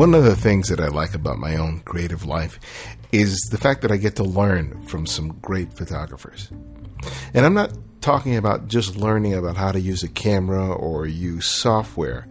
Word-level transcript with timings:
One 0.00 0.14
of 0.14 0.24
the 0.24 0.34
things 0.34 0.70
that 0.70 0.80
I 0.80 0.88
like 0.88 1.14
about 1.14 1.36
my 1.36 1.56
own 1.56 1.80
creative 1.80 2.24
life 2.24 2.58
is 3.12 3.38
the 3.50 3.58
fact 3.58 3.82
that 3.82 3.92
I 3.92 3.98
get 3.98 4.16
to 4.16 4.24
learn 4.24 4.80
from 4.86 5.04
some 5.04 5.38
great 5.42 5.74
photographers. 5.74 6.48
And 7.34 7.44
I'm 7.44 7.52
not 7.52 7.74
talking 8.00 8.36
about 8.36 8.66
just 8.66 8.96
learning 8.96 9.34
about 9.34 9.58
how 9.58 9.72
to 9.72 9.78
use 9.78 10.02
a 10.02 10.08
camera 10.08 10.72
or 10.72 11.04
use 11.04 11.44
software. 11.44 12.26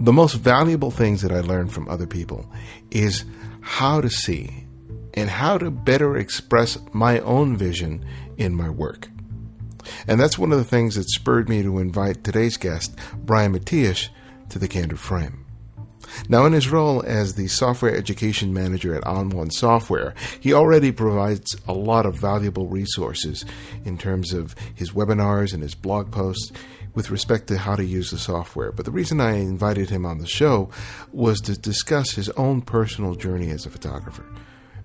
The 0.00 0.12
most 0.12 0.34
valuable 0.34 0.90
things 0.90 1.22
that 1.22 1.30
I 1.30 1.42
learn 1.42 1.68
from 1.68 1.88
other 1.88 2.08
people 2.08 2.50
is 2.90 3.24
how 3.60 4.00
to 4.00 4.10
see 4.10 4.66
and 5.14 5.30
how 5.30 5.58
to 5.58 5.70
better 5.70 6.16
express 6.16 6.76
my 6.92 7.20
own 7.20 7.56
vision 7.56 8.04
in 8.36 8.56
my 8.56 8.68
work. 8.68 9.08
And 10.08 10.18
that's 10.18 10.40
one 10.40 10.50
of 10.50 10.58
the 10.58 10.64
things 10.64 10.96
that 10.96 11.08
spurred 11.08 11.48
me 11.48 11.62
to 11.62 11.78
invite 11.78 12.24
today's 12.24 12.56
guest, 12.56 12.98
Brian 13.18 13.56
Matiash, 13.56 14.08
to 14.48 14.58
the 14.58 14.66
Candid 14.66 14.98
Frame. 14.98 15.39
Now, 16.28 16.46
in 16.46 16.52
his 16.52 16.68
role 16.68 17.02
as 17.06 17.34
the 17.34 17.48
software 17.48 17.94
education 17.94 18.52
manager 18.52 18.94
at 18.94 19.04
On1 19.04 19.52
Software, 19.52 20.14
he 20.40 20.52
already 20.52 20.92
provides 20.92 21.56
a 21.66 21.72
lot 21.72 22.06
of 22.06 22.16
valuable 22.16 22.68
resources 22.68 23.44
in 23.84 23.98
terms 23.98 24.32
of 24.32 24.54
his 24.74 24.90
webinars 24.90 25.52
and 25.52 25.62
his 25.62 25.74
blog 25.74 26.10
posts 26.10 26.52
with 26.94 27.10
respect 27.10 27.46
to 27.46 27.58
how 27.58 27.76
to 27.76 27.84
use 27.84 28.10
the 28.10 28.18
software. 28.18 28.72
But 28.72 28.84
the 28.84 28.90
reason 28.90 29.20
I 29.20 29.34
invited 29.34 29.90
him 29.90 30.04
on 30.04 30.18
the 30.18 30.26
show 30.26 30.70
was 31.12 31.40
to 31.42 31.58
discuss 31.58 32.10
his 32.12 32.28
own 32.30 32.62
personal 32.62 33.14
journey 33.14 33.50
as 33.50 33.66
a 33.66 33.70
photographer, 33.70 34.24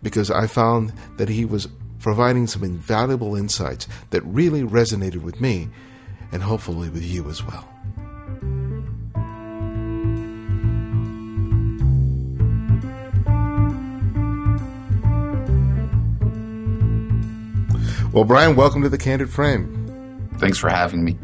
because 0.01 0.29
I 0.29 0.48
found 0.48 0.93
that 1.17 1.29
he 1.29 1.45
was 1.45 1.67
providing 1.99 2.45
some 2.45 2.63
invaluable 2.63 3.35
insights 3.35 3.87
that 4.12 4.21
really 4.21 4.62
resonated 4.62 5.23
with 5.23 5.41
me 5.41 5.70
and 6.31 6.43
hopefully 6.43 6.90
with 6.90 7.03
you 7.03 7.29
as 7.29 7.43
well. 7.43 7.74
Well, 18.16 18.24
Brian, 18.24 18.55
welcome 18.55 18.82
to 18.84 18.88
the 18.88 18.98
Candid 18.98 19.30
Frame. 19.30 20.30
Thanks 20.38 20.58
for 20.58 20.70
having 20.70 21.04
me. 21.04 21.18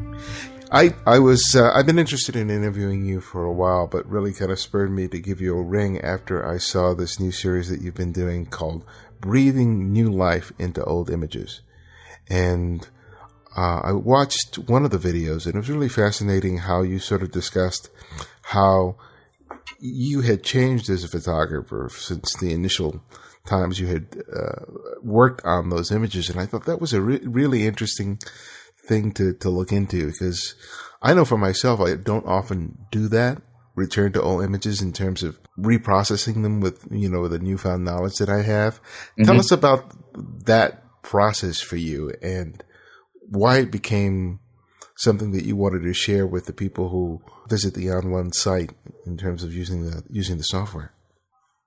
I 0.73 0.93
I 1.07 1.19
was 1.19 1.55
uh, 1.55 1.71
I've 1.73 1.85
been 1.85 1.97
interested 1.97 2.35
in 2.35 2.49
interviewing 2.49 3.05
you 3.05 3.21
for 3.21 3.45
a 3.45 3.53
while, 3.53 3.87
but 3.87 4.05
really 4.09 4.33
kind 4.33 4.51
of 4.51 4.59
spurred 4.59 4.91
me 4.91 5.07
to 5.07 5.17
give 5.17 5.39
you 5.39 5.57
a 5.57 5.61
ring 5.61 6.01
after 6.01 6.45
I 6.45 6.57
saw 6.57 6.93
this 6.93 7.17
new 7.17 7.31
series 7.31 7.69
that 7.69 7.79
you've 7.81 7.95
been 7.95 8.11
doing 8.11 8.45
called 8.45 8.83
"Breathing 9.21 9.93
New 9.93 10.11
Life 10.11 10.51
into 10.59 10.83
Old 10.83 11.09
Images," 11.09 11.61
and 12.29 12.85
uh, 13.55 13.79
I 13.85 13.93
watched 13.93 14.59
one 14.59 14.83
of 14.83 14.91
the 14.91 14.97
videos, 14.97 15.45
and 15.45 15.55
it 15.55 15.59
was 15.59 15.69
really 15.69 15.87
fascinating 15.87 16.57
how 16.57 16.81
you 16.81 16.99
sort 16.99 17.23
of 17.23 17.31
discussed 17.31 17.89
how 18.41 18.97
you 19.79 20.21
had 20.21 20.43
changed 20.43 20.89
as 20.89 21.05
a 21.05 21.07
photographer 21.07 21.89
since 21.89 22.35
the 22.35 22.51
initial 22.51 23.01
times 23.45 23.79
you 23.79 23.87
had 23.87 24.07
uh, 24.33 24.65
worked 25.01 25.41
on 25.45 25.69
those 25.69 25.91
images, 25.91 26.29
and 26.29 26.39
I 26.39 26.45
thought 26.45 26.65
that 26.65 26.81
was 26.81 26.93
a 26.93 27.01
re- 27.01 27.21
really 27.23 27.65
interesting 27.65 28.19
thing 28.85 29.11
to 29.13 29.33
to 29.33 29.49
look 29.49 29.71
into 29.71 30.07
because 30.07 30.55
I 31.01 31.13
know 31.13 31.25
for 31.25 31.37
myself 31.37 31.79
I 31.79 31.95
don't 31.95 32.25
often 32.25 32.77
do 32.91 33.07
that 33.09 33.41
return 33.75 34.11
to 34.13 34.21
old 34.21 34.43
images 34.43 34.81
in 34.81 34.91
terms 34.91 35.23
of 35.23 35.39
reprocessing 35.57 36.43
them 36.43 36.59
with 36.59 36.85
you 36.91 37.09
know 37.09 37.27
the 37.27 37.39
newfound 37.39 37.85
knowledge 37.85 38.15
that 38.17 38.29
I 38.29 38.41
have. 38.41 38.75
Mm-hmm. 38.81 39.23
Tell 39.23 39.39
us 39.39 39.51
about 39.51 39.93
that 40.45 40.83
process 41.03 41.61
for 41.61 41.77
you 41.77 42.11
and 42.21 42.63
why 43.29 43.59
it 43.59 43.71
became 43.71 44.39
something 44.97 45.31
that 45.31 45.45
you 45.45 45.55
wanted 45.55 45.83
to 45.83 45.93
share 45.93 46.27
with 46.27 46.45
the 46.45 46.53
people 46.53 46.89
who 46.89 47.21
visit 47.49 47.73
the 47.73 47.87
On1 47.87 48.33
site 48.35 48.71
in 49.05 49.17
terms 49.17 49.43
of 49.43 49.53
using 49.53 49.85
the 49.85 50.03
using 50.09 50.37
the 50.37 50.43
software. 50.43 50.93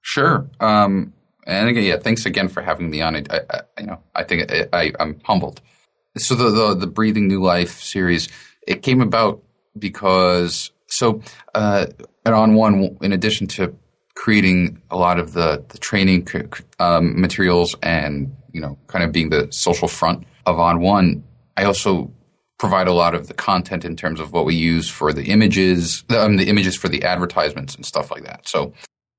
Sure. 0.02 0.50
Um, 0.60 1.13
and 1.46 1.68
again, 1.68 1.84
yeah, 1.84 1.98
thanks 1.98 2.26
again 2.26 2.48
for 2.48 2.62
having 2.62 2.90
me 2.90 3.00
on. 3.02 3.16
I, 3.16 3.22
I 3.30 3.60
you 3.78 3.86
know, 3.86 4.00
I 4.14 4.24
think 4.24 4.50
I, 4.72 4.92
am 4.98 5.20
humbled. 5.24 5.60
So 6.16 6.34
the, 6.34 6.50
the, 6.50 6.74
the 6.74 6.86
Breathing 6.86 7.28
New 7.28 7.42
Life 7.42 7.80
series, 7.80 8.28
it 8.66 8.82
came 8.82 9.00
about 9.00 9.42
because 9.78 10.70
so 10.86 11.20
uh, 11.54 11.86
at 12.24 12.32
On1, 12.32 13.02
in 13.02 13.12
addition 13.12 13.46
to 13.48 13.76
creating 14.14 14.80
a 14.90 14.96
lot 14.96 15.18
of 15.18 15.32
the 15.32 15.64
the 15.68 15.78
training 15.78 16.26
um, 16.78 17.20
materials 17.20 17.74
and 17.82 18.34
you 18.52 18.60
know 18.60 18.78
kind 18.86 19.04
of 19.04 19.12
being 19.12 19.30
the 19.30 19.48
social 19.50 19.88
front 19.88 20.24
of 20.46 20.56
On1, 20.56 21.22
I 21.56 21.64
also 21.64 22.12
provide 22.58 22.86
a 22.86 22.92
lot 22.92 23.14
of 23.14 23.26
the 23.26 23.34
content 23.34 23.84
in 23.84 23.96
terms 23.96 24.20
of 24.20 24.32
what 24.32 24.44
we 24.44 24.54
use 24.54 24.88
for 24.88 25.12
the 25.12 25.24
images, 25.24 26.04
um, 26.10 26.36
the 26.36 26.48
images 26.48 26.76
for 26.76 26.88
the 26.88 27.02
advertisements 27.02 27.74
and 27.74 27.84
stuff 27.84 28.10
like 28.10 28.24
that. 28.24 28.48
So 28.48 28.72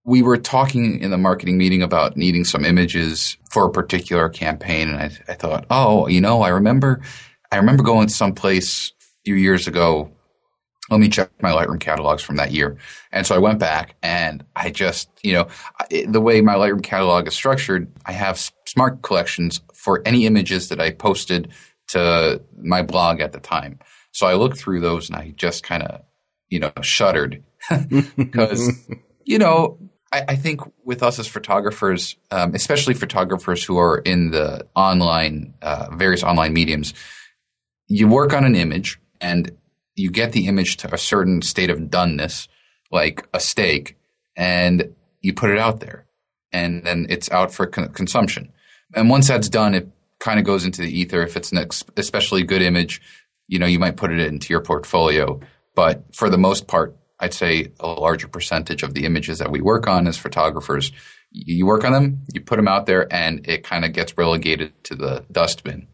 we 0.06 0.22
were 0.22 0.38
talking 0.38 1.00
in 1.02 1.10
the 1.10 1.18
marketing 1.18 1.58
meeting 1.58 1.82
about 1.82 2.16
needing 2.16 2.46
some 2.46 2.64
images 2.64 3.38
for 3.50 3.66
a 3.66 3.72
particular 3.72 4.30
campaign, 4.30 4.90
and 4.90 4.98
I, 4.98 5.06
I 5.28 5.34
thought, 5.34 5.66
oh, 5.72 6.08
you 6.08 6.22
know, 6.22 6.44
I 6.44 6.50
remember, 6.50 7.02
I 7.52 7.58
remember 7.58 7.84
going 7.84 8.08
someplace 8.10 8.94
a 9.02 9.06
few 9.26 9.36
years 9.36 9.68
ago. 9.68 10.12
Let 10.92 11.00
me 11.00 11.10
check 11.10 11.32
my 11.42 11.50
Lightroom 11.50 11.80
catalogs 11.80 12.22
from 12.22 12.36
that 12.36 12.52
year. 12.52 12.78
And 13.12 13.26
so 13.26 13.34
I 13.34 13.40
went 13.40 13.58
back 13.58 13.96
and 14.04 14.46
I 14.56 14.70
just, 14.70 15.10
you 15.24 15.34
know, 15.34 15.48
the 16.08 16.22
way 16.22 16.42
my 16.42 16.54
Lightroom 16.54 16.84
catalog 16.84 17.28
is 17.28 17.34
structured, 17.34 17.92
I 18.06 18.12
have 18.12 18.52
smart 18.68 19.02
collections 19.02 19.62
for 19.74 20.04
any 20.06 20.28
images 20.28 20.70
that 20.70 20.80
I 20.80 20.92
posted 20.92 21.52
to 21.88 22.44
my 22.56 22.84
blog 22.84 23.20
at 23.20 23.32
the 23.32 23.40
time. 23.40 23.80
So 24.12 24.28
I 24.28 24.36
looked 24.36 24.58
through 24.58 24.82
those 24.82 25.10
and 25.10 25.18
I 25.18 25.34
just 25.36 25.64
kind 25.64 25.82
of, 25.82 26.02
you 26.50 26.60
know, 26.60 26.72
shuddered 26.82 27.44
because, 28.16 28.88
you 29.24 29.40
know, 29.40 29.80
I, 30.16 30.24
I 30.30 30.36
think 30.38 30.62
with 30.86 31.04
us 31.04 31.20
as 31.20 31.28
photographers, 31.28 32.16
um, 32.32 32.56
especially 32.56 32.94
photographers 32.94 33.66
who 33.66 33.78
are 33.78 33.98
in 33.98 34.32
the 34.32 34.66
online, 34.74 35.54
uh, 35.62 35.88
various 35.94 36.24
online 36.24 36.54
mediums, 36.54 36.94
you 37.88 38.08
work 38.08 38.34
on 38.34 38.46
an 38.46 38.56
image 38.56 38.98
and 39.20 39.52
you 39.96 40.10
get 40.10 40.32
the 40.32 40.48
image 40.48 40.78
to 40.78 40.94
a 40.94 40.98
certain 40.98 41.42
state 41.42 41.70
of 41.70 41.80
doneness, 41.80 42.48
like 42.92 43.28
a 43.34 43.42
steak, 43.42 43.98
and 44.38 44.96
you 45.22 45.34
put 45.34 45.50
it 45.50 45.58
out 45.58 45.82
there, 45.82 46.06
and 46.54 46.86
then 46.86 47.08
it's 47.10 47.30
out 47.32 47.54
for 47.54 47.66
con- 47.66 47.90
consumption. 47.90 48.54
And 48.94 49.10
once 49.10 49.28
that's 49.28 49.50
done, 49.50 49.74
it 49.74 49.90
kind 50.20 50.40
of 50.40 50.46
goes 50.46 50.64
into 50.64 50.82
the 50.82 51.00
ether. 51.00 51.24
If 51.24 51.36
it's 51.36 51.52
an 51.52 51.58
ex- 51.58 51.84
especially 51.98 52.44
good 52.44 52.62
image, 52.62 53.02
you 53.48 53.60
know, 53.60 53.66
you 53.66 53.80
might 53.80 53.98
put 53.98 54.12
it 54.12 54.20
into 54.20 54.54
your 54.54 54.62
portfolio. 54.62 55.42
But 55.76 56.04
for 56.16 56.30
the 56.30 56.38
most 56.38 56.68
part, 56.68 56.96
I'd 57.20 57.34
say 57.34 57.72
a 57.80 57.88
larger 57.88 58.28
percentage 58.28 58.84
of 58.84 58.94
the 58.94 59.06
images 59.06 59.40
that 59.40 59.52
we 59.52 59.62
work 59.62 59.88
on 59.88 60.08
as 60.08 60.18
photographers, 60.18 60.92
you 61.32 61.66
work 61.66 61.84
on 61.84 61.94
them, 61.94 62.24
you 62.34 62.42
put 62.42 62.58
them 62.58 62.68
out 62.68 62.86
there, 62.86 63.12
and 63.14 63.48
it 63.48 63.64
kind 63.64 63.86
of 63.86 63.94
gets 63.94 64.18
relegated 64.18 64.72
to 64.86 64.96
the 64.96 65.26
dustbin. 65.32 65.88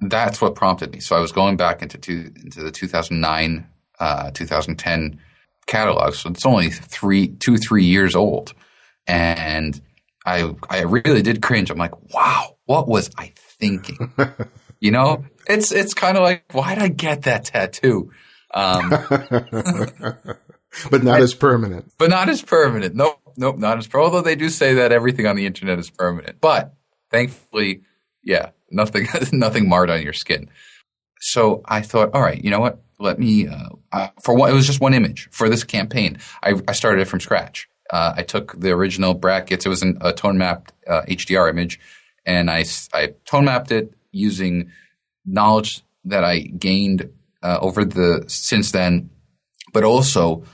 That's 0.00 0.40
what 0.40 0.54
prompted 0.54 0.92
me. 0.92 1.00
So 1.00 1.16
I 1.16 1.20
was 1.20 1.32
going 1.32 1.56
back 1.56 1.82
into 1.82 1.98
two, 1.98 2.32
into 2.42 2.62
the 2.62 2.70
2009, 2.70 3.66
uh, 3.98 4.30
2010 4.32 5.20
catalog. 5.66 6.14
So 6.14 6.30
it's 6.30 6.46
only 6.46 6.70
three, 6.70 7.28
two, 7.28 7.56
three 7.56 7.84
years 7.84 8.16
old, 8.16 8.54
and 9.06 9.80
I 10.24 10.54
I 10.68 10.82
really 10.82 11.22
did 11.22 11.42
cringe. 11.42 11.70
I'm 11.70 11.78
like, 11.78 12.14
wow, 12.14 12.56
what 12.66 12.88
was 12.88 13.10
I 13.16 13.32
thinking? 13.36 14.12
you 14.80 14.90
know, 14.90 15.24
it's 15.48 15.72
it's 15.72 15.94
kind 15.94 16.16
of 16.16 16.22
like, 16.22 16.44
why 16.52 16.74
did 16.74 16.82
I 16.82 16.88
get 16.88 17.22
that 17.22 17.44
tattoo? 17.44 18.10
Um, 18.52 18.90
but 20.90 21.02
not 21.02 21.20
as 21.20 21.34
permanent. 21.34 21.92
But 21.98 22.10
not 22.10 22.28
as 22.28 22.42
permanent. 22.42 22.94
Nope, 22.94 23.20
nope, 23.36 23.58
not 23.58 23.78
as. 23.78 23.86
Permanent. 23.86 24.12
Although 24.12 24.24
they 24.24 24.36
do 24.36 24.48
say 24.48 24.74
that 24.74 24.92
everything 24.92 25.26
on 25.26 25.36
the 25.36 25.46
internet 25.46 25.78
is 25.78 25.90
permanent, 25.90 26.40
but 26.40 26.74
thankfully, 27.10 27.82
yeah, 28.22 28.50
nothing, 28.70 29.08
nothing 29.32 29.68
marred 29.68 29.90
on 29.90 30.02
your 30.02 30.12
skin. 30.12 30.48
So 31.20 31.62
I 31.66 31.82
thought, 31.82 32.10
all 32.14 32.22
right, 32.22 32.42
you 32.42 32.50
know 32.50 32.60
what? 32.60 32.80
Let 32.98 33.18
me. 33.18 33.48
Uh, 33.48 34.08
for 34.22 34.34
one, 34.34 34.50
it 34.50 34.54
was 34.54 34.66
just 34.66 34.80
one 34.80 34.94
image 34.94 35.28
for 35.30 35.48
this 35.48 35.64
campaign. 35.64 36.18
I, 36.42 36.54
I 36.68 36.72
started 36.72 37.02
it 37.02 37.08
from 37.08 37.20
scratch. 37.20 37.68
Uh, 37.90 38.14
I 38.16 38.22
took 38.22 38.58
the 38.58 38.70
original 38.70 39.14
brackets. 39.14 39.66
It 39.66 39.68
was 39.68 39.82
an, 39.82 39.98
a 40.00 40.12
tone 40.12 40.38
mapped 40.38 40.72
uh, 40.86 41.02
HDR 41.08 41.50
image, 41.50 41.80
and 42.24 42.50
I, 42.50 42.64
I 42.92 43.14
tone 43.24 43.46
mapped 43.46 43.72
it 43.72 43.94
using 44.12 44.70
knowledge 45.24 45.82
that 46.04 46.24
I 46.24 46.40
gained 46.40 47.10
uh, 47.42 47.58
over 47.60 47.84
the 47.84 48.24
since 48.28 48.72
then, 48.72 49.10
but 49.72 49.84
also 49.84 50.44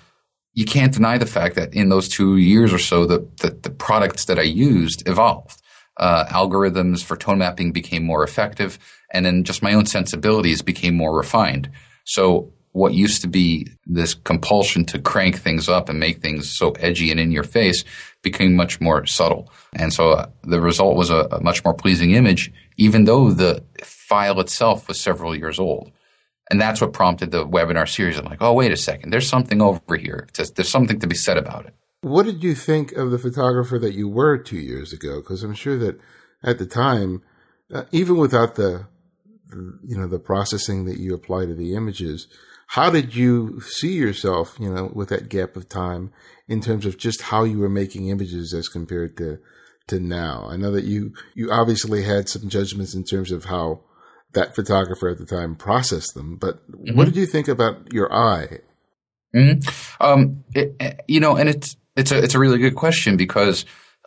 you 0.52 0.64
can't 0.64 0.94
deny 0.94 1.18
the 1.18 1.26
fact 1.26 1.54
that 1.56 1.74
in 1.74 1.90
those 1.90 2.08
two 2.08 2.36
years 2.36 2.72
or 2.72 2.78
so, 2.78 3.06
the 3.06 3.28
the, 3.40 3.50
the 3.50 3.70
products 3.70 4.24
that 4.26 4.38
I 4.38 4.42
used 4.42 5.08
evolved. 5.08 5.62
Uh, 5.98 6.26
algorithms 6.26 7.02
for 7.02 7.16
tone 7.16 7.38
mapping 7.38 7.72
became 7.72 8.04
more 8.04 8.22
effective, 8.22 8.78
and 9.12 9.24
then 9.24 9.44
just 9.44 9.62
my 9.62 9.72
own 9.72 9.86
sensibilities 9.86 10.60
became 10.60 10.94
more 10.94 11.16
refined. 11.16 11.70
So 12.04 12.52
what 12.76 12.92
used 12.92 13.22
to 13.22 13.26
be 13.26 13.66
this 13.86 14.12
compulsion 14.12 14.84
to 14.84 14.98
crank 14.98 15.38
things 15.38 15.66
up 15.66 15.88
and 15.88 15.98
make 15.98 16.20
things 16.20 16.50
so 16.50 16.72
edgy 16.72 17.10
and 17.10 17.18
in 17.18 17.32
your 17.32 17.42
face 17.42 17.82
became 18.20 18.54
much 18.54 18.82
more 18.82 19.06
subtle. 19.06 19.50
And 19.72 19.94
so 19.94 20.10
uh, 20.10 20.26
the 20.42 20.60
result 20.60 20.94
was 20.94 21.08
a, 21.08 21.26
a, 21.30 21.40
much 21.42 21.64
more 21.64 21.72
pleasing 21.72 22.10
image, 22.10 22.52
even 22.76 23.04
though 23.04 23.30
the 23.30 23.64
file 23.82 24.40
itself 24.40 24.88
was 24.88 25.00
several 25.00 25.34
years 25.34 25.58
old. 25.58 25.90
And 26.50 26.60
that's 26.60 26.80
what 26.80 26.92
prompted 26.92 27.32
the 27.32 27.46
webinar 27.46 27.88
series. 27.88 28.18
I'm 28.18 28.24
like, 28.24 28.40
oh, 28.40 28.52
wait 28.52 28.72
a 28.72 28.76
second. 28.76 29.10
There's 29.10 29.28
something 29.28 29.60
over 29.60 29.96
here. 29.96 30.28
There's 30.34 30.68
something 30.68 31.00
to 31.00 31.06
be 31.06 31.16
said 31.16 31.36
about 31.36 31.66
it. 31.66 31.74
What 32.02 32.24
did 32.24 32.44
you 32.44 32.54
think 32.54 32.92
of 32.92 33.10
the 33.10 33.18
photographer 33.18 33.78
that 33.80 33.94
you 33.94 34.08
were 34.08 34.38
two 34.38 34.58
years 34.58 34.92
ago? 34.92 35.16
Because 35.16 35.42
I'm 35.42 35.54
sure 35.54 35.76
that 35.78 35.98
at 36.44 36.58
the 36.58 36.66
time, 36.66 37.22
uh, 37.74 37.84
even 37.90 38.16
without 38.16 38.54
the, 38.54 38.86
you 39.52 39.98
know, 39.98 40.06
the 40.06 40.20
processing 40.20 40.84
that 40.84 40.98
you 40.98 41.14
apply 41.14 41.46
to 41.46 41.54
the 41.54 41.74
images, 41.74 42.28
how 42.68 42.90
did 42.90 43.16
you 43.16 43.60
see 43.60 43.94
yourself, 43.94 44.56
you 44.60 44.72
know, 44.72 44.90
with 44.94 45.08
that 45.08 45.28
gap 45.28 45.56
of 45.56 45.68
time 45.68 46.12
in 46.46 46.60
terms 46.60 46.86
of 46.86 46.96
just 46.96 47.22
how 47.22 47.42
you 47.42 47.58
were 47.58 47.68
making 47.68 48.08
images 48.08 48.54
as 48.54 48.68
compared 48.68 49.16
to, 49.16 49.38
to 49.88 49.98
now? 49.98 50.46
I 50.48 50.56
know 50.56 50.70
that 50.70 50.84
you, 50.84 51.12
you 51.34 51.50
obviously 51.50 52.04
had 52.04 52.28
some 52.28 52.48
judgments 52.48 52.94
in 52.94 53.02
terms 53.02 53.32
of 53.32 53.46
how 53.46 53.82
that 54.32 54.54
photographer 54.54 55.08
at 55.08 55.18
the 55.18 55.26
time 55.26 55.54
processed 55.54 56.14
them, 56.14 56.36
but 56.36 56.56
mm-hmm. 56.70 56.96
what 56.96 57.06
did 57.06 57.16
you 57.16 57.26
think 57.26 57.48
about 57.48 57.92
your 57.92 58.12
eye? 58.12 58.58
Mm-hmm. 59.34 60.02
Um, 60.02 60.44
it, 60.54 61.00
you 61.08 61.20
know, 61.20 61.36
and 61.36 61.48
it's, 61.48 61.76
it's 61.96 62.12
a, 62.12 62.22
it's 62.22 62.34
a 62.34 62.38
really 62.38 62.58
good 62.58 62.74
question 62.74 63.16
because, 63.16 63.64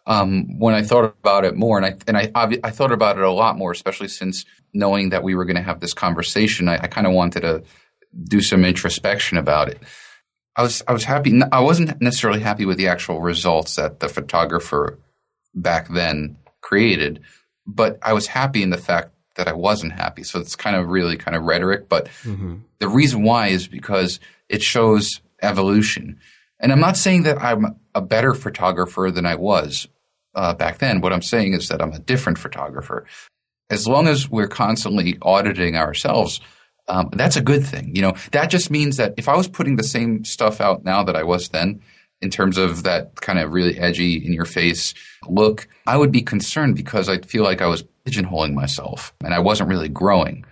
um, 0.07 0.57
when 0.57 0.73
I 0.73 0.81
thought 0.81 1.05
about 1.05 1.45
it 1.45 1.55
more, 1.55 1.77
and 1.77 1.85
I 1.85 1.95
and 2.07 2.17
I 2.17 2.31
I 2.63 2.71
thought 2.71 2.91
about 2.91 3.17
it 3.17 3.23
a 3.23 3.31
lot 3.31 3.57
more, 3.57 3.71
especially 3.71 4.07
since 4.07 4.43
knowing 4.73 5.09
that 5.09 5.23
we 5.23 5.35
were 5.35 5.45
going 5.45 5.55
to 5.57 5.61
have 5.61 5.81
this 5.81 5.93
conversation, 5.93 6.67
I, 6.67 6.75
I 6.75 6.87
kind 6.87 7.05
of 7.05 7.13
wanted 7.13 7.41
to 7.41 7.63
do 8.23 8.41
some 8.41 8.65
introspection 8.65 9.37
about 9.37 9.69
it. 9.69 9.79
I 10.55 10.63
was 10.63 10.81
I 10.87 10.93
was 10.93 11.03
happy. 11.03 11.39
I 11.51 11.59
wasn't 11.59 12.01
necessarily 12.01 12.39
happy 12.39 12.65
with 12.65 12.77
the 12.77 12.87
actual 12.87 13.21
results 13.21 13.75
that 13.75 13.99
the 13.99 14.09
photographer 14.09 14.97
back 15.53 15.89
then 15.89 16.37
created, 16.61 17.21
but 17.67 17.99
I 18.01 18.13
was 18.13 18.27
happy 18.27 18.63
in 18.63 18.71
the 18.71 18.77
fact 18.77 19.11
that 19.39 19.47
I 19.47 19.53
wasn't 19.53 19.93
happy. 19.93 20.23
So 20.23 20.37
it's 20.39 20.55
kind 20.55 20.75
of 20.75 20.89
really 20.89 21.15
kind 21.15 21.35
of 21.35 21.43
rhetoric, 21.43 21.87
but 21.87 22.07
mm-hmm. 22.23 22.57
the 22.79 22.89
reason 22.89 23.23
why 23.23 23.47
is 23.47 23.69
because 23.69 24.19
it 24.49 24.61
shows 24.61 25.21
evolution. 25.41 26.19
And 26.59 26.73
I'm 26.73 26.81
not 26.81 26.97
saying 26.97 27.23
that 27.23 27.41
I'm 27.41 27.79
a 27.95 28.01
better 28.01 28.33
photographer 28.33 29.09
than 29.11 29.25
I 29.25 29.35
was 29.35 29.87
uh, 30.35 30.53
back 30.53 30.79
then. 30.79 30.99
What 30.99 31.13
I'm 31.13 31.21
saying 31.21 31.53
is 31.53 31.69
that 31.69 31.81
I'm 31.81 31.93
a 31.93 31.99
different 31.99 32.37
photographer. 32.37 33.05
As 33.69 33.87
long 33.87 34.09
as 34.09 34.29
we're 34.29 34.49
constantly 34.49 35.17
auditing 35.21 35.77
ourselves, 35.77 36.41
um, 36.89 37.09
that's 37.13 37.37
a 37.37 37.41
good 37.41 37.65
thing. 37.65 37.95
You 37.95 38.01
know, 38.01 38.15
that 38.33 38.49
just 38.49 38.69
means 38.69 38.97
that 38.97 39.13
if 39.15 39.29
I 39.29 39.37
was 39.37 39.47
putting 39.47 39.77
the 39.77 39.83
same 39.83 40.25
stuff 40.25 40.59
out 40.59 40.83
now 40.83 41.01
that 41.03 41.15
I 41.15 41.23
was 41.23 41.47
then, 41.47 41.81
in 42.21 42.29
terms 42.29 42.57
of 42.57 42.83
that 42.83 43.21
kind 43.21 43.39
of 43.39 43.53
really 43.53 43.79
edgy 43.79 44.15
in 44.15 44.33
your 44.33 44.43
face 44.43 44.93
look, 45.29 45.69
I 45.87 45.95
would 45.95 46.11
be 46.11 46.21
concerned 46.21 46.75
because 46.75 47.07
I 47.07 47.19
feel 47.19 47.43
like 47.43 47.61
I 47.61 47.67
was 47.67 47.85
pigeonholing 48.09 48.53
myself 48.53 49.13
and 49.23 49.33
I 49.33 49.39
wasn't 49.39 49.69
really 49.69 49.89
growing. 49.89 50.45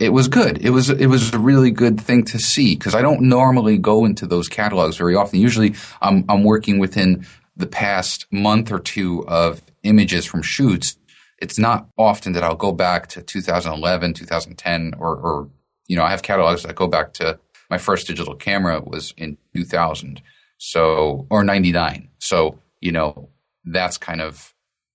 It 0.00 0.10
was 0.10 0.26
good. 0.26 0.58
It 0.64 0.70
was 0.70 0.90
it 0.90 1.06
was 1.06 1.32
a 1.32 1.38
really 1.38 1.70
good 1.70 2.00
thing 2.00 2.24
to 2.26 2.38
see 2.38 2.74
because 2.74 2.94
I 2.94 3.02
don't 3.02 3.22
normally 3.22 3.78
go 3.78 4.04
into 4.04 4.26
those 4.26 4.48
catalogs 4.48 4.96
very 4.96 5.14
often. 5.14 5.38
Usually, 5.38 5.74
I'm 6.02 6.24
I'm 6.28 6.42
working 6.42 6.78
within 6.78 7.26
the 7.56 7.68
past 7.68 8.26
month 8.32 8.72
or 8.72 8.80
two 8.80 9.24
of 9.28 9.62
images 9.84 10.26
from 10.26 10.42
shoots 10.42 10.96
it's 11.38 11.58
not 11.58 11.88
often 11.98 12.32
that 12.32 12.42
I'll 12.42 12.56
go 12.56 12.72
back 12.72 13.08
to 13.08 13.22
2011, 13.22 14.14
2010, 14.14 14.94
or, 14.98 15.14
or, 15.16 15.50
you 15.86 15.96
know, 15.96 16.02
I 16.02 16.10
have 16.10 16.22
catalogs 16.22 16.62
that 16.62 16.74
go 16.74 16.86
back 16.86 17.12
to 17.14 17.38
my 17.68 17.76
first 17.76 18.06
digital 18.06 18.34
camera 18.34 18.80
was 18.80 19.12
in 19.16 19.36
2000. 19.54 20.22
So, 20.56 21.26
or 21.30 21.44
99. 21.44 22.08
So, 22.18 22.58
you 22.80 22.92
know, 22.92 23.28
that's 23.64 23.98
kind 23.98 24.20
of, 24.22 24.53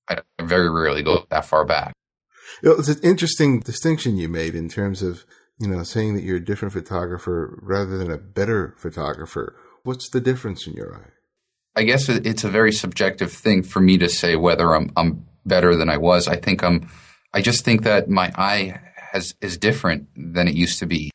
I 0.09 0.21
very 0.41 0.69
rarely 0.69 1.03
go 1.03 1.25
that 1.29 1.45
far 1.45 1.65
back. 1.65 1.93
It's 2.63 2.89
an 2.89 2.99
interesting 3.03 3.59
distinction 3.59 4.17
you 4.17 4.27
made 4.27 4.55
in 4.55 4.69
terms 4.69 5.01
of, 5.01 5.25
you 5.59 5.67
know, 5.67 5.83
saying 5.83 6.15
that 6.15 6.23
you're 6.23 6.37
a 6.37 6.43
different 6.43 6.73
photographer 6.73 7.59
rather 7.61 7.97
than 7.97 8.11
a 8.11 8.17
better 8.17 8.75
photographer. 8.77 9.55
What's 9.83 10.09
the 10.09 10.19
difference 10.19 10.67
in 10.67 10.73
your 10.73 10.95
eye? 10.95 11.11
I 11.75 11.83
guess 11.83 12.09
it's 12.09 12.43
a 12.43 12.49
very 12.49 12.71
subjective 12.71 13.31
thing 13.31 13.63
for 13.63 13.79
me 13.79 13.97
to 13.99 14.09
say 14.09 14.35
whether 14.35 14.75
I'm, 14.75 14.91
I'm 14.97 15.25
better 15.45 15.75
than 15.75 15.89
I 15.89 15.97
was. 15.97 16.27
I 16.27 16.35
think 16.35 16.63
I'm, 16.63 16.89
I 17.33 17.41
just 17.41 17.63
think 17.63 17.83
that 17.83 18.09
my 18.09 18.31
eye 18.35 18.81
has, 19.13 19.35
is 19.41 19.57
different 19.57 20.07
than 20.15 20.47
it 20.47 20.55
used 20.55 20.79
to 20.79 20.85
be. 20.85 21.11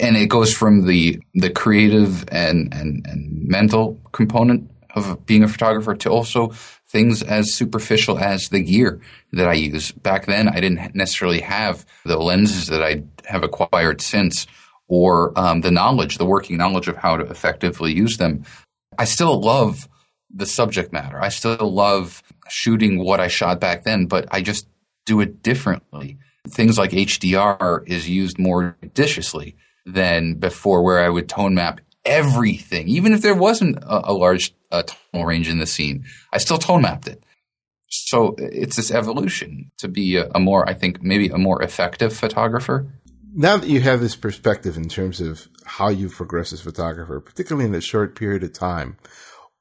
And 0.00 0.16
it 0.16 0.28
goes 0.28 0.52
from 0.52 0.86
the, 0.86 1.20
the 1.34 1.50
creative 1.50 2.24
and, 2.30 2.72
and, 2.72 3.04
and 3.06 3.48
mental 3.48 4.00
component 4.12 4.70
of 4.94 5.26
being 5.26 5.42
a 5.42 5.48
photographer 5.48 5.94
to 5.96 6.10
also 6.10 6.52
things 6.94 7.24
as 7.24 7.52
superficial 7.52 8.18
as 8.18 8.48
the 8.48 8.60
gear 8.60 9.00
that 9.32 9.48
I 9.48 9.54
use. 9.54 9.90
Back 9.90 10.26
then, 10.26 10.48
I 10.48 10.60
didn't 10.60 10.94
necessarily 10.94 11.40
have 11.40 11.84
the 12.04 12.16
lenses 12.16 12.68
that 12.68 12.82
I 12.82 13.02
have 13.26 13.42
acquired 13.42 14.00
since 14.00 14.46
or 14.86 15.36
um, 15.36 15.60
the 15.62 15.72
knowledge, 15.72 16.18
the 16.18 16.24
working 16.24 16.56
knowledge 16.56 16.86
of 16.86 16.96
how 16.96 17.16
to 17.16 17.24
effectively 17.24 17.92
use 17.92 18.16
them. 18.16 18.44
I 18.96 19.06
still 19.06 19.40
love 19.40 19.88
the 20.32 20.46
subject 20.46 20.92
matter. 20.92 21.20
I 21.20 21.30
still 21.30 21.72
love 21.72 22.22
shooting 22.48 23.02
what 23.04 23.18
I 23.18 23.26
shot 23.26 23.58
back 23.58 23.82
then, 23.82 24.06
but 24.06 24.28
I 24.30 24.40
just 24.40 24.68
do 25.04 25.20
it 25.20 25.42
differently. 25.42 26.18
Things 26.48 26.78
like 26.78 26.92
HDR 26.92 27.82
is 27.88 28.08
used 28.08 28.38
more 28.38 28.76
judiciously 28.80 29.56
than 29.84 30.34
before, 30.34 30.84
where 30.84 31.04
I 31.04 31.08
would 31.08 31.28
tone 31.28 31.54
map 31.54 31.80
everything, 32.04 32.86
even 32.86 33.12
if 33.12 33.22
there 33.22 33.34
wasn't 33.34 33.78
a, 33.78 34.10
a 34.10 34.12
large 34.12 34.54
uh, 34.74 34.82
tonal 34.82 35.26
range 35.26 35.48
in 35.48 35.58
the 35.58 35.66
scene. 35.66 36.04
I 36.32 36.38
still 36.38 36.58
tone 36.58 36.82
mapped 36.82 37.08
it. 37.08 37.22
So 37.88 38.34
it's 38.38 38.76
this 38.76 38.90
evolution 38.90 39.70
to 39.78 39.88
be 39.88 40.16
a, 40.16 40.28
a 40.34 40.40
more, 40.40 40.68
I 40.68 40.74
think, 40.74 41.02
maybe 41.02 41.28
a 41.28 41.38
more 41.38 41.62
effective 41.62 42.12
photographer. 42.12 42.88
Now 43.32 43.56
that 43.56 43.68
you 43.68 43.80
have 43.80 44.00
this 44.00 44.16
perspective 44.16 44.76
in 44.76 44.88
terms 44.88 45.20
of 45.20 45.48
how 45.64 45.88
you 45.88 46.08
progress 46.08 46.52
as 46.52 46.60
a 46.60 46.64
photographer, 46.64 47.20
particularly 47.20 47.66
in 47.66 47.74
a 47.74 47.80
short 47.80 48.16
period 48.16 48.42
of 48.42 48.52
time, 48.52 48.96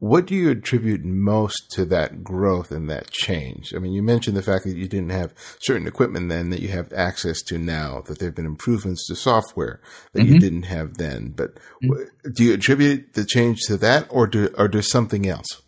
what 0.04 0.26
do 0.26 0.36
you 0.36 0.50
attribute 0.50 1.06
most 1.06 1.72
to 1.72 1.86
that 1.86 2.26
growth 2.26 2.74
and 2.74 2.90
that 2.90 3.10
change? 3.10 3.74
I 3.74 3.80
mean, 3.80 3.94
you 3.94 4.04
mentioned 4.04 4.36
the 4.36 4.42
fact 4.42 4.66
that 4.66 4.76
you 4.76 4.86
didn't 4.86 5.12
have 5.12 5.34
certain 5.62 5.88
equipment 5.88 6.28
then 6.28 6.50
that 6.50 6.60
you 6.60 6.68
have 6.68 6.92
access 6.92 7.42
to 7.44 7.58
now, 7.58 8.02
that 8.02 8.20
there 8.20 8.28
have 8.28 8.36
been 8.36 8.46
improvements 8.46 9.08
to 9.08 9.16
software 9.16 9.80
that 10.12 10.24
mm-hmm. 10.24 10.34
you 10.34 10.40
didn't 10.42 10.64
have 10.64 10.98
then. 10.98 11.30
But 11.30 11.56
mm-hmm. 11.82 12.32
do 12.34 12.44
you 12.44 12.54
attribute 12.54 13.14
the 13.14 13.24
change 13.24 13.62
to 13.68 13.78
that 13.78 14.08
or 14.10 14.28
do, 14.28 14.54
or 14.58 14.68
do 14.68 14.82
something 14.82 15.26
else? 15.26 15.62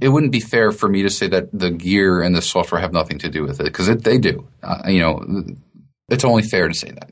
It 0.00 0.08
wouldn't 0.08 0.32
be 0.32 0.40
fair 0.40 0.72
for 0.72 0.88
me 0.88 1.02
to 1.02 1.10
say 1.10 1.28
that 1.28 1.50
the 1.52 1.70
gear 1.70 2.22
and 2.22 2.34
the 2.34 2.40
software 2.40 2.80
have 2.80 2.94
nothing 2.94 3.18
to 3.18 3.28
do 3.28 3.42
with 3.42 3.60
it 3.60 3.64
because 3.64 3.94
they 3.98 4.16
do. 4.16 4.48
Uh, 4.62 4.84
you 4.86 5.00
know, 5.00 5.22
it's 6.08 6.24
only 6.24 6.42
fair 6.42 6.68
to 6.68 6.74
say 6.74 6.88
that. 6.88 7.10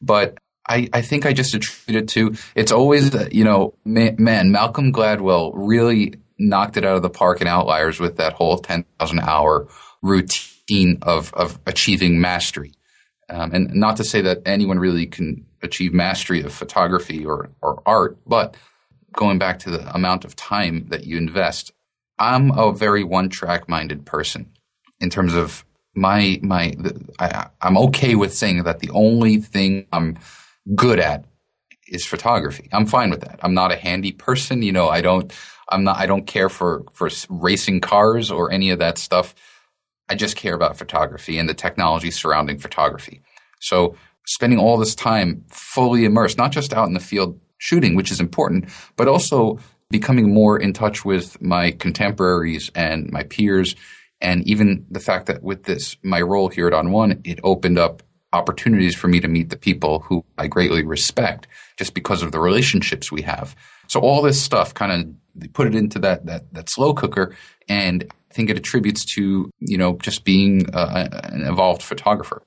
But 0.00 0.38
I, 0.68 0.88
I 0.92 1.02
think 1.02 1.26
I 1.26 1.32
just 1.32 1.54
attribute 1.54 2.02
it 2.02 2.08
to 2.10 2.34
it's 2.54 2.72
always 2.72 3.14
you 3.32 3.44
know 3.44 3.74
man 3.84 4.50
Malcolm 4.50 4.92
Gladwell 4.92 5.52
really 5.54 6.14
knocked 6.38 6.76
it 6.76 6.84
out 6.84 6.96
of 6.96 7.02
the 7.02 7.10
park 7.10 7.40
in 7.40 7.46
Outliers 7.46 8.00
with 8.00 8.16
that 8.16 8.34
whole 8.34 8.58
ten 8.58 8.84
thousand 8.98 9.20
hour 9.20 9.68
routine 10.02 10.98
of 11.02 11.32
of 11.34 11.58
achieving 11.66 12.20
mastery, 12.20 12.72
um, 13.28 13.52
and 13.52 13.74
not 13.74 13.96
to 13.96 14.04
say 14.04 14.20
that 14.22 14.42
anyone 14.46 14.78
really 14.78 15.06
can 15.06 15.46
achieve 15.62 15.92
mastery 15.92 16.42
of 16.42 16.52
photography 16.52 17.24
or 17.24 17.50
or 17.62 17.82
art, 17.86 18.18
but 18.26 18.56
going 19.12 19.38
back 19.38 19.58
to 19.60 19.70
the 19.70 19.94
amount 19.94 20.24
of 20.24 20.36
time 20.36 20.86
that 20.88 21.04
you 21.04 21.16
invest, 21.16 21.72
I'm 22.18 22.50
a 22.50 22.72
very 22.72 23.02
one 23.02 23.28
track 23.28 23.68
minded 23.68 24.04
person 24.04 24.52
in 25.00 25.10
terms 25.10 25.34
of 25.34 25.64
my 25.94 26.38
my 26.42 26.74
I, 27.18 27.48
I'm 27.60 27.78
okay 27.78 28.14
with 28.14 28.34
saying 28.34 28.64
that 28.64 28.80
the 28.80 28.90
only 28.90 29.38
thing 29.38 29.86
I'm 29.92 30.18
good 30.74 30.98
at 30.98 31.24
is 31.88 32.04
photography. 32.04 32.68
I'm 32.72 32.86
fine 32.86 33.10
with 33.10 33.20
that. 33.20 33.38
I'm 33.42 33.54
not 33.54 33.72
a 33.72 33.76
handy 33.76 34.12
person. 34.12 34.62
You 34.62 34.72
know, 34.72 34.88
I 34.88 35.00
don't, 35.00 35.32
I'm 35.68 35.84
not, 35.84 35.96
I 35.96 36.06
don't 36.06 36.26
care 36.26 36.48
for, 36.48 36.84
for 36.92 37.08
racing 37.28 37.80
cars 37.80 38.30
or 38.30 38.50
any 38.50 38.70
of 38.70 38.78
that 38.80 38.98
stuff. 38.98 39.34
I 40.08 40.14
just 40.14 40.36
care 40.36 40.54
about 40.54 40.76
photography 40.76 41.38
and 41.38 41.48
the 41.48 41.54
technology 41.54 42.10
surrounding 42.10 42.58
photography. 42.58 43.22
So 43.60 43.96
spending 44.26 44.58
all 44.58 44.76
this 44.76 44.94
time 44.94 45.44
fully 45.48 46.04
immersed, 46.04 46.38
not 46.38 46.52
just 46.52 46.72
out 46.72 46.88
in 46.88 46.94
the 46.94 47.00
field 47.00 47.40
shooting, 47.58 47.94
which 47.94 48.10
is 48.10 48.20
important, 48.20 48.68
but 48.96 49.08
also 49.08 49.58
becoming 49.90 50.32
more 50.32 50.58
in 50.58 50.72
touch 50.72 51.04
with 51.04 51.40
my 51.40 51.70
contemporaries 51.70 52.70
and 52.74 53.10
my 53.10 53.22
peers. 53.22 53.76
And 54.20 54.46
even 54.46 54.86
the 54.90 55.00
fact 55.00 55.26
that 55.26 55.42
with 55.42 55.64
this, 55.64 55.96
my 56.02 56.20
role 56.20 56.48
here 56.48 56.66
at 56.66 56.72
On1, 56.72 57.20
it 57.24 57.38
opened 57.44 57.78
up 57.78 58.02
opportunities 58.36 58.94
for 58.94 59.08
me 59.08 59.20
to 59.20 59.28
meet 59.28 59.50
the 59.50 59.56
people 59.56 60.00
who 60.00 60.24
I 60.38 60.46
greatly 60.46 60.84
respect 60.84 61.46
just 61.76 61.94
because 61.94 62.22
of 62.22 62.32
the 62.32 62.40
relationships 62.40 63.10
we 63.10 63.22
have. 63.22 63.56
So 63.88 64.00
all 64.00 64.22
this 64.22 64.40
stuff 64.40 64.74
kind 64.74 64.92
of 64.92 65.52
put 65.52 65.66
it 65.66 65.74
into 65.74 65.98
that, 66.00 66.26
that, 66.26 66.52
that 66.54 66.68
slow 66.68 66.94
cooker. 66.94 67.34
And 67.68 68.04
I 68.30 68.34
think 68.34 68.50
it 68.50 68.56
attributes 68.56 69.04
to, 69.14 69.50
you 69.60 69.78
know, 69.78 69.96
just 70.02 70.24
being 70.24 70.68
uh, 70.74 71.08
an 71.24 71.46
evolved 71.46 71.82
photographer. 71.82 72.42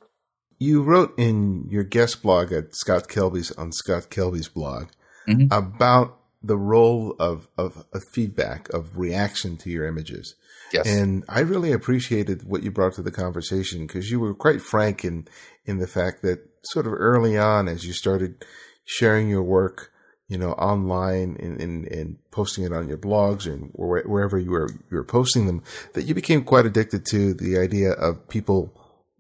You 0.58 0.84
wrote 0.84 1.18
in 1.18 1.68
your 1.70 1.84
guest 1.84 2.22
blog 2.22 2.52
at 2.52 2.76
Scott 2.76 3.08
Kelby's 3.08 3.52
on 3.52 3.72
Scott 3.72 4.10
Kelby's 4.10 4.50
blog 4.50 4.88
mm-hmm. 5.28 5.48
about 5.52 6.18
the 6.44 6.58
role 6.58 7.16
of, 7.20 7.48
of, 7.58 7.86
of 7.94 8.04
feedback, 8.14 8.70
of 8.70 8.98
reaction 8.98 9.58
to 9.58 9.70
your 9.70 9.86
images. 9.88 10.36
Yes. 10.72 10.88
And 10.88 11.24
I 11.28 11.40
really 11.42 11.72
appreciated 11.72 12.44
what 12.44 12.64
you 12.64 12.72
brought 12.72 12.94
to 12.94 13.02
the 13.02 13.12
conversation 13.12 13.88
because 13.88 14.12
you 14.12 14.20
were 14.20 14.34
quite 14.34 14.62
frank 14.62 15.04
in, 15.04 15.28
in 15.66 15.80
the 15.80 15.88
fact 15.88 16.22
that 16.22 16.40
sort 16.64 16.88
of 16.88 16.94
early 16.94 17.38
on, 17.38 17.68
as 17.68 17.86
you 17.86 17.94
started 17.94 18.46
sharing 18.86 19.30
your 19.30 19.44
work, 19.44 19.92
you 20.28 20.38
know, 20.38 20.52
online 20.54 21.38
and, 21.40 21.60
and, 21.60 21.86
and 21.88 22.18
posting 22.32 22.64
it 22.64 22.72
on 22.72 22.88
your 22.88 22.98
blogs 22.98 23.48
or 23.74 24.02
wherever 24.04 24.38
you 24.38 24.52
were, 24.52 24.70
you 24.72 24.98
were 24.98 25.04
posting 25.04 25.48
them, 25.48 25.64
that 25.94 26.04
you 26.04 26.14
became 26.14 26.44
quite 26.44 26.66
addicted 26.66 27.06
to 27.08 27.34
the 27.34 27.58
idea 27.58 27.92
of 27.92 28.30
people 28.30 28.74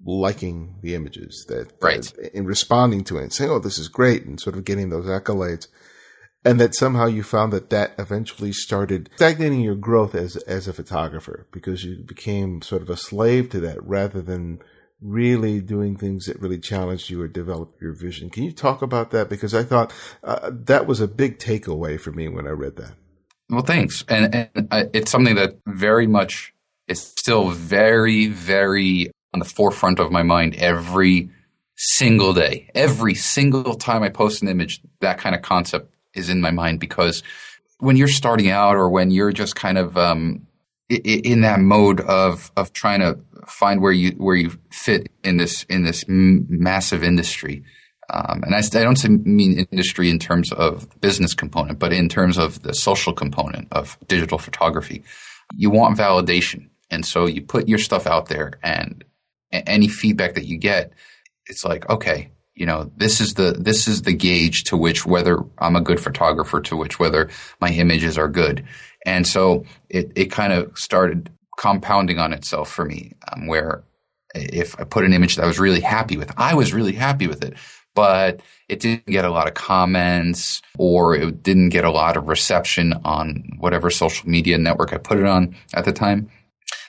liking 0.06 0.75
the 0.82 0.96
images 0.96 1.46
that, 1.50 1.72
right. 1.82 2.03
That, 2.03 2.36
in 2.36 2.46
responding 2.46 3.03
to 3.06 3.18
it 3.18 3.24
and 3.24 3.34
saying, 3.34 3.50
Oh, 3.50 3.60
this 3.60 3.77
is 3.77 3.88
great. 3.88 4.25
And 4.25 4.39
sort 4.39 4.56
of 4.56 4.65
getting 4.65 4.89
those 4.89 5.08
accolades. 5.08 5.68
And 6.46 6.60
that 6.60 6.74
somehow 6.74 7.05
you 7.05 7.22
found 7.22 7.51
that 7.51 7.69
that 7.69 7.93
eventually 7.98 8.53
started 8.53 9.10
stagnating 9.15 9.60
your 9.60 9.75
growth 9.75 10.15
as, 10.15 10.38
as 10.38 10.67
a 10.67 10.74
photographer 10.74 11.48
because 11.51 11.84
you 11.84 12.01
became 12.03 12.62
sort 12.62 12.81
of 12.81 12.89
a 12.89 12.96
slave 12.96 13.50
to 13.50 13.60
that 13.60 13.84
rather 13.84 14.22
than 14.22 14.60
really 15.01 15.62
doing 15.62 15.98
things 15.98 16.25
that 16.25 16.39
really 16.39 16.60
challenged 16.60 17.10
you 17.10 17.22
or 17.22 17.27
developed 17.27 17.81
your 17.81 17.93
vision. 17.93 18.29
Can 18.29 18.43
you 18.43 18.51
talk 18.51 18.81
about 18.81 19.12
that? 19.12 19.29
Because 19.29 19.53
I 19.53 19.63
thought 19.63 19.93
uh, 20.24 20.51
that 20.53 20.88
was 20.88 21.01
a 21.01 21.08
big 21.08 21.39
takeaway 21.39 22.00
for 22.00 22.12
me 22.12 22.27
when 22.27 22.48
I 22.48 22.51
read 22.51 22.77
that. 22.77 22.93
Well, 23.50 23.63
thanks. 23.63 24.05
And, 24.08 24.34
and 24.34 24.67
uh, 24.72 24.86
it's 24.93 25.12
something 25.12 25.36
that 25.36 25.58
very 25.65 26.08
much 26.08 26.53
is 26.88 27.01
still 27.01 27.50
very, 27.50 28.27
very 28.27 29.12
on 29.34 29.39
the 29.39 29.46
forefront 29.46 30.00
of 30.00 30.12
my 30.12 30.24
mind 30.24 30.55
every 30.55 31.29
single 31.75 32.34
day. 32.34 32.69
Every 32.75 33.15
single 33.15 33.75
time 33.75 34.03
I 34.03 34.10
post 34.10 34.41
an 34.41 34.48
image, 34.48 34.81
that 35.01 35.17
kind 35.17 35.36
of 35.36 35.41
concept 35.41 35.93
is 36.13 36.30
in 36.30 36.42
my 36.42 36.51
mind 36.51 36.80
because 36.80 37.24
when 37.80 37.96
you're 37.96 38.08
starting 38.08 38.50
out 38.50 38.75
or 38.75 38.89
when 38.89 39.12
you're 39.12 39.32
just 39.32 39.56
kind 39.56 39.78
of 39.78 39.98
um, 39.98 40.48
in 40.89 41.42
that 41.42 41.60
mode 41.60 42.01
of 42.01 42.51
of 42.58 42.74
trying 42.74 43.00
to 43.00 43.20
find 43.48 43.82
where 43.82 43.92
you 43.92 44.12
where 44.12 44.36
you 44.36 44.58
fit 44.72 45.10
in 45.24 45.38
this 45.38 45.63
in 45.63 45.84
this 45.84 46.06
massive 46.08 47.04
industry. 47.04 47.63
Um, 48.12 48.42
and 48.44 48.56
I, 48.56 48.60
I, 48.60 48.84
don't 48.84 49.28
mean 49.28 49.68
industry 49.72 50.10
in 50.10 50.18
terms 50.18 50.51
of 50.51 51.00
business 51.00 51.36
component, 51.36 51.78
but 51.78 51.94
in 51.94 52.10
terms 52.10 52.39
of 52.39 52.63
the 52.63 52.74
social 52.74 53.13
component 53.13 53.68
of 53.72 54.00
digital 54.08 54.39
photography. 54.39 55.04
You 55.56 55.70
want 55.70 55.96
validation, 55.96 56.70
and 56.89 57.06
so 57.06 57.28
you 57.28 57.44
put 57.44 57.68
your 57.68 57.78
stuff 57.78 58.08
out 58.08 58.28
there, 58.28 58.54
and 58.63 59.04
any 59.51 59.88
feedback 59.88 60.34
that 60.34 60.46
you 60.46 60.58
get, 60.58 60.92
it's 61.46 61.63
like, 61.63 61.88
okay, 61.88 62.32
you 62.56 62.65
know, 62.65 62.91
this 62.98 63.22
is 63.22 63.36
the 63.36 63.53
this 63.58 63.88
is 63.88 64.01
the 64.01 64.13
gauge 64.13 64.65
to 64.65 64.77
which 64.77 65.06
whether 65.06 65.39
I'm 65.58 65.75
a 65.75 65.82
good 65.82 66.00
photographer, 66.00 66.60
to 66.62 66.75
which 66.75 67.00
whether 67.00 67.29
my 67.62 67.70
images 67.70 68.18
are 68.18 68.27
good. 68.27 68.65
And 69.06 69.25
so 69.25 69.63
it, 69.89 70.12
it 70.15 70.25
kind 70.25 70.51
of 70.51 70.77
started 70.77 71.29
compounding 71.58 72.20
on 72.20 72.34
itself 72.34 72.70
for 72.70 72.86
me, 72.86 73.13
um, 73.32 73.48
where 73.48 73.84
if 74.36 74.79
I 74.79 74.84
put 74.84 75.06
an 75.06 75.13
image 75.13 75.36
that 75.36 75.44
I 75.44 75.48
was 75.48 75.60
really 75.60 75.82
happy 75.82 76.18
with, 76.18 76.32
I 76.38 76.53
was 76.53 76.74
really 76.74 76.94
happy 76.94 77.27
with 77.27 77.44
it, 77.44 77.56
but 77.96 78.41
it 78.68 78.79
didn't 78.79 79.08
get 79.08 79.25
a 79.25 79.32
lot 79.32 79.48
of 79.48 79.53
comments 79.53 80.62
or 80.77 81.15
it 81.15 81.41
didn't 81.41 81.70
get 81.70 81.86
a 81.86 81.91
lot 81.91 82.18
of 82.18 82.27
reception 82.27 82.94
on 83.03 83.58
whatever 83.58 83.89
social 83.89 84.29
media 84.29 84.58
network 84.58 84.94
I 84.94 84.98
put 84.98 85.18
it 85.18 85.25
on 85.25 85.56
at 85.74 85.86
the 85.86 85.94
time. 85.94 86.29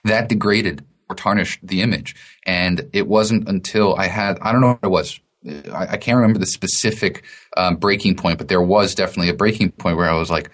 That 0.04 0.28
degraded 0.28 0.84
or 1.08 1.16
tarnished 1.16 1.66
the 1.66 1.82
image. 1.82 2.14
And 2.46 2.88
it 2.92 3.08
wasn't 3.08 3.48
until 3.48 3.96
I 3.96 4.06
had, 4.06 4.38
I 4.40 4.52
don't 4.52 4.60
know 4.60 4.68
what 4.68 4.84
it 4.84 4.90
was. 4.90 5.20
I, 5.46 5.92
I 5.92 5.96
can't 5.96 6.16
remember 6.16 6.38
the 6.38 6.46
specific 6.46 7.24
um, 7.56 7.76
breaking 7.76 8.16
point, 8.16 8.38
but 8.38 8.48
there 8.48 8.62
was 8.62 8.94
definitely 8.94 9.30
a 9.30 9.34
breaking 9.34 9.72
point 9.72 9.96
where 9.96 10.10
I 10.10 10.18
was 10.18 10.30
like, 10.30 10.50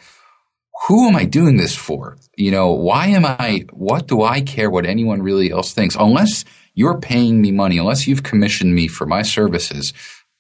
who 0.87 1.09
am 1.09 1.17
I 1.17 1.25
doing 1.25 1.57
this 1.57 1.75
for? 1.75 2.19
You 2.37 2.51
know, 2.51 2.71
why 2.73 3.07
am 3.07 3.25
I, 3.25 3.65
what 3.73 4.07
do 4.07 4.23
I 4.23 4.41
care 4.41 4.71
what 4.71 4.87
anyone 4.87 5.23
really 5.23 5.51
else 5.51 5.73
thinks? 5.73 5.97
Unless 5.97 6.45
you're 6.75 7.01
paying 7.01 7.41
me 7.41 7.51
money, 7.51 7.79
unless 7.79 8.07
you've 8.07 8.23
commissioned 8.23 8.75
me 8.75 8.87
for 8.87 9.07
my 9.07 9.23
services, 9.23 9.93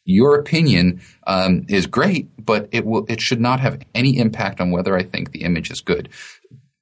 your 0.04 0.36
opinion 0.38 1.00
um, 1.26 1.64
is 1.68 1.86
great, 1.86 2.28
but 2.44 2.68
it 2.70 2.84
will, 2.84 3.04
it 3.08 3.20
should 3.20 3.40
not 3.40 3.60
have 3.60 3.82
any 3.94 4.18
impact 4.18 4.60
on 4.60 4.70
whether 4.70 4.96
I 4.96 5.02
think 5.02 5.32
the 5.32 5.42
image 5.42 5.70
is 5.70 5.80
good. 5.80 6.10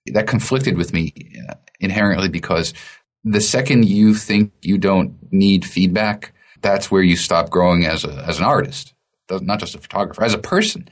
That 0.07 0.27
conflicted 0.27 0.77
with 0.77 0.93
me 0.93 1.15
uh, 1.49 1.55
inherently 1.81 2.29
because 2.29 2.75
the 3.23 3.41
second 3.41 3.87
you 3.87 4.15
think 4.15 4.53
you 4.61 4.77
don't 4.77 5.17
need 5.33 5.65
feedback, 5.65 6.34
that's 6.65 6.91
where 6.91 7.03
you 7.03 7.17
stop 7.17 7.51
growing 7.51 7.85
as 7.85 8.05
a, 8.05 8.25
as 8.27 8.39
an 8.39 8.45
artist, 8.45 8.95
not 9.31 9.61
just 9.61 9.75
a 9.75 9.79
photographer, 9.79 10.25
as 10.25 10.35
a 10.35 10.39
person. 10.39 10.89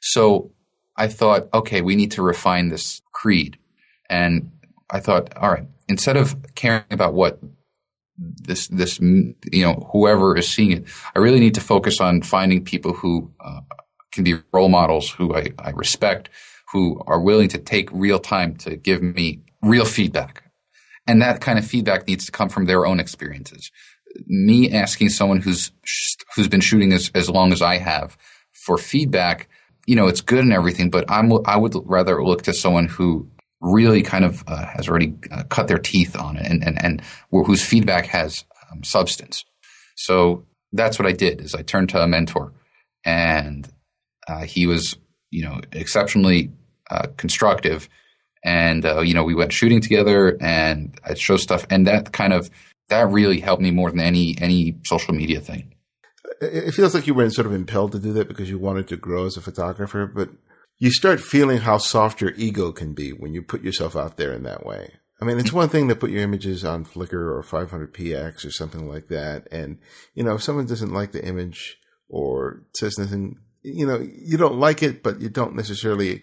So 0.00 0.52
I 0.96 1.08
thought, 1.08 1.48
okay, 1.52 1.82
we 1.82 1.96
need 1.96 2.12
to 2.12 2.22
refine 2.22 2.68
this 2.68 3.02
creed. 3.12 3.58
And 4.08 4.52
I 4.90 5.00
thought, 5.00 5.36
all 5.36 5.50
right, 5.50 5.66
instead 5.88 6.16
of 6.16 6.36
caring 6.54 6.84
about 6.90 7.14
what 7.14 7.40
this, 8.16 8.68
this, 8.68 9.00
you 9.00 9.34
know, 9.52 9.88
whoever 9.92 10.36
is 10.36 10.48
seeing 10.48 10.70
it, 10.70 10.84
I 11.14 11.18
really 11.18 11.40
need 11.40 11.54
to 11.54 11.60
focus 11.60 12.00
on 12.00 12.22
finding 12.22 12.64
people 12.64 12.92
who 12.92 13.30
uh, 13.40 13.60
can 14.12 14.22
be 14.24 14.36
role 14.52 14.68
models, 14.68 15.10
who 15.10 15.34
I, 15.34 15.48
I 15.58 15.70
respect, 15.70 16.30
who 16.72 17.02
are 17.06 17.20
willing 17.20 17.48
to 17.48 17.58
take 17.58 17.90
real 17.92 18.20
time 18.20 18.54
to 18.58 18.76
give 18.76 19.02
me 19.02 19.40
real 19.62 19.84
feedback. 19.84 20.44
And 21.08 21.22
that 21.22 21.40
kind 21.40 21.58
of 21.58 21.66
feedback 21.66 22.06
needs 22.06 22.26
to 22.26 22.32
come 22.32 22.50
from 22.50 22.66
their 22.66 22.86
own 22.86 23.00
experiences. 23.00 23.72
Me 24.26 24.72
asking 24.72 25.10
someone 25.10 25.40
who's, 25.40 25.72
who's 26.34 26.48
been 26.48 26.60
shooting 26.60 26.92
as, 26.92 27.10
as 27.14 27.28
long 27.28 27.52
as 27.52 27.62
I 27.62 27.78
have 27.78 28.16
for 28.52 28.78
feedback 28.78 29.48
you 29.88 29.96
know, 29.96 30.06
it's 30.06 30.20
good 30.20 30.40
and 30.40 30.52
everything, 30.52 30.90
but 30.90 31.06
I'm, 31.08 31.32
I 31.46 31.56
would 31.56 31.74
rather 31.86 32.22
look 32.22 32.42
to 32.42 32.52
someone 32.52 32.88
who 32.88 33.26
really 33.62 34.02
kind 34.02 34.22
of 34.22 34.44
uh, 34.46 34.66
has 34.66 34.86
already 34.86 35.14
uh, 35.30 35.44
cut 35.44 35.66
their 35.66 35.78
teeth 35.78 36.14
on 36.14 36.36
it 36.36 36.46
and, 36.46 36.62
and, 36.62 36.84
and 36.84 37.02
whose 37.30 37.64
feedback 37.64 38.04
has 38.08 38.44
um, 38.70 38.84
substance. 38.84 39.46
So 39.96 40.44
that's 40.74 40.98
what 40.98 41.08
I 41.08 41.12
did 41.12 41.40
is 41.40 41.54
I 41.54 41.62
turned 41.62 41.88
to 41.88 42.02
a 42.02 42.06
mentor 42.06 42.52
and 43.02 43.66
uh, 44.28 44.42
he 44.42 44.66
was, 44.66 44.98
you 45.30 45.42
know, 45.42 45.62
exceptionally 45.72 46.52
uh, 46.90 47.06
constructive. 47.16 47.88
And, 48.44 48.84
uh, 48.84 49.00
you 49.00 49.14
know, 49.14 49.24
we 49.24 49.34
went 49.34 49.54
shooting 49.54 49.80
together 49.80 50.36
and 50.38 51.00
I'd 51.02 51.18
show 51.18 51.38
stuff. 51.38 51.66
And 51.70 51.86
that 51.86 52.12
kind 52.12 52.34
of, 52.34 52.50
that 52.88 53.10
really 53.10 53.40
helped 53.40 53.62
me 53.62 53.70
more 53.70 53.90
than 53.90 54.00
any, 54.00 54.36
any 54.40 54.78
social 54.84 55.14
media 55.14 55.40
thing 55.40 55.74
it 56.40 56.72
feels 56.72 56.94
like 56.94 57.06
you 57.06 57.14
were 57.14 57.28
sort 57.30 57.46
of 57.46 57.52
impelled 57.52 57.92
to 57.92 57.98
do 57.98 58.12
that 58.12 58.28
because 58.28 58.48
you 58.48 58.58
wanted 58.58 58.88
to 58.88 58.96
grow 58.96 59.26
as 59.26 59.36
a 59.36 59.40
photographer, 59.40 60.06
but 60.06 60.30
you 60.78 60.90
start 60.90 61.20
feeling 61.20 61.58
how 61.58 61.78
soft 61.78 62.20
your 62.20 62.32
ego 62.36 62.72
can 62.72 62.94
be 62.94 63.10
when 63.10 63.34
you 63.34 63.42
put 63.42 63.62
yourself 63.62 63.96
out 63.96 64.16
there 64.16 64.32
in 64.32 64.44
that 64.44 64.64
way. 64.64 64.94
I 65.20 65.24
mean, 65.24 65.38
it's 65.38 65.52
one 65.52 65.68
thing 65.68 65.88
to 65.88 65.96
put 65.96 66.10
your 66.10 66.22
images 66.22 66.64
on 66.64 66.84
Flickr 66.84 67.14
or 67.14 67.42
500px 67.42 68.46
or 68.46 68.52
something 68.52 68.88
like 68.88 69.08
that. 69.08 69.48
And, 69.50 69.78
you 70.14 70.22
know, 70.22 70.34
if 70.34 70.42
someone 70.44 70.66
doesn't 70.66 70.92
like 70.92 71.10
the 71.10 71.24
image 71.24 71.76
or 72.08 72.62
says 72.76 72.98
nothing, 72.98 73.38
you 73.62 73.84
know, 73.84 73.98
you 73.98 74.36
don't 74.36 74.60
like 74.60 74.80
it, 74.80 75.02
but 75.02 75.20
you 75.20 75.28
don't 75.28 75.56
necessarily 75.56 76.22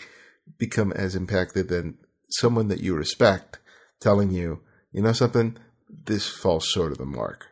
become 0.58 0.94
as 0.94 1.16
impacted 1.16 1.68
than 1.68 1.98
someone 2.30 2.70
that 2.70 2.80
you 2.80 2.96
respect 2.96 3.60
telling 4.00 4.32
you, 4.32 4.62
you 4.94 5.02
know, 5.02 5.12
something, 5.12 5.58
this 5.90 6.28
falls 6.28 6.66
short 6.66 6.92
of 6.92 6.98
the 6.98 7.06
mark. 7.06 7.48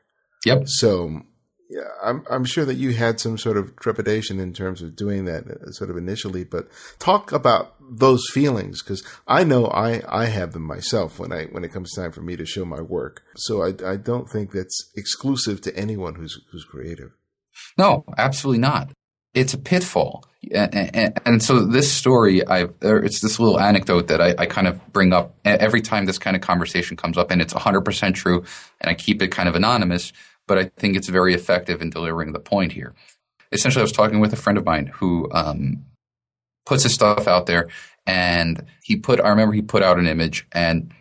Yep. 0.46 0.64
So 0.66 1.24
yeah, 1.70 1.88
I'm 2.04 2.24
I'm 2.30 2.46
sure 2.46 2.66
that 2.66 2.76
you 2.76 2.94
had 2.94 3.20
some 3.20 3.38
sort 3.38 3.58
of 3.58 3.76
trepidation 3.78 4.40
in 4.40 4.54
terms 4.54 4.82
of 4.82 4.96
doing 4.96 5.26
that 5.26 5.48
uh, 5.48 5.72
sort 5.72 5.90
of 5.90 5.98
initially, 5.98 6.44
but 6.44 6.68
talk 7.00 7.32
about 7.32 7.76
those 7.80 8.24
feelings 8.32 8.84
because 8.84 9.04
I 9.28 9.44
know 9.44 9.68
I 9.68 10.02
I 10.08 10.26
have 10.26 10.54
them 10.54 10.64
myself 10.64 11.20
when 11.20 11.32
I 11.32 11.46
when 11.46 11.64
it 11.64 11.74
comes 11.74 11.92
time 11.94 12.12
for 12.12 12.22
me 12.22 12.36
to 12.36 12.46
show 12.46 12.66
my 12.66 12.82
work. 12.82 13.24
So 13.36 13.64
I 13.64 13.74
I 13.86 13.96
don't 13.96 14.30
think 14.30 14.52
that's 14.52 14.92
exclusive 14.96 15.62
to 15.62 15.76
anyone 15.76 16.16
who's 16.16 16.40
who's 16.52 16.66
creative. 16.66 17.12
No, 17.78 18.06
absolutely 18.18 18.60
not. 18.60 18.92
It's 19.34 19.54
a 19.54 19.58
pitfall, 19.58 20.26
and, 20.52 21.20
and, 21.26 21.42
so 21.42 21.66
this 21.66 21.92
story, 21.92 22.46
I 22.46 22.68
it's 22.82 23.20
this 23.22 23.40
little 23.40 23.60
anecdote 23.60 24.08
that 24.10 24.22
I, 24.22 24.36
I 24.38 24.46
kind 24.46 24.68
of 24.68 24.80
bring 24.94 25.12
up 25.12 25.34
every 25.44 25.82
time 25.82 26.06
this 26.06 26.20
kind 26.20 26.36
of 26.36 26.42
conversation 26.42 26.98
comes 26.98 27.18
up, 27.18 27.32
and 27.32 27.42
it's 27.42 27.54
100 27.54 27.82
percent 27.82 28.16
true, 28.16 28.44
and 28.80 28.92
I 28.92 28.94
keep 28.94 29.22
it 29.22 29.30
kind 29.30 29.50
of 29.50 29.56
anonymous 29.56 30.14
but 30.48 30.58
I 30.58 30.66
think 30.78 30.96
it's 30.96 31.10
very 31.10 31.34
effective 31.34 31.82
in 31.82 31.90
delivering 31.90 32.34
the 32.34 32.40
point 32.40 32.74
here. 32.74 32.94
Essentially, 33.52 33.82
I 33.82 33.84
was 33.84 33.92
talking 33.92 34.20
with 34.20 34.34
a 34.34 34.38
friend 34.38 34.58
of 34.58 34.66
mine 34.66 34.88
who 34.88 35.30
um, 35.32 35.86
puts 36.66 36.84
his 36.84 36.94
stuff 36.94 37.28
out 37.28 37.46
there, 37.46 37.68
and 38.06 38.66
he 38.84 38.96
put. 38.96 39.20
I 39.22 39.30
remember 39.30 39.54
he 39.54 39.62
put 39.62 39.84
out 39.84 40.00
an 40.00 40.08
image, 40.08 40.48
and 40.52 40.92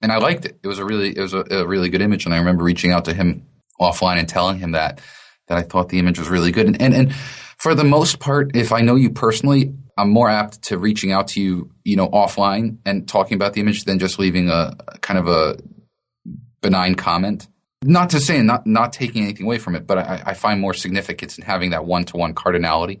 and 0.00 0.12
I 0.12 0.18
liked 0.18 0.44
it. 0.44 0.58
It 0.62 0.68
was 0.68 0.78
a 0.78 0.84
really 0.84 1.16
it 1.16 1.20
was 1.20 1.34
a, 1.34 1.44
a 1.50 1.66
really 1.66 1.88
good 1.88 2.02
image, 2.02 2.24
and 2.26 2.34
I 2.34 2.38
remember 2.38 2.64
reaching 2.64 2.92
out 2.92 3.06
to 3.06 3.14
him 3.14 3.46
offline 3.80 4.18
and 4.18 4.28
telling 4.28 4.58
him 4.58 4.72
that 4.72 5.00
that 5.48 5.58
I 5.58 5.62
thought 5.62 5.88
the 5.88 5.98
image 5.98 6.18
was 6.18 6.28
really 6.28 6.52
good. 6.52 6.66
And, 6.66 6.80
and 6.80 6.94
and 6.94 7.14
for 7.62 7.74
the 7.74 7.84
most 7.84 8.18
part, 8.18 8.56
if 8.56 8.72
I 8.72 8.80
know 8.80 8.96
you 8.96 9.10
personally, 9.10 9.74
I'm 9.96 10.10
more 10.10 10.28
apt 10.28 10.62
to 10.62 10.78
reaching 10.78 11.12
out 11.12 11.28
to 11.28 11.40
you, 11.40 11.70
you 11.84 11.96
know, 11.96 12.08
offline 12.08 12.78
and 12.84 13.06
talking 13.06 13.36
about 13.36 13.52
the 13.52 13.60
image 13.60 13.84
than 13.84 13.98
just 13.98 14.18
leaving 14.18 14.48
a 14.48 14.74
kind 15.00 15.18
of 15.18 15.28
a 15.28 15.58
benign 16.60 16.94
comment 16.94 17.48
not 17.84 18.10
to 18.10 18.20
say 18.20 18.40
not 18.42 18.66
not 18.66 18.92
taking 18.92 19.22
anything 19.22 19.46
away 19.46 19.58
from 19.58 19.74
it, 19.74 19.86
but 19.86 19.98
I, 19.98 20.22
I 20.26 20.34
find 20.34 20.60
more 20.60 20.74
significance 20.74 21.38
in 21.38 21.44
having 21.44 21.70
that 21.70 21.84
one 21.84 22.04
to 22.06 22.16
one 22.16 22.34
cardinality. 22.34 23.00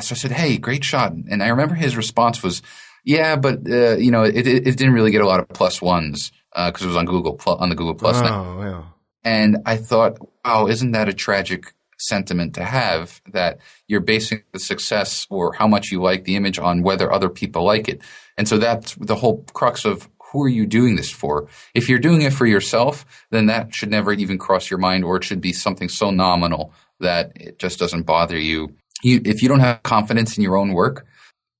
So 0.00 0.14
I 0.14 0.16
said, 0.16 0.32
"Hey, 0.32 0.58
great 0.58 0.84
shot," 0.84 1.12
and 1.12 1.42
I 1.42 1.48
remember 1.48 1.74
his 1.74 1.96
response 1.96 2.42
was, 2.42 2.62
"Yeah, 3.04 3.36
but 3.36 3.60
uh, 3.68 3.96
you 3.96 4.10
know, 4.10 4.24
it, 4.24 4.46
it, 4.46 4.76
didn't 4.76 4.94
really 4.94 5.10
get 5.10 5.22
a 5.22 5.26
lot 5.26 5.40
of 5.40 5.48
plus 5.50 5.80
ones 5.80 6.32
because 6.54 6.82
uh, 6.82 6.84
it 6.84 6.88
was 6.88 6.96
on 6.96 7.06
Google 7.06 7.40
on 7.46 7.68
the 7.68 7.74
Google 7.74 7.94
Plus." 7.94 8.20
Oh, 8.22 8.62
yeah. 8.62 8.82
And 9.22 9.58
I 9.66 9.76
thought, 9.76 10.18
"Wow, 10.44 10.66
isn't 10.66 10.92
that 10.92 11.08
a 11.08 11.12
tragic 11.12 11.74
sentiment 12.02 12.54
to 12.54 12.64
have 12.64 13.20
that 13.32 13.58
you're 13.88 14.00
basing 14.00 14.42
the 14.52 14.58
success 14.58 15.26
or 15.30 15.54
how 15.54 15.66
much 15.66 15.90
you 15.90 16.02
like 16.02 16.24
the 16.24 16.36
image 16.36 16.58
on 16.58 16.82
whether 16.82 17.12
other 17.12 17.28
people 17.28 17.64
like 17.64 17.88
it. 17.88 18.00
And 18.36 18.48
so 18.48 18.58
that's 18.58 18.94
the 18.96 19.16
whole 19.16 19.44
crux 19.52 19.84
of 19.84 20.08
who 20.32 20.42
are 20.42 20.48
you 20.48 20.66
doing 20.66 20.96
this 20.96 21.10
for? 21.10 21.48
If 21.74 21.88
you're 21.88 21.98
doing 21.98 22.22
it 22.22 22.32
for 22.32 22.46
yourself, 22.46 23.04
then 23.30 23.46
that 23.46 23.74
should 23.74 23.90
never 23.90 24.12
even 24.12 24.38
cross 24.38 24.70
your 24.70 24.78
mind 24.78 25.04
or 25.04 25.16
it 25.16 25.24
should 25.24 25.40
be 25.40 25.52
something 25.52 25.88
so 25.88 26.10
nominal 26.10 26.72
that 27.00 27.32
it 27.36 27.58
just 27.58 27.78
doesn't 27.78 28.04
bother 28.04 28.38
you. 28.38 28.74
you 29.02 29.20
if 29.24 29.42
you 29.42 29.48
don't 29.48 29.60
have 29.60 29.82
confidence 29.82 30.36
in 30.36 30.42
your 30.42 30.56
own 30.56 30.72
work, 30.72 31.06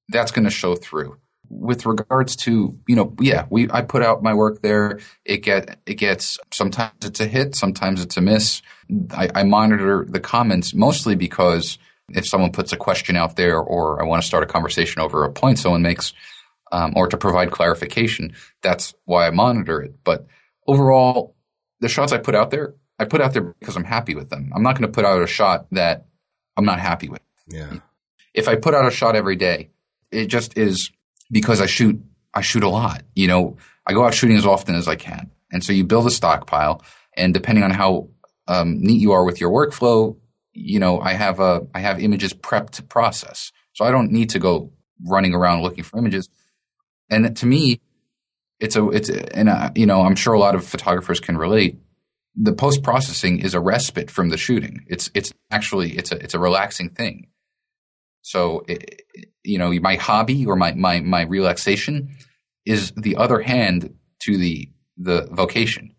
that's 0.09 0.33
going 0.33 0.45
to 0.45 0.51
show 0.51 0.75
through 0.75 1.17
with 1.53 1.85
regards 1.85 2.35
to 2.35 2.79
you 2.89 2.97
know 2.97 3.15
yeah 3.21 3.47
we 3.51 3.71
I 3.71 3.83
put 3.83 4.03
out 4.03 4.23
my 4.23 4.33
work 4.33 4.63
there. 4.63 4.99
It 5.25 5.39
get 5.39 5.79
it 5.85 5.95
gets 5.95 6.39
sometimes 6.51 6.93
it's 7.03 7.21
a 7.21 7.27
hit 7.27 7.55
sometimes 7.55 8.03
it's 8.03 8.17
a 8.17 8.21
miss. 8.21 8.63
I, 9.11 9.29
I 9.35 9.43
monitor 9.45 10.07
the 10.09 10.21
comments 10.21 10.75
mostly 10.75 11.15
because 11.15 11.79
if 12.09 12.27
someone 12.27 12.53
puts 12.53 12.73
a 12.73 12.77
question 12.77 13.17
out 13.17 13.37
there 13.37 13.59
or 13.59 14.03
I 14.03 14.07
want 14.07 14.23
to 14.23 14.27
start 14.27 14.43
a 14.43 14.47
conversation 14.47 15.03
over 15.03 15.25
a 15.25 15.33
point 15.33 15.59
someone 15.59 15.83
makes 15.83 16.15
um, 16.73 16.95
or 16.97 17.07
to 17.09 17.19
provide 17.19 17.51
clarification 17.51 18.33
that's 18.63 18.95
why 19.05 19.27
I 19.27 19.31
monitor 19.31 19.83
it. 19.83 19.95
But 20.03 20.27
overall 20.67 21.37
the 21.81 21.89
shots 21.89 22.13
I 22.13 22.19
put 22.19 22.35
out 22.35 22.51
there 22.51 22.75
I 22.99 23.05
put 23.05 23.21
out 23.21 23.35
there 23.35 23.55
because 23.61 23.77
I'm 23.77 23.85
happy 23.85 24.15
with 24.15 24.31
them. 24.31 24.53
I'm 24.55 24.63
not 24.63 24.79
going 24.79 24.91
to 24.91 24.95
put 24.95 25.05
out 25.05 25.23
a 25.23 25.27
shot 25.27 25.67
that 25.73 26.07
I'm 26.57 26.65
not 26.65 26.79
happy 26.79 27.09
with. 27.09 27.23
Yeah. 27.49 27.81
If 28.33 28.49
I 28.49 28.57
put 28.57 28.75
out 28.75 28.87
a 28.87 28.91
shot 28.91 29.17
every 29.17 29.37
day 29.37 29.71
it 30.11 30.27
just 30.27 30.57
is 30.57 30.91
because 31.33 31.61
I 31.61 31.67
shoot 31.67 32.01
I 32.35 32.43
shoot 32.43 32.63
a 32.63 32.69
lot. 32.69 33.03
You 33.15 33.27
know, 33.27 33.57
I 33.87 33.93
go 33.93 34.05
out 34.05 34.15
shooting 34.15 34.37
as 34.37 34.47
often 34.47 34.77
as 34.77 34.87
I 34.87 34.95
can, 34.95 35.31
and 35.51 35.65
so 35.65 35.73
you 35.73 35.85
build 35.85 36.07
a 36.07 36.11
stockpile. 36.11 36.85
And 37.17 37.35
depending 37.35 37.65
on 37.65 37.73
how 37.73 38.09
um, 38.47 38.81
neat 38.81 39.01
you 39.01 39.13
are 39.13 39.25
with 39.25 39.41
your 39.41 39.51
workflow, 39.51 40.17
you 40.53 40.79
know, 40.79 41.01
I 41.01 41.15
have 41.15 41.41
a 41.41 41.67
I 41.75 41.81
have 41.81 42.01
images 42.01 42.33
prepped 42.33 42.71
to 42.73 42.83
process, 42.83 43.51
so 43.73 43.85
I 43.85 43.91
don't 43.91 44.13
need 44.13 44.31
to 44.31 44.39
go 44.39 44.71
running 45.05 45.35
around 45.35 45.63
looking 45.63 45.83
for 45.83 45.99
images. 45.99 46.29
And 47.11 47.37
to 47.37 47.47
me, 47.47 47.81
it's 48.61 48.77
a 48.77 48.89
it's 48.91 49.09
a, 49.09 49.37
and 49.37 49.49
uh, 49.49 49.71
you 49.75 49.87
know 49.87 50.03
I'm 50.03 50.15
sure 50.15 50.35
a 50.35 50.39
lot 50.39 50.55
of 50.55 50.65
photographers 50.65 51.21
can 51.21 51.37
relate. 51.37 51.79
The 52.35 52.53
post 52.53 52.83
processing 52.83 53.41
is 53.41 53.53
a 53.53 53.61
respite 53.61 54.11
from 54.11 54.31
the 54.31 54.39
shooting. 54.39 54.85
It's 54.87 55.11
it's 55.15 55.33
actually 55.51 55.93
it's 55.93 56.13
a 56.13 56.23
it's 56.23 56.35
a 56.35 56.39
relaxing 56.39 56.91
thing. 56.91 57.29
So, 58.23 58.65
you 59.43 59.59
know, 59.59 59.73
my 59.81 59.97
hobby 59.97 60.47
or 60.47 60.57
my, 60.57 60.73
my, 60.73 61.01
my 61.01 61.23
relaxation 61.23 62.17
is 62.65 62.93
the 62.93 63.17
other 63.17 63.41
hand 63.41 63.95
to 64.21 64.39
the, 64.39 64.71
the 64.97 65.29
vocation. 65.33 65.95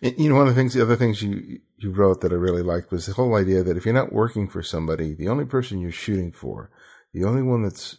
You 0.00 0.28
know, 0.28 0.36
one 0.36 0.48
of 0.48 0.54
the 0.54 0.60
things, 0.60 0.74
the 0.74 0.82
other 0.82 0.96
things 0.96 1.22
you, 1.22 1.58
you 1.78 1.90
wrote 1.92 2.20
that 2.20 2.32
I 2.32 2.36
really 2.36 2.62
liked 2.62 2.92
was 2.92 3.06
the 3.06 3.14
whole 3.14 3.34
idea 3.34 3.62
that 3.62 3.76
if 3.76 3.84
you're 3.84 3.94
not 3.94 4.12
working 4.12 4.48
for 4.48 4.62
somebody, 4.62 5.14
the 5.14 5.28
only 5.28 5.44
person 5.44 5.80
you're 5.80 5.90
shooting 5.90 6.32
for, 6.32 6.70
the 7.12 7.24
only 7.24 7.42
one 7.42 7.62
that's, 7.62 7.96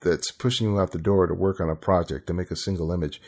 that's 0.00 0.30
pushing 0.30 0.68
you 0.68 0.80
out 0.80 0.92
the 0.92 0.98
door 0.98 1.26
to 1.26 1.34
work 1.34 1.60
on 1.60 1.70
a 1.70 1.76
project 1.76 2.26
to 2.26 2.34
make 2.34 2.50
a 2.50 2.56
single 2.56 2.92
image 2.92 3.20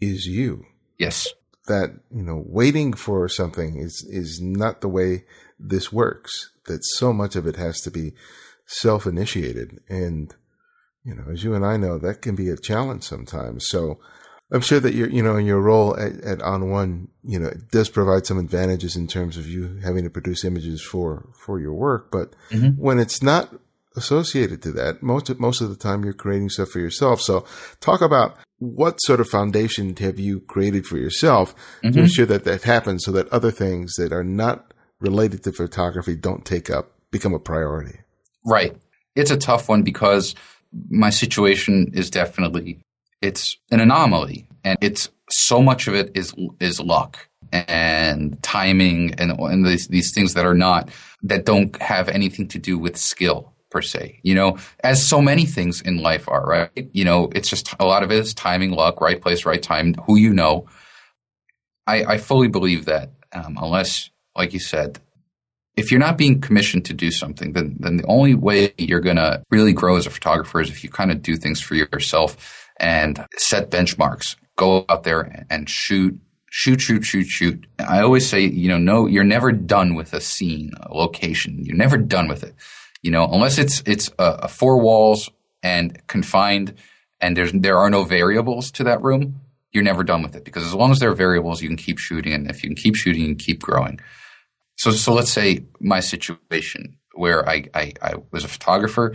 is 0.00 0.26
you. 0.26 0.64
Yes. 0.98 1.28
That, 1.66 2.00
you 2.10 2.22
know, 2.22 2.42
waiting 2.46 2.92
for 2.92 3.28
something 3.28 3.78
is, 3.78 4.06
is 4.08 4.40
not 4.40 4.80
the 4.80 4.88
way 4.88 5.24
this 5.58 5.92
works. 5.92 6.50
That 6.66 6.80
so 6.82 7.12
much 7.12 7.36
of 7.36 7.46
it 7.46 7.56
has 7.56 7.80
to 7.82 7.90
be 7.90 8.12
self 8.66 9.06
initiated. 9.06 9.80
And, 9.88 10.34
you 11.04 11.14
know, 11.14 11.24
as 11.32 11.44
you 11.44 11.54
and 11.54 11.64
I 11.64 11.76
know, 11.76 11.98
that 11.98 12.22
can 12.22 12.34
be 12.34 12.48
a 12.48 12.56
challenge 12.56 13.04
sometimes. 13.04 13.66
So 13.68 13.98
I'm 14.52 14.60
sure 14.60 14.80
that 14.80 14.94
your, 14.94 15.08
you 15.08 15.22
know, 15.22 15.36
in 15.36 15.46
your 15.46 15.60
role 15.60 15.98
at, 15.98 16.20
at 16.20 16.38
On1, 16.38 17.08
you 17.24 17.38
know, 17.38 17.48
it 17.48 17.70
does 17.70 17.88
provide 17.88 18.26
some 18.26 18.38
advantages 18.38 18.96
in 18.96 19.06
terms 19.06 19.36
of 19.36 19.48
you 19.48 19.80
having 19.82 20.04
to 20.04 20.10
produce 20.10 20.44
images 20.44 20.82
for, 20.82 21.28
for 21.44 21.58
your 21.58 21.74
work. 21.74 22.10
But 22.10 22.34
mm-hmm. 22.50 22.80
when 22.80 22.98
it's 22.98 23.22
not 23.22 23.54
associated 23.96 24.62
to 24.62 24.72
that, 24.72 25.02
most 25.02 25.30
of, 25.30 25.40
most 25.40 25.60
of 25.60 25.70
the 25.70 25.76
time 25.76 26.04
you're 26.04 26.12
creating 26.12 26.50
stuff 26.50 26.70
for 26.70 26.80
yourself. 26.80 27.20
So 27.20 27.44
talk 27.80 28.00
about 28.00 28.36
what 28.58 29.00
sort 29.02 29.20
of 29.20 29.28
foundation 29.28 29.96
have 29.96 30.18
you 30.18 30.40
created 30.40 30.86
for 30.86 30.98
yourself 30.98 31.54
mm-hmm. 31.82 31.92
to 31.92 32.00
ensure 32.00 32.26
that 32.26 32.44
that 32.44 32.62
happens 32.62 33.04
so 33.04 33.12
that 33.12 33.28
other 33.28 33.50
things 33.50 33.94
that 33.94 34.12
are 34.12 34.24
not 34.24 34.72
related 35.00 35.42
to 35.44 35.52
photography 35.52 36.16
don't 36.16 36.44
take 36.44 36.70
up, 36.70 36.92
become 37.10 37.34
a 37.34 37.38
priority? 37.38 38.00
Right. 38.44 38.76
It's 39.14 39.30
a 39.30 39.36
tough 39.36 39.68
one 39.68 39.82
because 39.82 40.34
my 40.90 41.10
situation 41.10 41.92
is 41.94 42.10
definitely 42.10 42.80
it's 43.22 43.56
an 43.70 43.80
anomaly 43.80 44.46
and 44.64 44.76
it's 44.80 45.08
so 45.30 45.62
much 45.62 45.86
of 45.86 45.94
it 45.94 46.10
is 46.14 46.34
is 46.60 46.80
luck 46.80 47.28
and 47.52 48.42
timing 48.42 49.14
and 49.14 49.38
and 49.38 49.64
these 49.64 49.88
these 49.88 50.12
things 50.12 50.34
that 50.34 50.44
are 50.44 50.54
not 50.54 50.90
that 51.22 51.44
don't 51.44 51.80
have 51.80 52.08
anything 52.08 52.48
to 52.48 52.58
do 52.58 52.78
with 52.78 52.96
skill 52.96 53.54
per 53.70 53.82
se. 53.82 54.20
You 54.22 54.34
know, 54.34 54.58
as 54.82 55.06
so 55.06 55.20
many 55.20 55.46
things 55.46 55.80
in 55.80 55.98
life 55.98 56.28
are, 56.28 56.46
right? 56.46 56.70
You 56.92 57.04
know, 57.04 57.30
it's 57.34 57.48
just 57.48 57.74
a 57.80 57.84
lot 57.84 58.02
of 58.02 58.12
it 58.12 58.18
is 58.18 58.34
timing, 58.34 58.70
luck, 58.70 59.00
right 59.00 59.20
place, 59.20 59.44
right 59.44 59.62
time, 59.62 59.94
who 60.06 60.16
you 60.16 60.32
know. 60.32 60.66
I, 61.86 62.04
I 62.04 62.18
fully 62.18 62.48
believe 62.48 62.86
that 62.86 63.10
um, 63.32 63.58
unless, 63.60 64.10
like 64.36 64.54
you 64.54 64.60
said, 64.60 65.00
if 65.76 65.90
you're 65.90 66.00
not 66.00 66.16
being 66.16 66.40
commissioned 66.40 66.84
to 66.86 66.94
do 66.94 67.10
something, 67.10 67.52
then, 67.52 67.76
then 67.80 67.96
the 67.96 68.06
only 68.06 68.34
way 68.34 68.72
you're 68.78 69.00
going 69.00 69.16
to 69.16 69.42
really 69.50 69.72
grow 69.72 69.96
as 69.96 70.06
a 70.06 70.10
photographer 70.10 70.60
is 70.60 70.70
if 70.70 70.84
you 70.84 70.90
kind 70.90 71.10
of 71.10 71.22
do 71.22 71.36
things 71.36 71.60
for 71.60 71.74
yourself 71.74 72.70
and 72.78 73.24
set 73.36 73.70
benchmarks. 73.70 74.36
Go 74.56 74.84
out 74.88 75.02
there 75.02 75.44
and 75.50 75.68
shoot, 75.68 76.18
shoot, 76.50 76.80
shoot, 76.80 77.04
shoot, 77.04 77.26
shoot. 77.26 77.66
I 77.80 78.00
always 78.02 78.28
say, 78.28 78.42
you 78.42 78.68
know, 78.68 78.78
no, 78.78 79.06
you're 79.06 79.24
never 79.24 79.50
done 79.50 79.94
with 79.94 80.12
a 80.12 80.20
scene, 80.20 80.72
a 80.80 80.94
location. 80.94 81.64
You're 81.64 81.76
never 81.76 81.96
done 81.96 82.28
with 82.28 82.44
it. 82.44 82.54
You 83.02 83.10
know, 83.10 83.28
unless 83.30 83.58
it's 83.58 83.82
it's 83.84 84.08
a, 84.18 84.38
a 84.42 84.48
four 84.48 84.80
walls 84.80 85.28
and 85.62 86.06
confined, 86.06 86.74
and 87.20 87.36
there's 87.36 87.52
there 87.52 87.78
are 87.78 87.90
no 87.90 88.04
variables 88.04 88.70
to 88.72 88.84
that 88.84 89.02
room. 89.02 89.40
You're 89.72 89.82
never 89.82 90.04
done 90.04 90.22
with 90.22 90.36
it 90.36 90.44
because 90.44 90.64
as 90.64 90.72
long 90.72 90.92
as 90.92 91.00
there 91.00 91.10
are 91.10 91.14
variables, 91.14 91.60
you 91.60 91.68
can 91.68 91.76
keep 91.76 91.98
shooting, 91.98 92.32
and 92.32 92.48
if 92.48 92.62
you 92.62 92.70
can 92.70 92.76
keep 92.76 92.94
shooting, 92.94 93.22
you 93.22 93.28
can 93.28 93.36
keep 93.36 93.60
growing. 93.60 93.98
So, 94.76 94.90
so 94.90 95.12
let's 95.12 95.30
say 95.30 95.64
my 95.80 96.00
situation 96.00 96.96
where 97.14 97.48
I, 97.48 97.64
I, 97.74 97.92
I 98.02 98.14
was 98.32 98.44
a 98.44 98.48
photographer. 98.48 99.14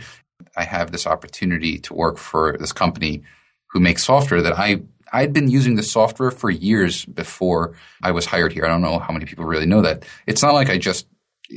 I 0.55 0.63
have 0.63 0.91
this 0.91 1.05
opportunity 1.05 1.79
to 1.79 1.93
work 1.93 2.17
for 2.17 2.57
this 2.57 2.71
company 2.71 3.23
who 3.71 3.79
makes 3.79 4.03
software 4.03 4.41
that 4.41 4.57
I 4.57 4.81
I'd 5.11 5.33
been 5.33 5.49
using 5.49 5.75
the 5.75 5.83
software 5.83 6.29
for 6.29 6.51
years 6.51 7.03
before 7.03 7.75
I 8.03 8.11
was 8.11 8.27
hired 8.27 8.53
here. 8.53 8.63
I 8.63 8.67
don't 8.67 8.81
know 8.81 8.99
how 8.99 9.11
many 9.11 9.25
people 9.25 9.45
really 9.45 9.65
know 9.65 9.81
that. 9.81 10.05
It's 10.27 10.43
not 10.43 10.53
like 10.53 10.69
I 10.69 10.77
just 10.77 11.07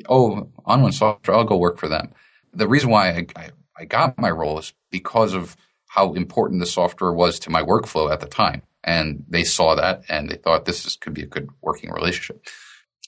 oh 0.09 0.49
On1 0.67 0.95
software 0.95 1.37
I'll 1.37 1.45
go 1.45 1.57
work 1.57 1.79
for 1.79 1.89
them. 1.89 2.13
The 2.55 2.69
reason 2.69 2.91
why 2.91 3.11
I, 3.11 3.27
I, 3.37 3.51
I 3.79 3.85
got 3.85 4.19
my 4.19 4.31
role 4.31 4.59
is 4.59 4.73
because 4.91 5.35
of 5.35 5.57
how 5.89 6.15
important 6.15 6.61
the 6.61 6.67
software 6.67 7.13
was 7.13 7.39
to 7.41 7.51
my 7.51 7.63
workflow 7.63 8.11
at 8.11 8.21
the 8.21 8.27
time, 8.27 8.63
and 8.83 9.25
they 9.29 9.45
saw 9.45 9.75
that 9.75 10.03
and 10.09 10.31
they 10.31 10.37
thought 10.37 10.65
this 10.65 10.87
is, 10.87 10.97
could 10.97 11.15
be 11.15 11.23
a 11.23 11.27
good 11.27 11.51
working 11.61 11.91
relationship 11.91 12.47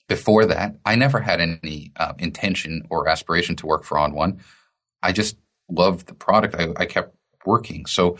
before 0.08 0.44
that, 0.46 0.76
I 0.84 0.96
never 0.96 1.20
had 1.20 1.40
any 1.40 1.92
uh, 1.96 2.12
intention 2.18 2.86
or 2.90 3.08
aspiration 3.08 3.56
to 3.56 3.66
work 3.66 3.84
for 3.84 3.96
On1. 3.96 4.38
I 5.02 5.12
just 5.12 5.36
loved 5.68 6.06
the 6.06 6.14
product. 6.14 6.54
I, 6.56 6.68
I 6.76 6.86
kept 6.86 7.16
working. 7.46 7.86
So 7.86 8.18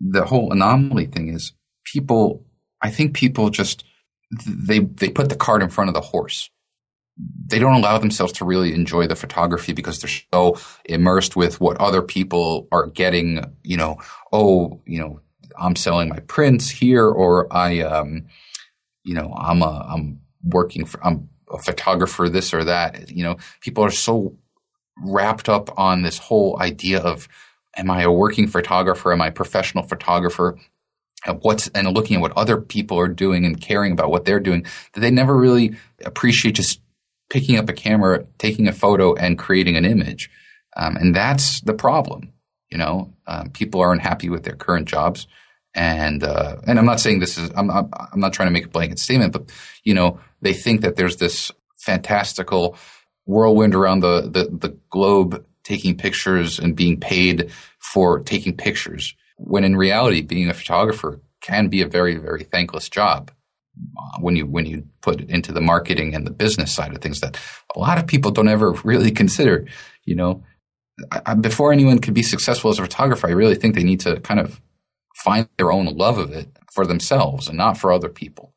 the 0.00 0.24
whole 0.24 0.52
anomaly 0.52 1.06
thing 1.06 1.28
is 1.28 1.52
people, 1.84 2.44
I 2.82 2.90
think 2.90 3.14
people 3.14 3.50
just, 3.50 3.84
they, 4.46 4.80
they 4.80 5.08
put 5.08 5.28
the 5.28 5.36
cart 5.36 5.62
in 5.62 5.70
front 5.70 5.88
of 5.88 5.94
the 5.94 6.00
horse. 6.00 6.50
They 7.46 7.58
don't 7.58 7.74
allow 7.74 7.98
themselves 7.98 8.32
to 8.34 8.44
really 8.44 8.72
enjoy 8.72 9.06
the 9.06 9.16
photography 9.16 9.72
because 9.72 10.00
they're 10.00 10.20
so 10.32 10.56
immersed 10.84 11.34
with 11.34 11.60
what 11.60 11.76
other 11.78 12.00
people 12.00 12.68
are 12.70 12.86
getting, 12.86 13.44
you 13.64 13.76
know, 13.76 13.96
oh, 14.32 14.80
you 14.86 15.00
know, 15.00 15.20
I'm 15.58 15.74
selling 15.74 16.08
my 16.08 16.20
prints 16.20 16.70
here 16.70 17.08
or 17.08 17.52
I, 17.52 17.80
um, 17.80 18.26
you 19.02 19.14
know, 19.14 19.34
I'm 19.36 19.62
a, 19.62 19.86
I'm 19.90 20.20
working 20.42 20.84
for, 20.84 21.04
I'm 21.04 21.28
a 21.50 21.58
photographer, 21.58 22.28
this 22.28 22.52
or 22.52 22.64
that. 22.64 23.10
You 23.10 23.24
know, 23.24 23.36
people 23.60 23.84
are 23.84 23.90
so 23.90 24.36
wrapped 25.02 25.48
up 25.48 25.78
on 25.78 26.02
this 26.02 26.18
whole 26.18 26.58
idea 26.60 27.00
of, 27.00 27.28
am 27.76 27.90
I 27.90 28.02
a 28.02 28.10
working 28.10 28.48
photographer? 28.48 29.12
Am 29.12 29.22
I 29.22 29.28
a 29.28 29.32
professional 29.32 29.84
photographer? 29.84 30.58
And 31.26 31.40
what's 31.42 31.68
and 31.68 31.92
looking 31.92 32.16
at 32.16 32.22
what 32.22 32.36
other 32.36 32.60
people 32.60 32.98
are 32.98 33.08
doing 33.08 33.44
and 33.44 33.60
caring 33.60 33.92
about 33.92 34.10
what 34.10 34.24
they're 34.24 34.40
doing 34.40 34.64
that 34.92 35.00
they 35.00 35.10
never 35.10 35.36
really 35.36 35.76
appreciate 36.04 36.54
just 36.54 36.80
picking 37.28 37.56
up 37.58 37.68
a 37.68 37.72
camera, 37.72 38.24
taking 38.38 38.68
a 38.68 38.72
photo, 38.72 39.14
and 39.14 39.38
creating 39.38 39.76
an 39.76 39.84
image. 39.84 40.30
Um, 40.76 40.96
and 40.96 41.14
that's 41.14 41.60
the 41.62 41.74
problem. 41.74 42.32
You 42.70 42.78
know, 42.78 43.14
um, 43.26 43.50
people 43.50 43.80
are 43.80 43.92
unhappy 43.92 44.28
with 44.28 44.44
their 44.44 44.54
current 44.54 44.86
jobs 44.86 45.26
and 45.74 46.24
uh, 46.24 46.56
and 46.66 46.78
I'm 46.78 46.86
not 46.86 47.00
saying 47.00 47.20
this 47.20 47.38
is 47.38 47.50
I'm, 47.56 47.70
I'm 47.70 47.88
I'm 47.92 48.20
not 48.20 48.32
trying 48.32 48.48
to 48.48 48.52
make 48.52 48.66
a 48.66 48.70
blanket 48.70 48.98
statement, 48.98 49.32
but 49.32 49.50
you 49.84 49.94
know 49.94 50.20
they 50.40 50.54
think 50.54 50.80
that 50.82 50.96
there's 50.96 51.16
this 51.16 51.52
fantastical 51.78 52.76
whirlwind 53.26 53.74
around 53.74 54.00
the 54.00 54.22
the, 54.22 54.48
the 54.50 54.76
globe 54.90 55.44
taking 55.64 55.96
pictures 55.96 56.58
and 56.58 56.74
being 56.76 56.98
paid 56.98 57.50
for 57.78 58.20
taking 58.20 58.56
pictures, 58.56 59.14
when 59.36 59.64
in 59.64 59.76
reality, 59.76 60.22
being 60.22 60.48
a 60.48 60.54
photographer 60.54 61.20
can 61.40 61.68
be 61.68 61.82
a 61.82 61.88
very 61.88 62.16
very 62.16 62.44
thankless 62.44 62.88
job. 62.88 63.30
uh, 63.96 64.18
when 64.20 64.36
you 64.36 64.46
when 64.46 64.66
you 64.66 64.84
put 65.00 65.20
it 65.20 65.30
into 65.30 65.52
the 65.52 65.60
marketing 65.60 66.14
and 66.14 66.26
the 66.26 66.30
business 66.30 66.72
side 66.72 66.92
of 66.94 67.00
things 67.00 67.20
that 67.20 67.38
a 67.74 67.78
lot 67.78 67.98
of 67.98 68.06
people 68.06 68.30
don't 68.30 68.48
ever 68.48 68.72
really 68.84 69.10
consider. 69.10 69.66
You 70.04 70.14
know, 70.16 70.44
I, 71.26 71.34
before 71.34 71.72
anyone 71.72 71.98
can 71.98 72.14
be 72.14 72.22
successful 72.22 72.70
as 72.70 72.78
a 72.78 72.82
photographer, 72.82 73.28
I 73.28 73.32
really 73.32 73.54
think 73.54 73.74
they 73.74 73.84
need 73.84 74.00
to 74.00 74.20
kind 74.20 74.40
of 74.40 74.60
find 75.16 75.48
their 75.58 75.72
own 75.72 75.86
love 75.86 76.18
of 76.18 76.32
it 76.32 76.48
for 76.72 76.86
themselves 76.86 77.48
and 77.48 77.56
not 77.56 77.76
for 77.76 77.92
other 77.92 78.08
people. 78.08 78.54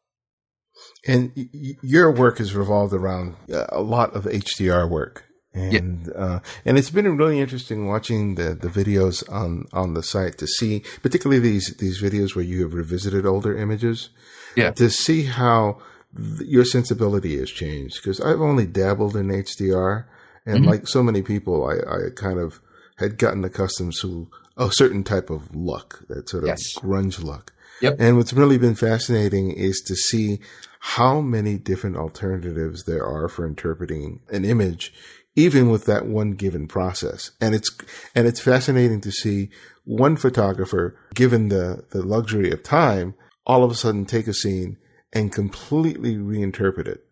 And 1.07 1.31
y- 1.35 1.77
your 1.81 2.11
work 2.11 2.37
has 2.37 2.53
revolved 2.53 2.93
around 2.93 3.35
uh, 3.51 3.65
a 3.69 3.81
lot 3.81 4.15
of 4.15 4.25
HDR 4.25 4.89
work. 4.89 5.25
And 5.53 6.07
yeah. 6.07 6.13
uh, 6.13 6.39
and 6.63 6.77
it's 6.77 6.91
been 6.91 7.17
really 7.17 7.41
interesting 7.41 7.85
watching 7.85 8.35
the, 8.35 8.55
the 8.55 8.69
videos 8.69 9.29
on, 9.29 9.65
on 9.73 9.95
the 9.95 10.03
site 10.03 10.37
to 10.37 10.47
see, 10.47 10.81
particularly 11.01 11.41
these 11.41 11.75
these 11.77 12.01
videos 12.01 12.35
where 12.35 12.45
you 12.45 12.61
have 12.63 12.73
revisited 12.73 13.25
older 13.25 13.57
images, 13.57 14.11
yeah, 14.55 14.71
to 14.71 14.89
see 14.89 15.23
how 15.23 15.81
th- 16.15 16.49
your 16.49 16.63
sensibility 16.63 17.37
has 17.37 17.51
changed. 17.51 17.97
Because 18.01 18.21
I've 18.21 18.39
only 18.39 18.65
dabbled 18.65 19.17
in 19.17 19.27
HDR, 19.27 20.05
and 20.45 20.59
mm-hmm. 20.59 20.69
like 20.69 20.87
so 20.87 21.03
many 21.03 21.21
people, 21.21 21.67
I, 21.67 21.79
I 21.79 22.09
kind 22.15 22.39
of 22.39 22.61
had 22.97 23.17
gotten 23.17 23.43
accustomed 23.43 23.93
to 23.99 24.29
a 24.55 24.71
certain 24.71 25.03
type 25.03 25.29
of 25.29 25.53
look, 25.53 26.05
that 26.07 26.29
sort 26.29 26.43
of 26.43 26.49
yes. 26.49 26.61
grunge 26.77 27.21
look. 27.21 27.51
Yep. 27.81 27.97
And 27.99 28.15
what's 28.15 28.31
really 28.31 28.57
been 28.57 28.75
fascinating 28.75 29.51
is 29.51 29.81
to 29.87 29.95
see 29.95 30.39
how 30.83 31.21
many 31.21 31.57
different 31.59 31.95
alternatives 31.95 32.85
there 32.85 33.05
are 33.05 33.29
for 33.29 33.45
interpreting 33.45 34.19
an 34.29 34.43
image 34.43 34.91
even 35.35 35.69
with 35.69 35.85
that 35.85 36.05
one 36.05 36.31
given 36.31 36.67
process. 36.67 37.31
And 37.39 37.55
it's, 37.55 37.69
and 38.15 38.27
it's 38.27 38.39
fascinating 38.39 38.99
to 39.01 39.11
see 39.11 39.49
one 39.85 40.17
photographer, 40.17 40.97
given 41.13 41.49
the, 41.49 41.85
the 41.91 42.01
luxury 42.01 42.51
of 42.51 42.63
time, 42.63 43.15
all 43.45 43.63
of 43.63 43.71
a 43.71 43.75
sudden 43.75 44.05
take 44.05 44.27
a 44.27 44.33
scene 44.33 44.77
and 45.13 45.31
completely 45.31 46.15
reinterpret 46.15 46.87
it 46.87 47.05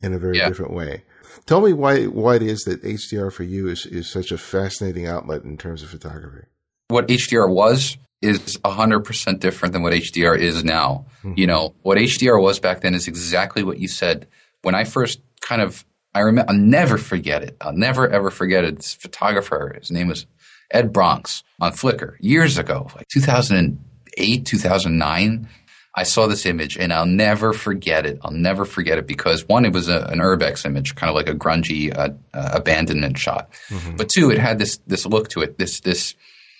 in 0.00 0.12
a 0.12 0.18
very 0.18 0.38
yeah. 0.38 0.48
different 0.48 0.72
way. 0.72 1.04
Tell 1.46 1.60
me 1.60 1.72
why, 1.72 2.04
why 2.04 2.36
it 2.36 2.42
is 2.42 2.60
that 2.62 2.82
HDR 2.82 3.32
for 3.32 3.42
you 3.42 3.68
is, 3.68 3.86
is 3.86 4.08
such 4.08 4.30
a 4.30 4.38
fascinating 4.38 5.06
outlet 5.06 5.42
in 5.42 5.56
terms 5.56 5.82
of 5.82 5.88
photography. 5.90 6.46
What 6.88 7.08
HDR 7.08 7.52
was 7.52 7.96
is 8.24 8.58
100% 8.64 9.40
different 9.40 9.72
than 9.72 9.82
what 9.82 9.92
HDR 9.92 10.38
is 10.38 10.64
now. 10.64 11.06
Mm-hmm. 11.22 11.34
You 11.36 11.46
know, 11.46 11.74
what 11.82 11.98
HDR 11.98 12.40
was 12.40 12.58
back 12.58 12.80
then 12.80 12.94
is 12.94 13.06
exactly 13.06 13.62
what 13.62 13.78
you 13.78 13.88
said. 13.88 14.26
When 14.62 14.74
I 14.74 14.84
first 14.84 15.20
kind 15.40 15.62
of 15.62 15.84
I 16.14 16.20
remember, 16.20 16.52
I'll 16.52 16.58
never 16.58 16.96
forget 16.96 17.42
it. 17.42 17.56
I'll 17.60 17.76
never 17.76 18.08
ever 18.08 18.30
forget 18.30 18.64
it. 18.64 18.76
This 18.76 18.94
photographer, 18.94 19.76
his 19.78 19.90
name 19.90 20.08
was 20.08 20.26
Ed 20.70 20.92
Bronx 20.92 21.42
on 21.60 21.72
Flickr 21.72 22.14
years 22.20 22.56
ago, 22.56 22.88
like 22.94 23.08
2008, 23.08 24.46
2009. 24.46 25.48
I 25.96 26.02
saw 26.02 26.26
this 26.26 26.44
image 26.44 26.76
and 26.76 26.92
I'll 26.92 27.06
never 27.06 27.52
forget 27.52 28.04
it. 28.04 28.18
I'll 28.22 28.32
never 28.32 28.64
forget 28.64 28.98
it 28.98 29.06
because 29.06 29.46
one, 29.46 29.64
it 29.64 29.72
was 29.72 29.88
a, 29.88 30.02
an 30.06 30.18
urbex 30.18 30.66
image, 30.66 30.96
kind 30.96 31.08
of 31.08 31.14
like 31.14 31.28
a 31.28 31.34
grungy 31.34 31.96
uh, 31.96 32.10
uh, 32.32 32.50
abandonment 32.52 33.16
shot. 33.16 33.52
Mm-hmm. 33.68 33.96
But 33.96 34.08
two, 34.08 34.30
it 34.30 34.38
had 34.38 34.58
this 34.58 34.78
this 34.86 35.06
look 35.06 35.28
to 35.30 35.42
it, 35.42 35.58
this 35.58 35.80
this 35.80 36.14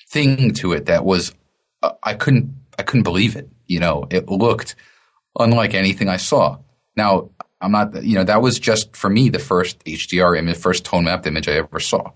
thing 0.09 0.53
to 0.55 0.73
it 0.73 0.87
that 0.87 1.05
was 1.05 1.33
I 2.03 2.15
couldn't 2.15 2.55
I 2.79 2.83
couldn't 2.83 3.05
believe 3.05 3.37
it. 3.37 3.49
You 3.67 3.81
know, 3.81 4.07
it 4.11 4.29
looked 4.29 4.75
unlike 5.39 5.75
anything 5.75 6.09
I 6.09 6.17
saw. 6.17 6.59
Now 6.97 7.31
I'm 7.61 7.73
not, 7.73 8.05
you 8.05 8.15
know, 8.15 8.25
that 8.25 8.43
was 8.43 8.59
just 8.59 8.95
for 8.95 9.09
me 9.09 9.31
the 9.31 9.39
first 9.39 9.83
HDR 9.85 10.39
image, 10.39 10.57
first 10.57 10.85
tone 10.85 11.05
mapped 11.05 11.27
image 11.27 11.49
I 11.49 11.53
ever 11.53 11.81
saw. 11.81 12.13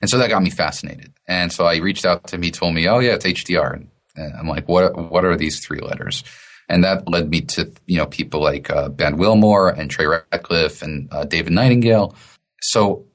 And 0.00 0.10
so 0.10 0.18
that 0.18 0.28
got 0.28 0.42
me 0.42 0.50
fascinated. 0.50 1.12
And 1.26 1.52
so 1.52 1.66
I 1.66 1.76
reached 1.76 2.04
out 2.04 2.26
to 2.26 2.36
him. 2.36 2.42
He 2.42 2.50
told 2.50 2.74
me, 2.74 2.88
"Oh 2.88 2.98
yeah, 2.98 3.14
it's 3.14 3.24
HDR." 3.24 3.86
And 4.16 4.34
I'm 4.34 4.48
like, 4.48 4.68
"What? 4.68 5.10
What 5.10 5.24
are 5.24 5.36
these 5.36 5.60
three 5.64 5.80
letters?" 5.80 6.24
And 6.68 6.82
that 6.84 7.08
led 7.08 7.30
me 7.30 7.42
to 7.42 7.72
you 7.86 7.98
know 7.98 8.06
people 8.06 8.42
like 8.42 8.70
uh, 8.70 8.88
Ben 8.88 9.16
Willmore 9.16 9.76
and 9.78 9.90
Trey 9.90 10.06
Ratcliff 10.06 10.82
and 10.82 11.08
uh, 11.12 11.24
David 11.24 11.52
Nightingale. 11.52 12.14
So, 12.60 13.06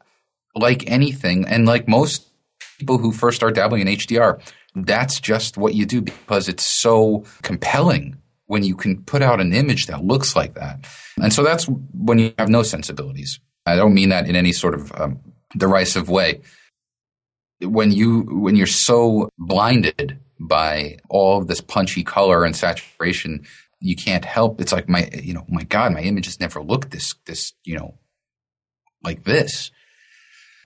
like 0.55 0.89
anything, 0.89 1.45
and 1.47 1.67
like 1.67 1.87
most 1.87 2.25
people 2.79 2.97
who 2.97 3.11
first 3.11 3.35
start 3.35 3.55
dabbling 3.55 3.81
in 3.81 3.95
HDR, 3.95 4.41
that's 4.85 5.19
just 5.19 5.57
what 5.57 5.75
you 5.75 5.85
do 5.85 6.01
because 6.01 6.47
it's 6.47 6.65
so 6.65 7.25
compelling 7.41 8.17
when 8.45 8.63
you 8.63 8.75
can 8.75 9.03
put 9.03 9.21
out 9.21 9.39
an 9.39 9.53
image 9.53 9.85
that 9.87 10.03
looks 10.03 10.35
like 10.35 10.55
that. 10.55 10.87
And 11.21 11.31
so 11.31 11.43
that's 11.43 11.65
when 11.65 12.17
you 12.19 12.33
have 12.39 12.49
no 12.49 12.63
sensibilities. 12.63 13.39
I 13.65 13.75
don't 13.75 13.93
mean 13.93 14.09
that 14.09 14.27
in 14.27 14.35
any 14.35 14.51
sort 14.51 14.73
of 14.73 14.91
um, 14.99 15.19
derisive 15.55 16.09
way. 16.09 16.41
When 17.61 17.91
you 17.91 18.21
when 18.21 18.55
you're 18.55 18.67
so 18.67 19.29
blinded 19.37 20.17
by 20.39 20.97
all 21.09 21.39
of 21.39 21.47
this 21.47 21.61
punchy 21.61 22.03
color 22.03 22.45
and 22.45 22.55
saturation, 22.55 23.45
you 23.81 23.95
can't 23.95 24.25
help. 24.25 24.61
It's 24.61 24.71
like 24.71 24.89
my 24.89 25.09
you 25.13 25.33
know 25.33 25.45
my 25.49 25.63
God, 25.63 25.93
my 25.93 26.01
images 26.01 26.39
never 26.39 26.61
looked 26.61 26.91
this 26.91 27.15
this 27.25 27.53
you 27.63 27.77
know 27.77 27.99
like 29.03 29.25
this 29.25 29.71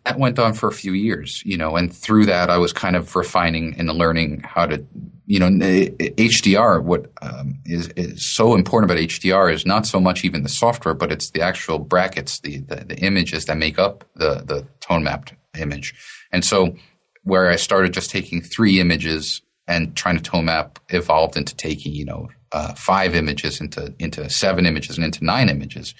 that 0.05 0.19
went 0.19 0.37
on 0.37 0.53
for 0.53 0.67
a 0.67 0.73
few 0.73 0.93
years, 0.93 1.41
you 1.45 1.57
know, 1.57 1.77
and 1.77 1.93
through 1.93 2.25
that 2.25 2.49
I 2.49 2.57
was 2.57 2.73
kind 2.73 2.95
of 2.95 3.15
refining 3.15 3.75
and 3.77 3.89
learning 3.89 4.41
how 4.43 4.65
to, 4.65 4.85
you 5.25 5.39
know, 5.39 5.47
HDR. 5.47 6.83
What 6.83 7.11
um, 7.21 7.59
is 7.65 7.87
is 7.89 8.25
so 8.25 8.53
important 8.53 8.91
about 8.91 9.01
HDR 9.01 9.53
is 9.53 9.65
not 9.65 9.85
so 9.85 9.99
much 9.99 10.25
even 10.25 10.43
the 10.43 10.49
software, 10.49 10.93
but 10.93 11.11
it's 11.11 11.29
the 11.29 11.41
actual 11.41 11.79
brackets, 11.79 12.39
the 12.39 12.59
the, 12.59 12.75
the 12.75 12.97
images 12.97 13.45
that 13.45 13.57
make 13.57 13.79
up 13.79 14.03
the 14.15 14.43
the 14.45 14.67
tone 14.81 15.03
mapped 15.03 15.33
image. 15.57 15.93
And 16.31 16.43
so, 16.43 16.75
where 17.23 17.49
I 17.49 17.55
started 17.55 17.93
just 17.93 18.11
taking 18.11 18.41
three 18.41 18.81
images 18.81 19.41
and 19.67 19.95
trying 19.95 20.17
to 20.17 20.23
tone 20.23 20.45
map 20.45 20.79
evolved 20.89 21.37
into 21.37 21.55
taking, 21.55 21.93
you 21.93 22.03
know, 22.03 22.27
uh, 22.51 22.73
five 22.73 23.15
images 23.15 23.61
into 23.61 23.93
into 23.99 24.29
seven 24.29 24.65
images 24.65 24.97
and 24.97 25.05
into 25.05 25.23
nine 25.23 25.47
images. 25.47 25.95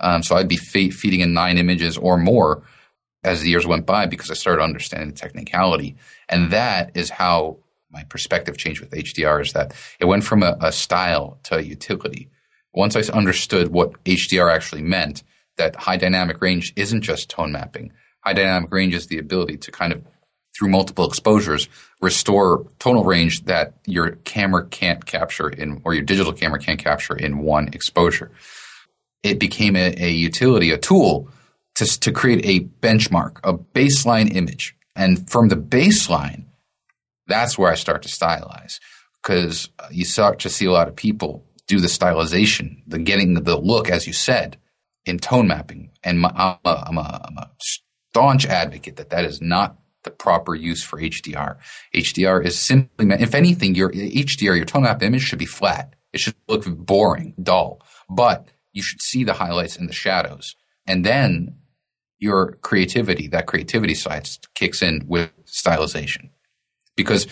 Um, 0.00 0.22
so 0.22 0.36
I'd 0.36 0.48
be 0.48 0.56
feeding 0.56 1.20
in 1.20 1.34
nine 1.34 1.58
images 1.58 1.96
or 1.98 2.16
more 2.16 2.64
as 3.24 3.40
the 3.40 3.50
years 3.50 3.66
went 3.66 3.86
by 3.86 4.06
because 4.06 4.30
I 4.30 4.34
started 4.34 4.62
understanding 4.62 5.10
the 5.10 5.14
technicality. 5.14 5.96
And 6.28 6.50
that 6.50 6.90
is 6.94 7.10
how 7.10 7.58
my 7.90 8.04
perspective 8.04 8.56
changed 8.56 8.80
with 8.80 8.90
HDR 8.90 9.42
is 9.42 9.52
that 9.52 9.74
it 10.00 10.06
went 10.06 10.24
from 10.24 10.42
a, 10.42 10.56
a 10.60 10.72
style 10.72 11.38
to 11.44 11.56
a 11.56 11.62
utility. 11.62 12.30
Once 12.74 12.96
I 12.96 13.00
understood 13.12 13.68
what 13.68 14.02
HDR 14.04 14.52
actually 14.52 14.82
meant, 14.82 15.22
that 15.58 15.76
high 15.76 15.98
dynamic 15.98 16.40
range 16.40 16.72
isn't 16.76 17.02
just 17.02 17.28
tone 17.28 17.52
mapping. 17.52 17.92
High 18.20 18.32
dynamic 18.32 18.72
range 18.72 18.94
is 18.94 19.08
the 19.08 19.18
ability 19.18 19.58
to 19.58 19.70
kind 19.70 19.92
of 19.92 20.02
through 20.56 20.68
multiple 20.68 21.06
exposures 21.06 21.68
restore 22.00 22.66
tonal 22.78 23.04
range 23.04 23.44
that 23.44 23.74
your 23.86 24.12
camera 24.24 24.66
can't 24.66 25.06
capture 25.06 25.48
in 25.48 25.80
or 25.84 25.94
your 25.94 26.02
digital 26.02 26.32
camera 26.32 26.58
can't 26.58 26.78
capture 26.78 27.16
in 27.16 27.38
one 27.38 27.68
exposure. 27.68 28.30
It 29.22 29.38
became 29.38 29.76
a, 29.76 29.94
a 29.98 30.10
utility, 30.10 30.70
a 30.70 30.78
tool 30.78 31.28
to, 31.76 32.00
to 32.00 32.12
create 32.12 32.44
a 32.44 32.64
benchmark, 32.80 33.38
a 33.44 33.54
baseline 33.54 34.34
image. 34.34 34.76
And 34.94 35.28
from 35.30 35.48
the 35.48 35.56
baseline, 35.56 36.44
that's 37.26 37.56
where 37.56 37.70
I 37.70 37.76
start 37.76 38.02
to 38.02 38.08
stylize 38.08 38.78
because 39.22 39.70
uh, 39.78 39.88
you 39.90 40.04
start 40.04 40.38
to 40.40 40.50
see 40.50 40.66
a 40.66 40.72
lot 40.72 40.88
of 40.88 40.96
people 40.96 41.46
do 41.66 41.80
the 41.80 41.88
stylization, 41.88 42.82
the 42.86 42.98
getting 42.98 43.34
the 43.34 43.56
look, 43.56 43.88
as 43.88 44.06
you 44.06 44.12
said, 44.12 44.58
in 45.06 45.18
tone 45.18 45.46
mapping. 45.46 45.90
And 46.02 46.20
my, 46.20 46.30
I'm, 46.34 46.58
a, 46.64 46.84
I'm, 46.86 46.98
a, 46.98 47.20
I'm 47.24 47.38
a 47.38 47.50
staunch 47.60 48.46
advocate 48.46 48.96
that 48.96 49.10
that 49.10 49.24
is 49.24 49.40
not 49.40 49.78
the 50.04 50.10
proper 50.10 50.54
use 50.54 50.82
for 50.82 51.00
HDR. 51.00 51.56
HDR 51.94 52.44
is 52.44 52.58
simply, 52.58 53.06
if 53.10 53.34
anything, 53.34 53.74
your 53.74 53.90
HDR, 53.92 54.56
your 54.56 54.64
tone 54.64 54.82
map 54.82 55.02
image 55.02 55.22
should 55.22 55.38
be 55.38 55.46
flat. 55.46 55.94
It 56.12 56.20
should 56.20 56.34
look 56.48 56.64
boring, 56.66 57.34
dull, 57.42 57.80
but 58.10 58.48
you 58.72 58.82
should 58.82 59.00
see 59.00 59.24
the 59.24 59.34
highlights 59.34 59.76
and 59.76 59.88
the 59.88 59.94
shadows. 59.94 60.54
And 60.86 61.04
then 61.06 61.56
your 62.22 62.52
creativity, 62.62 63.26
that 63.26 63.48
creativity 63.48 63.94
side 63.94 64.28
kicks 64.54 64.80
in 64.80 65.04
with 65.08 65.32
stylization 65.44 66.30
because 66.96 67.26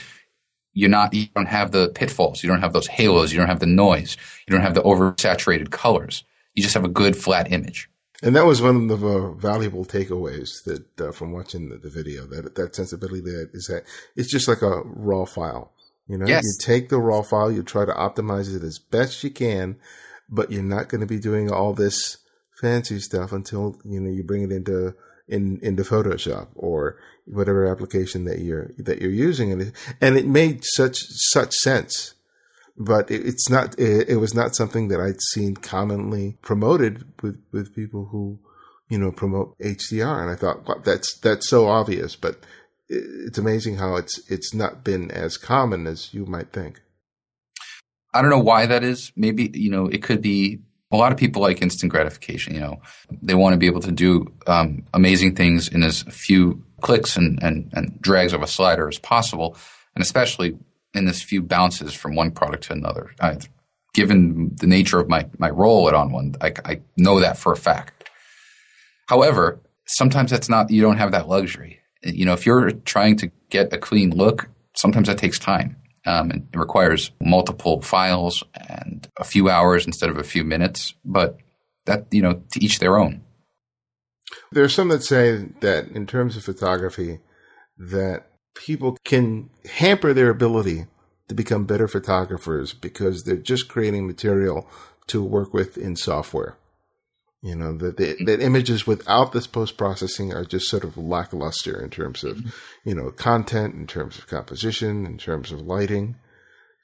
you're 0.72 0.90
not, 0.90 1.14
you 1.14 1.26
don't 1.36 1.46
have 1.46 1.70
the 1.70 1.90
pitfalls. 1.90 2.42
You 2.42 2.48
don't 2.48 2.60
have 2.60 2.72
those 2.72 2.88
halos. 2.88 3.32
You 3.32 3.38
don't 3.38 3.46
have 3.46 3.60
the 3.60 3.66
noise. 3.66 4.16
You 4.48 4.52
don't 4.52 4.62
have 4.62 4.74
the 4.74 4.82
oversaturated 4.82 5.70
colors. 5.70 6.24
You 6.54 6.64
just 6.64 6.74
have 6.74 6.84
a 6.84 6.88
good 6.88 7.16
flat 7.16 7.52
image. 7.52 7.88
And 8.20 8.34
that 8.34 8.46
was 8.46 8.60
one 8.60 8.90
of 8.90 9.00
the 9.00 9.08
uh, 9.08 9.32
valuable 9.34 9.84
takeaways 9.84 10.50
that 10.66 11.00
uh, 11.00 11.12
from 11.12 11.30
watching 11.32 11.68
the, 11.68 11.78
the, 11.78 11.88
video 11.88 12.26
that 12.26 12.54
that 12.56 12.74
sensibility 12.74 13.20
that 13.20 13.50
is 13.54 13.66
that 13.68 13.84
it's 14.14 14.30
just 14.30 14.46
like 14.46 14.60
a 14.60 14.82
raw 14.84 15.24
file. 15.24 15.72
You 16.08 16.18
know, 16.18 16.26
yes. 16.26 16.42
you 16.44 16.56
take 16.60 16.88
the 16.88 16.98
raw 16.98 17.22
file, 17.22 17.50
you 17.50 17.62
try 17.62 17.84
to 17.84 17.92
optimize 17.92 18.54
it 18.54 18.62
as 18.62 18.78
best 18.78 19.22
you 19.24 19.30
can, 19.30 19.76
but 20.28 20.50
you're 20.50 20.62
not 20.62 20.88
going 20.88 21.00
to 21.00 21.06
be 21.06 21.20
doing 21.20 21.50
all 21.50 21.72
this 21.72 22.18
fancy 22.60 22.98
stuff 22.98 23.32
until 23.32 23.78
you 23.84 24.00
know 24.00 24.10
you 24.10 24.22
bring 24.22 24.42
it 24.42 24.52
into 24.52 24.94
in 25.28 25.60
into 25.62 25.82
Photoshop 25.82 26.48
or 26.54 26.98
whatever 27.24 27.66
application 27.66 28.24
that 28.24 28.40
you're 28.40 28.72
that 28.78 29.00
you're 29.00 29.10
using, 29.10 29.52
and 29.52 29.62
it, 29.62 29.74
and 30.00 30.16
it 30.16 30.26
made 30.26 30.64
such 30.64 30.98
such 31.32 31.54
sense. 31.54 32.14
But 32.76 33.10
it, 33.10 33.26
it's 33.26 33.48
not. 33.48 33.78
It, 33.78 34.08
it, 34.08 34.16
was 34.16 34.34
not 34.34 34.54
something 34.54 34.88
that 34.88 35.00
I'd 35.00 35.20
seen 35.32 35.54
commonly 35.54 36.38
promoted 36.42 37.04
with 37.22 37.42
with 37.52 37.74
people 37.74 38.06
who, 38.06 38.38
you 38.88 38.98
know, 38.98 39.12
promote 39.12 39.58
HDR. 39.58 40.22
And 40.22 40.30
I 40.30 40.34
thought 40.34 40.66
well, 40.66 40.80
that's 40.82 41.18
that's 41.18 41.48
so 41.48 41.68
obvious, 41.68 42.16
but 42.16 42.44
it's 42.88 43.38
amazing 43.38 43.76
how 43.76 43.96
it's 43.96 44.20
it's 44.30 44.54
not 44.54 44.82
been 44.82 45.10
as 45.10 45.36
common 45.36 45.86
as 45.86 46.12
you 46.12 46.26
might 46.26 46.52
think. 46.52 46.80
I 48.12 48.22
don't 48.22 48.30
know 48.30 48.40
why 48.40 48.66
that 48.66 48.82
is. 48.82 49.12
Maybe, 49.14 49.50
you 49.54 49.70
know, 49.70 49.86
it 49.86 50.02
could 50.02 50.20
be 50.20 50.60
a 50.92 50.96
lot 50.96 51.12
of 51.12 51.18
people 51.18 51.42
like 51.42 51.62
instant 51.62 51.90
gratification. 51.90 52.54
You 52.54 52.60
know, 52.60 52.82
they 53.22 53.34
want 53.34 53.54
to 53.54 53.58
be 53.58 53.66
able 53.66 53.80
to 53.82 53.92
do 53.92 54.32
um, 54.46 54.84
amazing 54.92 55.36
things 55.36 55.68
in 55.68 55.82
as 55.82 56.02
few 56.02 56.62
clicks 56.80 57.16
and, 57.16 57.42
and, 57.42 57.70
and 57.72 58.00
drags 58.00 58.32
of 58.32 58.42
a 58.42 58.46
slider 58.46 58.88
as 58.88 58.98
possible, 58.98 59.56
and 59.94 60.02
especially 60.02 60.58
in 60.94 61.06
as 61.06 61.22
few 61.22 61.42
bounces 61.42 61.94
from 61.94 62.14
one 62.14 62.30
product 62.30 62.64
to 62.64 62.72
another. 62.72 63.10
I, 63.20 63.38
given 63.94 64.54
the 64.56 64.66
nature 64.66 64.98
of 64.98 65.08
my, 65.08 65.26
my 65.38 65.50
role 65.50 65.88
at 65.88 65.94
On1, 65.94 66.36
I, 66.40 66.72
I 66.72 66.80
know 66.96 67.20
that 67.20 67.36
for 67.36 67.52
a 67.52 67.56
fact. 67.56 68.10
However, 69.06 69.60
sometimes 69.86 70.30
that's 70.30 70.48
not, 70.48 70.70
you 70.70 70.82
don't 70.82 70.98
have 70.98 71.12
that 71.12 71.28
luxury. 71.28 71.80
You 72.02 72.24
know, 72.24 72.32
if 72.32 72.46
you're 72.46 72.70
trying 72.70 73.16
to 73.18 73.30
get 73.50 73.72
a 73.72 73.78
clean 73.78 74.10
look, 74.10 74.48
sometimes 74.74 75.08
that 75.08 75.18
takes 75.18 75.38
time. 75.38 75.76
Um, 76.06 76.30
it 76.30 76.42
requires 76.54 77.10
multiple 77.20 77.82
files 77.82 78.42
and 78.54 79.06
a 79.18 79.24
few 79.24 79.50
hours 79.50 79.86
instead 79.86 80.08
of 80.08 80.16
a 80.16 80.24
few 80.24 80.44
minutes, 80.44 80.94
but 81.04 81.38
that, 81.84 82.06
you 82.10 82.22
know, 82.22 82.42
to 82.52 82.64
each 82.64 82.78
their 82.78 82.98
own. 82.98 83.22
There 84.52 84.64
are 84.64 84.68
some 84.68 84.88
that 84.88 85.02
say 85.02 85.48
that 85.60 85.88
in 85.88 86.06
terms 86.06 86.36
of 86.36 86.44
photography, 86.44 87.20
that 87.76 88.26
people 88.54 88.96
can 89.04 89.50
hamper 89.72 90.12
their 90.12 90.30
ability 90.30 90.86
to 91.28 91.34
become 91.34 91.64
better 91.64 91.86
photographers 91.86 92.72
because 92.72 93.24
they're 93.24 93.36
just 93.36 93.68
creating 93.68 94.06
material 94.06 94.68
to 95.06 95.22
work 95.22 95.54
with 95.54 95.78
in 95.78 95.96
software. 95.96 96.56
You 97.42 97.56
know, 97.56 97.74
that, 97.78 97.96
the 97.96 98.22
that 98.26 98.42
images 98.42 98.86
without 98.86 99.32
this 99.32 99.46
post 99.46 99.78
processing 99.78 100.34
are 100.34 100.44
just 100.44 100.68
sort 100.68 100.84
of 100.84 100.98
lackluster 100.98 101.82
in 101.82 101.88
terms 101.88 102.22
of, 102.22 102.38
you 102.84 102.94
know, 102.94 103.10
content, 103.12 103.74
in 103.74 103.86
terms 103.86 104.18
of 104.18 104.26
composition, 104.26 105.06
in 105.06 105.16
terms 105.16 105.50
of 105.50 105.62
lighting. 105.62 106.16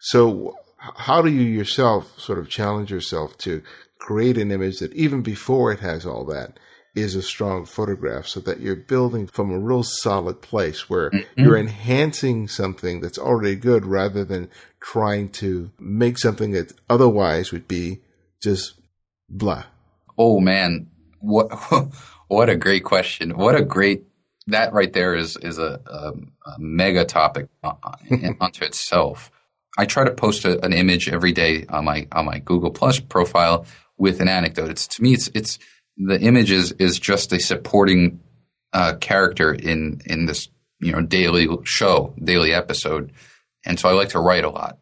So 0.01 0.57
how 0.79 1.23
do 1.23 1.31
you 1.31 1.43
yourself 1.43 2.19
sort 2.19 2.39
of 2.39 2.49
challenge 2.49 2.91
yourself 2.91 3.37
to 3.39 3.63
create 3.99 4.39
an 4.39 4.53
image 4.53 4.79
that 4.79 4.93
even 4.93 5.23
before 5.23 5.73
it 5.73 5.81
has 5.81 6.07
all 6.07 6.25
that 6.27 6.59
is 6.95 7.15
a 7.15 7.23
strong 7.23 7.67
photograph 7.67 8.27
so 8.27 8.41
that 8.41 8.61
you're 8.61 8.75
building 8.75 9.27
from 9.27 9.51
a 9.51 9.59
real 9.59 9.83
solid 9.83 10.41
place 10.41 10.89
where 10.89 11.11
mm-hmm. 11.11 11.43
you're 11.43 11.59
enhancing 11.59 12.49
something 12.49 13.01
that's 13.01 13.19
already 13.19 13.55
good 13.55 13.85
rather 13.85 14.25
than 14.25 14.49
trying 14.81 15.29
to 15.29 15.71
make 15.79 16.19
something 16.19 16.53
that 16.53 16.73
otherwise 16.89 17.53
would 17.53 17.69
be 17.69 18.01
just 18.43 18.75
blah. 19.29 19.65
Oh 20.19 20.41
man, 20.41 20.89
what 21.21 21.49
what 22.29 22.49
a 22.49 22.57
great 22.57 22.85
question. 22.85 23.37
What 23.37 23.55
a 23.55 23.63
great 23.63 24.05
that 24.49 24.73
right 24.73 24.93
there 24.93 25.15
is 25.15 25.37
is 25.37 25.59
a, 25.59 25.81
a, 25.87 26.13
a 26.51 26.59
mega 26.59 27.05
topic 27.05 27.49
unto 27.63 28.65
itself. 28.65 29.31
I 29.79 29.85
try 29.85 30.05
to 30.05 30.13
post 30.13 30.45
a, 30.45 30.65
an 30.65 30.73
image 30.73 31.09
every 31.09 31.33
day 31.33 31.67
on 31.69 31.85
my 31.85 32.07
on 32.13 32.25
my 32.25 32.39
Google 32.39 32.71
Plus 32.71 33.01
profile 33.01 33.67
with 33.99 34.21
an 34.21 34.29
anecdote. 34.29 34.71
It's 34.71 34.87
to 34.89 35.03
me 35.03 35.15
it's 35.15 35.29
it's 35.35 35.59
the 35.97 36.21
image 36.21 36.51
is, 36.51 36.73
is 36.73 36.99
just 36.99 37.33
a 37.33 37.41
supporting 37.41 38.21
uh, 38.73 38.95
character 39.01 39.53
in 39.53 40.01
in 40.07 40.27
this 40.27 40.49
you 40.81 40.93
know 40.93 41.01
daily 41.01 41.49
show, 41.65 42.15
daily 42.23 42.53
episode, 42.53 43.13
and 43.65 43.79
so 43.79 43.89
I 43.89 43.93
like 43.93 44.11
to 44.11 44.21
write 44.21 44.45
a 44.45 44.51
lot. 44.51 44.79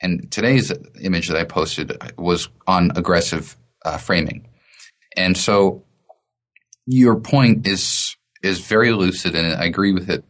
And 0.00 0.30
today's 0.30 0.72
image 1.00 1.28
that 1.28 1.36
I 1.36 1.44
posted 1.44 1.96
was 2.16 2.48
on 2.68 2.92
aggressive 2.94 3.56
uh, 3.84 3.96
framing, 3.96 4.46
and 5.16 5.36
so 5.36 5.84
your 6.86 7.20
point 7.20 7.66
is 7.66 8.16
is 8.42 8.60
very 8.60 8.92
lucid, 8.92 9.34
and 9.34 9.60
I 9.60 9.64
agree 9.64 9.92
with 9.92 10.08
it. 10.10 10.24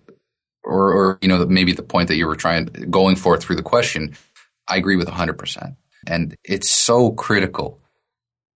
Or, 0.65 0.93
or 0.93 1.19
you 1.23 1.29
know, 1.29 1.47
maybe 1.47 1.73
the 1.73 1.83
point 1.83 2.09
that 2.09 2.17
you 2.17 2.27
were 2.27 2.37
trying 2.37 2.67
going 2.91 3.17
for 3.17 3.39
through 3.39 3.57
the 3.57 3.63
question, 3.63 4.15
I 4.67 4.77
agree 4.77 4.97
with 4.97 5.09
100%. 5.09 5.77
And 6.07 6.37
it's 6.45 6.71
so 6.71 7.13
critical 7.13 7.81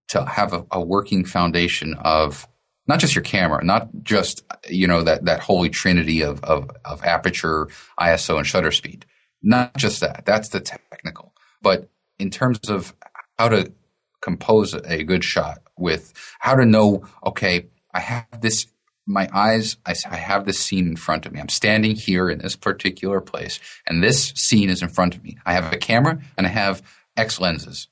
to 0.08 0.26
have 0.26 0.52
a, 0.52 0.66
a 0.70 0.80
working 0.80 1.24
foundation 1.24 1.94
of 1.94 2.46
not 2.87 3.00
just 3.00 3.14
your 3.14 3.22
camera, 3.22 3.64
not 3.64 3.88
just 4.02 4.42
you 4.68 4.87
know 4.87 5.02
that 5.02 5.24
that 5.24 5.40
holy 5.40 5.70
trinity 5.70 6.22
of 6.22 6.42
of, 6.44 6.70
of 6.85 7.02
aperture, 7.04 7.68
ISO, 7.98 8.37
and 8.37 8.46
shutter 8.46 8.72
speed. 8.72 9.06
Not 9.42 9.76
just 9.76 10.00
that. 10.00 10.24
That's 10.26 10.48
the 10.48 10.61
technical. 10.61 11.35
But 11.62 11.88
in 12.18 12.30
terms 12.30 12.68
of 12.68 12.94
how 13.38 13.48
to 13.48 13.72
compose 14.20 14.74
a 14.74 15.02
good 15.02 15.24
shot 15.24 15.58
with 15.78 16.12
how 16.38 16.54
to 16.54 16.64
know, 16.64 17.04
okay, 17.24 17.68
I 17.94 18.00
have 18.00 18.40
this, 18.40 18.66
my 19.06 19.28
eyes, 19.32 19.76
I, 19.85 19.94
I 20.11 20.16
have 20.16 20.44
this 20.44 20.61
scene 20.61 20.88
in 20.88 20.96
front 20.96 21.26
of 21.26 21.32
me. 21.32 21.40
I'm 21.40 21.48
standing 21.48 21.94
here 21.94 22.30
in 22.30 22.38
this 22.38 22.56
particular 22.56 23.20
place, 23.20 23.58
and 23.87 24.02
this 24.02 24.32
scene 24.37 24.70
is 24.70 24.82
in 24.82 24.88
front 24.88 25.14
of 25.14 25.22
me. 25.22 25.38
I 25.44 25.54
have 25.54 25.72
a 25.72 25.78
camera 25.78 26.20
and 26.37 26.46
I 26.46 26.50
have 26.50 26.82
X 27.16 27.40
lenses. 27.40 27.88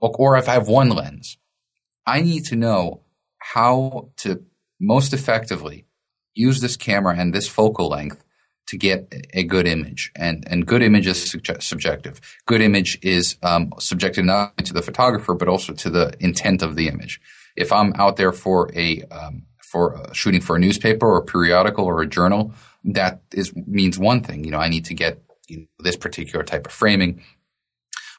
Or, 0.00 0.14
or 0.18 0.36
if 0.36 0.48
I 0.48 0.52
have 0.52 0.68
one 0.68 0.90
lens, 0.90 1.38
I 2.06 2.20
need 2.20 2.44
to 2.46 2.56
know 2.56 3.02
how 3.38 4.10
to 4.18 4.44
most 4.80 5.12
effectively 5.12 5.86
use 6.34 6.60
this 6.60 6.76
camera 6.76 7.16
and 7.16 7.34
this 7.34 7.48
focal 7.48 7.88
length 7.88 8.24
to 8.68 8.76
get 8.76 9.12
a 9.32 9.42
good 9.42 9.66
image. 9.66 10.12
And, 10.14 10.44
and 10.46 10.66
good 10.66 10.82
image 10.82 11.06
is 11.06 11.34
subjective. 11.60 12.20
Good 12.46 12.60
image 12.60 12.98
is 13.02 13.36
um, 13.42 13.72
subjective 13.78 14.24
not 14.24 14.52
only 14.58 14.66
to 14.66 14.74
the 14.74 14.82
photographer, 14.82 15.34
but 15.34 15.48
also 15.48 15.72
to 15.72 15.90
the 15.90 16.14
intent 16.20 16.62
of 16.62 16.76
the 16.76 16.88
image. 16.88 17.20
If 17.56 17.72
I'm 17.72 17.92
out 17.96 18.16
there 18.16 18.32
for 18.32 18.70
a, 18.76 19.02
um, 19.04 19.46
for 19.58 19.94
a, 19.94 20.14
shooting 20.14 20.42
for 20.42 20.56
a 20.56 20.58
newspaper 20.58 21.06
or 21.06 21.18
a 21.18 21.24
periodical 21.24 21.86
or 21.86 22.02
a 22.02 22.06
journal, 22.06 22.52
that 22.84 23.22
is 23.32 23.56
means 23.56 23.98
one 23.98 24.22
thing. 24.22 24.44
You 24.44 24.50
know, 24.50 24.58
I 24.58 24.68
need 24.68 24.84
to 24.86 24.94
get 24.94 25.22
you 25.48 25.60
know, 25.60 25.66
this 25.80 25.96
particular 25.96 26.44
type 26.44 26.66
of 26.66 26.72
framing. 26.72 27.22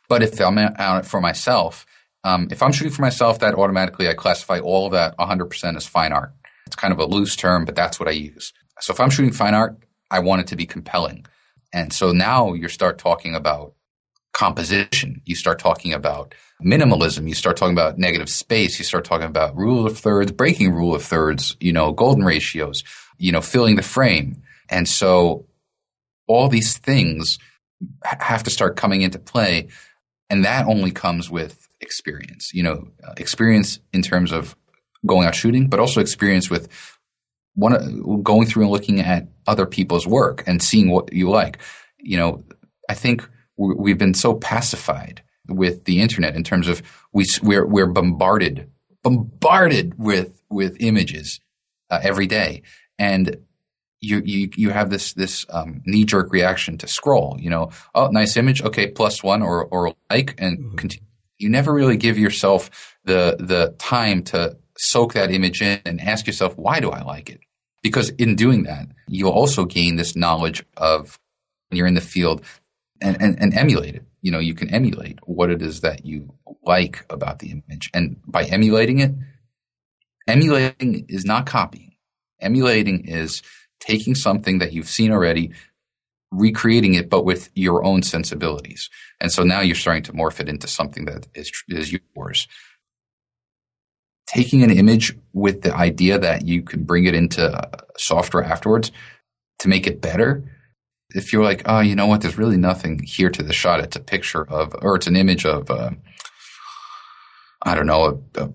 But 0.07 0.23
if 0.23 0.41
I'm 0.41 0.57
out 0.57 1.05
for 1.05 1.21
myself, 1.21 1.85
um, 2.23 2.47
if 2.51 2.63
I'm 2.63 2.71
shooting 2.71 2.91
for 2.91 3.03
myself, 3.03 3.39
that 3.39 3.53
automatically 3.53 4.09
I 4.09 4.15
classify 4.15 4.59
all 4.59 4.87
of 4.87 4.93
that 4.93 5.15
100% 5.17 5.75
as 5.77 5.85
fine 5.85 6.11
art. 6.11 6.33
It's 6.65 6.75
kind 6.75 6.91
of 6.91 6.99
a 6.99 7.05
loose 7.05 7.35
term, 7.35 7.65
but 7.65 7.75
that's 7.75 7.99
what 7.99 8.09
I 8.09 8.13
use. 8.13 8.51
So 8.81 8.93
if 8.93 8.99
I'm 8.99 9.11
shooting 9.11 9.31
fine 9.31 9.53
art, 9.53 9.77
I 10.11 10.19
want 10.19 10.41
it 10.41 10.47
to 10.47 10.55
be 10.55 10.65
compelling. 10.65 11.25
And 11.73 11.93
so 11.93 12.11
now 12.11 12.53
you 12.53 12.67
start 12.67 12.97
talking 12.97 13.35
about 13.35 13.73
composition. 14.33 15.21
You 15.25 15.35
start 15.35 15.59
talking 15.59 15.93
about 15.93 16.33
minimalism. 16.63 17.27
You 17.27 17.35
start 17.35 17.57
talking 17.57 17.73
about 17.73 17.97
negative 17.97 18.29
space. 18.29 18.79
You 18.79 18.85
start 18.85 19.05
talking 19.05 19.27
about 19.27 19.55
rule 19.55 19.85
of 19.85 19.97
thirds, 19.97 20.31
breaking 20.31 20.71
rule 20.71 20.95
of 20.95 21.03
thirds, 21.03 21.55
you 21.59 21.73
know, 21.73 21.91
golden 21.91 22.25
ratios, 22.25 22.83
you 23.17 23.31
know, 23.31 23.41
filling 23.41 23.75
the 23.75 23.81
frame. 23.81 24.41
And 24.69 24.87
so 24.87 25.45
all 26.27 26.47
these 26.47 26.77
things 26.77 27.39
have 28.03 28.43
to 28.43 28.49
start 28.49 28.75
coming 28.75 29.01
into 29.01 29.19
play. 29.19 29.67
And 30.29 30.45
that 30.45 30.67
only 30.67 30.91
comes 30.91 31.29
with 31.29 31.67
experience. 31.81 32.53
You 32.53 32.63
know, 32.63 32.87
uh, 33.03 33.13
experience 33.17 33.79
in 33.93 34.01
terms 34.01 34.31
of 34.31 34.55
going 35.05 35.27
out 35.27 35.35
shooting, 35.35 35.67
but 35.67 35.79
also 35.79 36.01
experience 36.01 36.49
with 36.49 36.67
one 37.55 38.21
going 38.23 38.47
through 38.47 38.63
and 38.63 38.71
looking 38.71 38.99
at 38.99 39.27
other 39.47 39.65
people's 39.65 40.07
work 40.07 40.43
and 40.47 40.61
seeing 40.61 40.89
what 40.89 41.11
you 41.11 41.29
like. 41.29 41.59
You 41.97 42.17
know, 42.17 42.43
I 42.89 42.93
think 42.93 43.27
we've 43.57 43.97
been 43.97 44.13
so 44.13 44.35
pacified 44.35 45.21
with 45.47 45.85
the 45.85 45.99
internet 46.01 46.35
in 46.35 46.43
terms 46.43 46.67
of 46.67 46.81
we 47.11 47.25
we're 47.41 47.65
we're 47.65 47.87
bombarded 47.87 48.69
bombarded 49.03 49.97
with 49.97 50.41
with 50.49 50.77
images 50.79 51.39
uh, 51.89 51.99
every 52.01 52.27
day, 52.27 52.61
and 52.97 53.37
you 53.99 54.21
you 54.23 54.49
you 54.55 54.69
have 54.69 54.89
this 54.89 55.13
this 55.13 55.45
um, 55.49 55.81
knee 55.85 56.05
jerk 56.05 56.31
reaction 56.31 56.77
to 56.77 56.87
scroll. 56.87 57.37
You 57.39 57.49
know, 57.49 57.71
oh, 57.95 58.07
nice 58.07 58.37
image, 58.37 58.61
okay, 58.61 58.87
plus 58.87 59.23
one 59.23 59.41
or 59.41 59.65
or 59.65 59.93
like, 60.09 60.35
and 60.37 60.59
mm-hmm. 60.59 60.75
continue 60.75 61.05
you 61.39 61.49
never 61.49 61.73
really 61.73 61.97
give 61.97 62.19
yourself 62.19 62.97
the 63.05 63.37
the 63.39 63.73
time 63.79 64.23
to 64.23 64.57
soak 64.79 65.13
that 65.13 65.31
image 65.31 65.61
in 65.61 65.81
and 65.85 65.99
ask 65.99 66.25
yourself 66.25 66.57
why 66.57 66.79
do 66.79 66.89
I 66.89 67.01
like 67.01 67.29
it? 67.29 67.41
Because 67.83 68.09
in 68.11 68.35
doing 68.35 68.63
that, 68.63 68.87
you'll 69.07 69.31
also 69.31 69.65
gain 69.65 69.95
this 69.95 70.15
knowledge 70.15 70.63
of 70.77 71.19
when 71.69 71.77
you're 71.77 71.87
in 71.87 71.93
the 71.93 72.01
field 72.01 72.43
and, 73.01 73.21
and, 73.21 73.39
and 73.41 73.53
emulate 73.53 73.95
it. 73.95 74.03
You 74.21 74.31
know, 74.31 74.39
you 74.39 74.53
can 74.53 74.69
emulate 74.69 75.19
what 75.23 75.49
it 75.49 75.61
is 75.61 75.81
that 75.81 76.05
you 76.05 76.33
like 76.63 77.05
about 77.09 77.39
the 77.39 77.51
image. 77.51 77.89
And 77.93 78.17
by 78.25 78.43
emulating 78.45 78.99
it, 78.99 79.11
emulating 80.27 81.05
is 81.07 81.25
not 81.25 81.45
copying. 81.45 81.93
Emulating 82.41 83.05
is 83.07 83.41
taking 83.79 84.15
something 84.15 84.59
that 84.59 84.73
you've 84.73 84.89
seen 84.89 85.11
already, 85.11 85.51
recreating 86.31 86.95
it, 86.95 87.09
but 87.09 87.23
with 87.23 87.49
your 87.55 87.83
own 87.85 88.03
sensibilities. 88.03 88.89
And 89.21 89.31
so 89.31 89.43
now 89.43 89.61
you're 89.61 89.75
starting 89.75 90.03
to 90.03 90.13
morph 90.13 90.39
it 90.39 90.49
into 90.49 90.67
something 90.67 91.05
that 91.05 91.27
is, 91.33 91.51
is 91.69 91.97
yours. 92.15 92.47
Taking 94.33 94.63
an 94.63 94.69
image 94.71 95.17
with 95.33 95.61
the 95.61 95.73
idea 95.75 96.19
that 96.19 96.45
you 96.45 96.61
can 96.61 96.83
bring 96.83 97.05
it 97.05 97.15
into 97.15 97.69
software 97.97 98.43
afterwards 98.43 98.91
to 99.59 99.67
make 99.67 99.87
it 99.87 100.01
better. 100.01 100.43
If 101.15 101.33
you're 101.33 101.43
like, 101.43 101.63
oh, 101.65 101.79
you 101.79 101.95
know 101.95 102.05
what? 102.05 102.21
There's 102.21 102.37
really 102.37 102.57
nothing 102.57 102.99
here 102.99 103.31
to 103.31 103.41
the 103.41 103.53
shot. 103.53 103.79
It's 103.79 103.95
a 103.95 103.99
picture 104.01 104.47
of, 104.47 104.75
or 104.81 104.95
it's 104.95 105.07
an 105.07 105.15
image 105.15 105.45
of, 105.45 105.71
uh, 105.71 105.91
I 107.63 107.73
don't 107.73 107.87
know, 107.87 108.23
a, 108.35 108.43
a, 108.43 108.53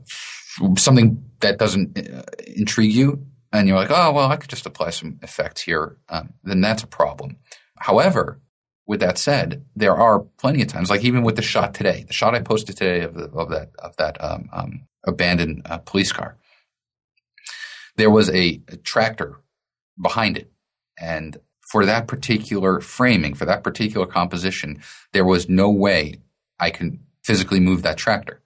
something 0.79 1.25
that 1.41 1.59
doesn't 1.59 1.99
uh, 1.99 2.23
intrigue 2.57 2.93
you. 2.93 3.27
And 3.53 3.67
you're 3.67 3.77
like, 3.77 3.91
oh, 3.91 4.13
well, 4.13 4.31
I 4.31 4.37
could 4.37 4.51
just 4.51 4.67
apply 4.67 4.91
some 4.91 5.19
effects 5.23 5.63
here. 5.63 5.97
Um, 6.09 6.35
then 6.45 6.61
that's 6.61 6.85
a 6.85 6.89
problem. 6.89 7.39
However, 7.79 8.41
with 8.87 9.01
that 9.01 9.19
said, 9.19 9.65
there 9.75 9.97
are 9.97 10.21
plenty 10.21 10.63
of 10.63 10.69
times, 10.69 10.91
like 10.91 11.05
even 11.05 11.23
with 11.23 11.37
the 11.37 11.43
shot 11.43 11.75
today, 11.75 12.05
the 12.07 12.13
shot 12.13 12.35
I 12.35 12.41
posted 12.41 12.77
today 12.77 13.01
of, 13.03 13.15
the, 13.15 13.25
of 13.31 13.51
that 13.51 13.71
of 13.79 13.97
that 13.97 14.23
um, 14.23 14.49
um, 14.53 14.87
abandoned 15.07 15.63
uh, 15.65 15.79
police 15.79 16.13
car. 16.13 16.37
There 17.97 18.11
was 18.11 18.29
a, 18.31 18.61
a 18.69 18.77
tractor 18.77 19.41
behind 20.01 20.37
it, 20.37 20.51
and 21.01 21.37
for 21.61 21.87
that 21.87 22.07
particular 22.07 22.81
framing, 22.81 23.35
for 23.35 23.45
that 23.47 23.65
particular 23.65 24.07
composition, 24.07 24.83
there 25.13 25.25
was 25.25 25.49
no 25.49 25.71
way 25.71 26.21
I 26.59 26.71
can 26.71 27.01
physically 27.23 27.61
move 27.61 27.83
that 27.83 27.97
tractor. 27.97 28.43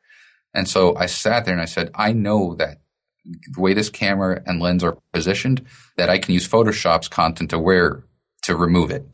And 0.55 0.68
so 0.68 0.97
I 0.97 1.07
sat 1.07 1.44
there 1.44 1.53
and 1.53 1.62
I 1.62 1.66
said, 1.66 1.90
I 1.94 2.12
know 2.12 2.55
that 2.55 2.81
the 3.25 3.61
way 3.61 3.75
this 3.75 3.90
camera 3.90 4.42
and 4.47 4.61
lens 4.61 4.83
are 4.83 4.99
positioned, 5.12 5.66
that 5.97 6.09
I 6.09 6.18
can 6.18 6.33
use 6.33 6.49
Photoshop's 6.49 7.09
content 7.09 7.53
aware 7.53 8.05
to 8.44 8.57
remove 8.57 8.90
it. 8.90 9.05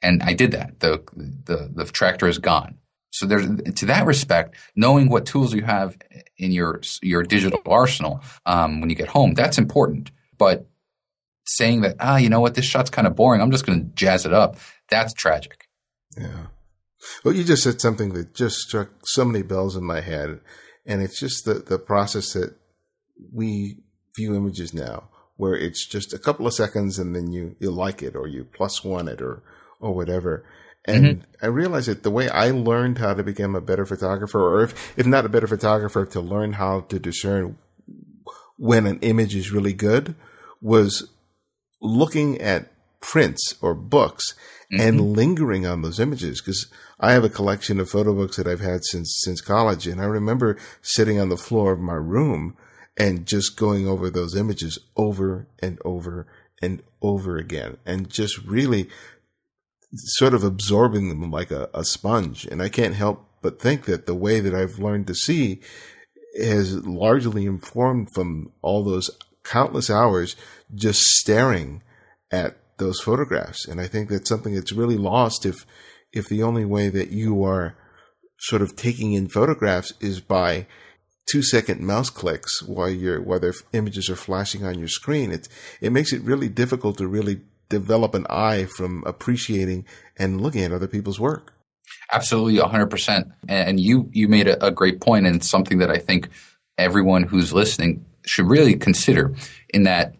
And 0.00 0.22
I 0.22 0.34
did 0.34 0.52
that. 0.52 0.80
The, 0.80 1.02
the, 1.16 1.70
the 1.74 1.84
tractor 1.86 2.28
is 2.28 2.38
gone. 2.38 2.78
So 3.12 3.26
there's, 3.26 3.46
to 3.46 3.86
that 3.86 4.06
respect, 4.06 4.56
knowing 4.74 5.08
what 5.08 5.26
tools 5.26 5.52
you 5.52 5.62
have 5.62 5.98
in 6.38 6.50
your, 6.50 6.80
your 7.02 7.22
digital 7.22 7.60
arsenal, 7.66 8.22
um, 8.46 8.80
when 8.80 8.88
you 8.88 8.96
get 8.96 9.08
home, 9.08 9.34
that's 9.34 9.58
important. 9.58 10.10
But 10.38 10.66
saying 11.44 11.82
that, 11.82 11.96
ah, 12.00 12.16
you 12.16 12.30
know 12.30 12.40
what, 12.40 12.54
this 12.54 12.64
shot's 12.64 12.88
kind 12.88 13.06
of 13.06 13.14
boring. 13.14 13.42
I'm 13.42 13.50
just 13.50 13.66
going 13.66 13.80
to 13.80 13.94
jazz 13.94 14.24
it 14.24 14.32
up. 14.32 14.56
That's 14.88 15.12
tragic. 15.12 15.68
Yeah. 16.16 16.46
Well, 17.22 17.34
you 17.34 17.44
just 17.44 17.62
said 17.62 17.82
something 17.82 18.14
that 18.14 18.34
just 18.34 18.56
struck 18.56 18.90
so 19.04 19.26
many 19.26 19.42
bells 19.42 19.76
in 19.76 19.84
my 19.84 20.00
head. 20.00 20.40
And 20.86 21.02
it's 21.02 21.20
just 21.20 21.44
the, 21.44 21.54
the 21.54 21.78
process 21.78 22.32
that 22.32 22.56
we 23.32 23.76
view 24.16 24.34
images 24.34 24.72
now, 24.72 25.10
where 25.36 25.54
it's 25.54 25.86
just 25.86 26.14
a 26.14 26.18
couple 26.18 26.46
of 26.46 26.54
seconds 26.54 26.98
and 26.98 27.14
then 27.14 27.30
you, 27.30 27.56
you 27.60 27.70
like 27.70 28.02
it 28.02 28.16
or 28.16 28.26
you 28.26 28.44
plus 28.44 28.82
one 28.82 29.06
it 29.06 29.20
or, 29.20 29.42
or 29.80 29.94
whatever. 29.94 30.46
And 30.84 31.04
mm-hmm. 31.04 31.44
I 31.44 31.48
realized 31.48 31.88
that 31.88 32.02
the 32.02 32.10
way 32.10 32.28
I 32.28 32.50
learned 32.50 32.98
how 32.98 33.14
to 33.14 33.22
become 33.22 33.54
a 33.54 33.60
better 33.60 33.86
photographer, 33.86 34.40
or 34.40 34.64
if, 34.64 34.98
if 34.98 35.06
not 35.06 35.24
a 35.24 35.28
better 35.28 35.46
photographer, 35.46 36.04
to 36.06 36.20
learn 36.20 36.54
how 36.54 36.80
to 36.80 36.98
discern 36.98 37.56
when 38.56 38.86
an 38.86 38.98
image 39.00 39.34
is 39.34 39.52
really 39.52 39.72
good 39.72 40.14
was 40.60 41.08
looking 41.80 42.40
at 42.40 42.72
prints 43.00 43.54
or 43.60 43.74
books 43.74 44.34
mm-hmm. 44.72 44.80
and 44.80 45.00
lingering 45.00 45.66
on 45.66 45.82
those 45.82 46.00
images 46.00 46.40
because 46.40 46.68
I 47.00 47.12
have 47.12 47.24
a 47.24 47.28
collection 47.28 47.80
of 47.80 47.90
photo 47.90 48.14
books 48.14 48.36
that 48.36 48.46
I've 48.46 48.60
had 48.60 48.84
since 48.84 49.20
since 49.24 49.40
college 49.40 49.86
and 49.86 50.00
I 50.00 50.04
remember 50.04 50.56
sitting 50.80 51.18
on 51.18 51.28
the 51.28 51.36
floor 51.36 51.72
of 51.72 51.80
my 51.80 51.94
room 51.94 52.56
and 52.96 53.26
just 53.26 53.56
going 53.56 53.88
over 53.88 54.08
those 54.08 54.36
images 54.36 54.78
over 54.96 55.48
and 55.58 55.80
over 55.84 56.28
and 56.62 56.82
over 57.02 57.36
again 57.36 57.78
and 57.84 58.08
just 58.08 58.38
really 58.44 58.88
sort 59.94 60.34
of 60.34 60.42
absorbing 60.42 61.08
them 61.08 61.30
like 61.30 61.50
a, 61.50 61.68
a 61.74 61.84
sponge 61.84 62.46
and 62.46 62.62
I 62.62 62.68
can't 62.68 62.94
help 62.94 63.26
but 63.42 63.60
think 63.60 63.84
that 63.86 64.06
the 64.06 64.14
way 64.14 64.40
that 64.40 64.54
I've 64.54 64.78
learned 64.78 65.06
to 65.08 65.14
see 65.14 65.60
is 66.34 66.86
largely 66.86 67.44
informed 67.44 68.08
from 68.14 68.52
all 68.62 68.82
those 68.82 69.10
countless 69.44 69.90
hours 69.90 70.36
just 70.74 71.00
staring 71.00 71.82
at 72.30 72.56
those 72.78 73.00
photographs. 73.00 73.66
And 73.66 73.80
I 73.80 73.86
think 73.86 74.08
that's 74.08 74.28
something 74.28 74.54
that's 74.54 74.72
really 74.72 74.96
lost 74.96 75.44
if 75.44 75.66
if 76.12 76.28
the 76.28 76.42
only 76.42 76.64
way 76.64 76.88
that 76.88 77.10
you 77.10 77.42
are 77.44 77.74
sort 78.38 78.62
of 78.62 78.76
taking 78.76 79.12
in 79.12 79.28
photographs 79.28 79.92
is 80.00 80.20
by 80.20 80.66
two 81.30 81.42
second 81.42 81.80
mouse 81.80 82.10
clicks 82.10 82.62
while 82.62 82.90
your 82.90 83.20
while 83.20 83.40
their 83.40 83.54
images 83.72 84.10
are 84.10 84.16
flashing 84.16 84.64
on 84.64 84.78
your 84.78 84.88
screen. 84.88 85.30
It 85.30 85.48
it 85.80 85.92
makes 85.92 86.12
it 86.12 86.22
really 86.22 86.48
difficult 86.48 86.98
to 86.98 87.06
really 87.06 87.40
develop 87.72 88.14
an 88.14 88.26
eye 88.28 88.66
from 88.66 89.02
appreciating 89.06 89.86
and 90.18 90.40
looking 90.40 90.62
at 90.62 90.72
other 90.72 90.86
people's 90.86 91.18
work. 91.18 91.54
Absolutely, 92.12 92.60
100%. 92.60 93.32
And 93.48 93.80
you 93.80 94.08
you 94.12 94.28
made 94.28 94.46
a, 94.46 94.66
a 94.66 94.70
great 94.70 95.00
point, 95.00 95.26
and 95.26 95.42
something 95.42 95.78
that 95.78 95.90
I 95.90 95.98
think 95.98 96.28
everyone 96.76 97.22
who's 97.22 97.52
listening 97.52 98.04
should 98.26 98.46
really 98.46 98.74
consider. 98.74 99.34
In 99.70 99.84
that, 99.84 100.14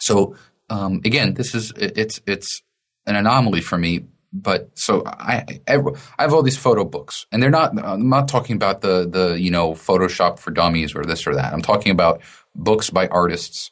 so 0.00 0.34
um, 0.68 1.00
again, 1.04 1.34
this 1.34 1.54
is 1.54 1.72
it's 1.76 2.20
it's 2.26 2.62
an 3.06 3.16
anomaly 3.16 3.60
for 3.60 3.78
me. 3.78 4.06
But 4.34 4.70
so 4.74 5.02
I, 5.06 5.44
I 5.68 5.78
have 6.18 6.32
all 6.32 6.42
these 6.42 6.56
photo 6.56 6.84
books, 6.84 7.26
and 7.30 7.42
they're 7.42 7.50
not. 7.50 7.78
I'm 7.78 8.08
not 8.08 8.28
talking 8.28 8.56
about 8.56 8.80
the 8.80 9.06
the 9.08 9.38
you 9.38 9.50
know 9.50 9.72
Photoshop 9.72 10.38
for 10.38 10.50
dummies 10.50 10.94
or 10.94 11.04
this 11.04 11.26
or 11.26 11.34
that. 11.34 11.52
I'm 11.52 11.62
talking 11.62 11.92
about 11.92 12.22
books 12.54 12.90
by 12.90 13.08
artists. 13.08 13.70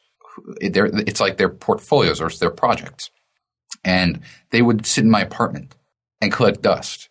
It's 0.61 1.21
like 1.21 1.37
their 1.37 1.49
portfolios 1.49 2.21
or 2.21 2.27
it's 2.27 2.38
their 2.38 2.51
projects, 2.51 3.11
and 3.85 4.21
they 4.51 4.62
would 4.62 4.87
sit 4.87 5.05
in 5.05 5.11
my 5.11 5.21
apartment 5.21 5.77
and 6.21 6.33
collect 6.33 6.62
dust. 6.62 7.09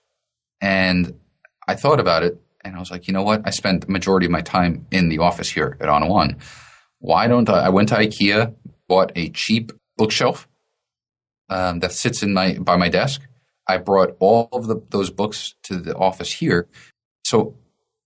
And 0.62 1.20
I 1.68 1.76
thought 1.76 2.00
about 2.00 2.24
it, 2.24 2.40
and 2.64 2.76
I 2.76 2.80
was 2.80 2.92
like, 2.92 3.08
you 3.08 3.14
know 3.14 3.24
what? 3.24 3.42
I 3.46 3.50
spent 3.52 3.86
the 3.86 3.92
majority 3.92 4.26
of 4.26 4.32
my 4.32 4.42
time 4.42 4.86
in 4.92 5.10
the 5.10 5.20
office 5.20 5.50
here 5.50 5.78
at 5.80 5.88
On1. 5.88 6.42
Why 7.00 7.28
don't 7.28 7.50
I? 7.50 7.66
I 7.66 7.70
went 7.70 7.90
to 7.90 7.96
IKEA, 7.96 8.54
bought 8.88 9.12
a 9.16 9.30
cheap 9.30 9.72
bookshelf 9.98 10.48
um, 11.50 11.80
that 11.80 11.92
sits 11.92 12.24
in 12.24 12.34
my 12.34 12.58
by 12.60 12.78
my 12.78 12.90
desk. 12.90 13.22
I 13.68 13.78
brought 13.78 14.16
all 14.20 14.50
of 14.52 14.68
the, 14.68 14.82
those 14.90 15.10
books 15.12 15.56
to 15.64 15.78
the 15.78 15.96
office 15.96 16.34
here. 16.34 16.68
So 17.24 17.56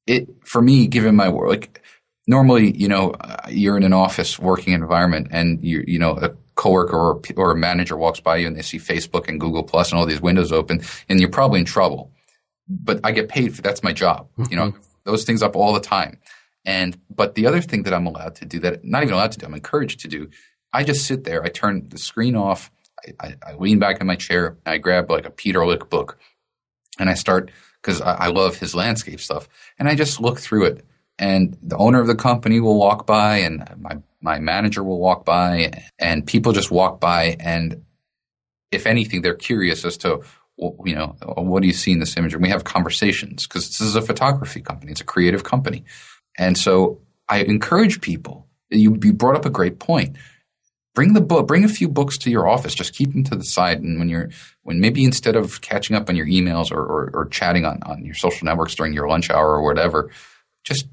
it 0.06 0.28
for 0.44 0.62
me, 0.62 0.88
given 0.88 1.16
my 1.16 1.30
work, 1.30 1.50
like 1.50 1.82
normally, 2.28 2.76
you 2.76 2.88
know, 2.88 3.14
you're 3.50 3.78
in 3.78 3.84
an 3.84 3.94
office 3.94 4.40
working 4.40 4.74
environment, 4.74 5.28
and 5.32 5.64
you 5.64 5.84
you 5.88 6.00
know 6.00 6.18
a 6.18 6.32
coworker 6.56 6.98
or 6.98 7.22
or 7.36 7.52
a 7.52 7.58
manager 7.58 7.98
walks 7.98 8.20
by 8.20 8.38
you 8.38 8.48
and 8.48 8.56
they 8.56 8.62
see 8.62 8.78
Facebook 8.78 9.28
and 9.28 9.40
Google 9.40 9.64
Plus 9.64 9.92
and 9.92 10.00
all 10.00 10.06
these 10.06 10.22
windows 10.22 10.52
open, 10.52 10.82
and 11.10 11.20
you're 11.20 11.30
probably 11.30 11.60
in 11.60 11.66
trouble. 11.66 12.12
But 12.68 13.02
I 13.04 13.12
get 13.12 13.30
paid 13.30 13.56
for 13.56 13.62
that's 13.62 13.84
my 13.84 13.94
job. 13.94 14.30
Mm-hmm. 14.38 14.52
You 14.52 14.58
know, 14.58 14.68
mm-hmm. 14.72 14.82
those 15.04 15.24
things 15.24 15.42
up 15.44 15.56
all 15.56 15.74
the 15.74 15.80
time. 15.80 16.20
And 16.66 16.98
but 17.10 17.36
the 17.36 17.46
other 17.46 17.60
thing 17.62 17.84
that 17.84 17.94
I'm 17.94 18.08
allowed 18.08 18.36
to 18.36 18.46
do 18.46 18.60
that 18.60 18.86
not 18.86 19.04
even 19.04 19.16
allowed 19.16 19.34
to 19.34 19.40
do, 19.40 19.46
I'm 19.46 19.54
encouraged 19.54 20.00
to 20.02 20.08
do 20.08 20.30
I 20.74 20.84
just 20.84 21.06
sit 21.06 21.24
there. 21.24 21.44
I 21.44 21.50
turn 21.50 21.88
the 21.90 22.00
screen 22.00 22.36
off. 22.36 22.72
I, 23.06 23.28
I, 23.28 23.36
I 23.48 23.54
lean 23.54 23.80
back 23.80 24.02
in 24.02 24.08
my 24.08 24.16
chair. 24.16 24.58
I 24.66 24.80
grab 24.80 25.10
like 25.10 25.26
a 25.26 25.30
Peter 25.30 25.66
Lik 25.66 25.90
book, 25.90 26.18
and 27.00 27.10
I 27.10 27.14
start 27.14 27.52
because 27.82 28.02
I, 28.02 28.14
I 28.16 28.28
love 28.28 28.58
his 28.58 28.74
landscape 28.74 29.22
stuff, 29.22 29.48
and 29.78 29.88
I 29.88 29.96
just 29.96 30.20
look 30.20 30.40
through 30.40 30.66
it. 30.66 30.86
And 31.20 31.58
the 31.62 31.78
owner 31.78 32.02
of 32.02 32.08
the 32.08 32.16
company 32.16 32.60
will 32.60 32.78
walk 32.78 33.06
by, 33.06 33.38
and 33.38 33.64
my 33.80 33.98
my 34.22 34.40
manager 34.40 34.84
will 34.84 35.00
walk 35.00 35.26
by, 35.26 35.84
and 36.00 36.26
people 36.26 36.54
just 36.54 36.72
walk 36.72 37.00
by, 37.00 37.36
and 37.40 37.84
if 38.72 38.88
anything, 38.88 39.22
they're 39.22 39.36
curious 39.36 39.86
as 39.86 39.98
to 39.98 40.22
you 40.58 40.96
know 40.96 41.16
what 41.36 41.62
do 41.62 41.68
you 41.68 41.74
see 41.74 41.92
in 41.92 42.00
this 42.00 42.18
image, 42.18 42.34
and 42.34 42.42
we 42.42 42.50
have 42.50 42.64
conversations 42.64 43.48
because 43.48 43.68
this 43.68 43.82
is 43.82 43.96
a 43.96 44.02
photography 44.02 44.62
company, 44.62 44.92
it's 44.92 45.02
a 45.02 45.06
creative 45.06 45.44
company, 45.44 45.84
and 46.38 46.58
so 46.58 47.00
I 47.30 47.40
encourage 47.40 48.02
people. 48.02 48.48
You, 48.70 48.98
you 49.04 49.14
brought 49.14 49.36
up 49.36 49.46
a 49.46 49.52
great 49.52 49.78
point 49.78 50.18
bring 50.94 51.14
the 51.14 51.22
book, 51.22 51.48
bring 51.48 51.64
a 51.64 51.70
few 51.70 51.88
books 51.88 52.18
to 52.20 52.30
your 52.30 52.48
office. 52.48 52.76
Just 52.76 52.94
keep 52.94 53.12
them 53.12 53.24
to 53.26 53.36
the 53.36 53.44
side. 53.44 53.82
And 53.82 54.00
when 54.00 54.10
you're, 54.10 54.30
when 54.62 54.80
maybe 54.80 55.04
instead 55.04 55.36
of 55.36 55.62
catching 55.62 55.96
up 55.96 56.10
on 56.10 56.16
your 56.16 56.28
emails 56.28 56.72
or, 56.72 56.80
or, 56.80 57.12
or 57.14 57.26
chatting 57.28 57.66
on, 57.66 57.82
on 57.84 58.06
your 58.06 58.16
social 58.16 58.46
networks 58.46 58.76
during 58.76 58.94
your 58.94 59.08
lunch 59.08 59.30
hour 59.30 59.50
or 59.50 59.64
whatever, 59.64 60.12
just 60.64 60.88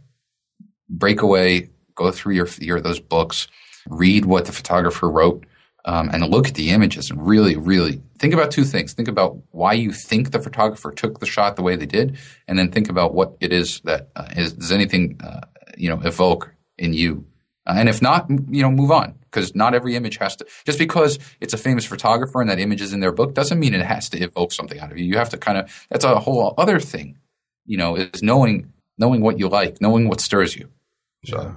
break 0.90 1.22
away, 1.22 1.70
go 1.94 2.11
through 2.11 2.35
your, 2.35 2.48
your 2.59 2.81
those 2.81 3.00
books, 3.00 3.48
read 3.88 4.24
what 4.24 4.44
the 4.44 4.53
photographer 4.53 5.09
wrote, 5.09 5.46
um, 5.85 6.11
and 6.12 6.26
look 6.29 6.48
at 6.48 6.55
the 6.55 6.70
images 6.70 7.11
and 7.11 7.26
really, 7.26 7.57
really 7.57 8.03
think 8.18 8.35
about 8.35 8.50
two 8.50 8.64
things. 8.64 8.92
Think 8.92 9.09
about 9.09 9.38
why 9.50 9.72
you 9.72 9.92
think 9.92 10.31
the 10.31 10.38
photographer 10.38 10.92
took 10.92 11.20
the 11.20 11.26
shot 11.26 11.57
the 11.57 11.62
way 11.62 11.74
they 11.76 11.87
did, 11.87 12.18
and 12.46 12.59
then 12.59 12.70
think 12.70 12.88
about 12.88 13.14
what 13.14 13.37
it 13.40 13.53
is 13.53 13.81
that 13.85 14.11
uh, 14.14 14.29
is, 14.37 14.53
does 14.53 14.72
anything 14.72 15.18
uh, 15.24 15.40
you 15.76 15.88
know 15.88 16.00
evoke 16.05 16.55
in 16.79 16.92
you. 16.92 17.24
Uh, 17.66 17.74
and 17.76 17.88
if 17.88 18.00
not, 18.00 18.29
you 18.31 18.62
know, 18.62 18.70
move 18.70 18.90
on 18.90 19.14
because 19.22 19.55
not 19.55 19.74
every 19.74 19.94
image 19.94 20.18
has 20.18 20.37
to 20.37 20.46
just 20.64 20.79
because 20.79 21.18
it's 21.40 21.55
a 21.55 21.59
famous 21.59 21.85
photographer 21.85 22.40
and 22.40 22.50
that 22.50 22.59
image 22.59 22.81
is 22.81 22.92
in 22.92 23.00
their 23.00 23.12
book 23.12 23.35
doesn't 23.35 23.61
mean 23.61 23.74
it 23.74 23.85
has 23.85 24.09
to 24.09 24.18
evoke 24.18 24.53
something 24.53 24.81
out 24.81 24.90
of 24.90 24.98
you. 24.98 25.04
You 25.04 25.19
have 25.19 25.31
to 25.31 25.38
kind 25.38 25.58
of 25.58 25.87
that's 25.90 26.04
a 26.04 26.19
whole 26.19 26.54
other 26.58 26.81
thing, 26.81 27.19
you 27.64 27.77
know, 27.77 27.96
is 27.96 28.23
knowing 28.23 28.73
knowing 28.98 29.23
what 29.23 29.38
you 29.38 29.48
like, 29.48 29.81
knowing 29.81 30.08
what 30.08 30.21
stirs 30.21 30.56
you. 30.56 30.69
So. 31.25 31.42
Yeah. 31.42 31.54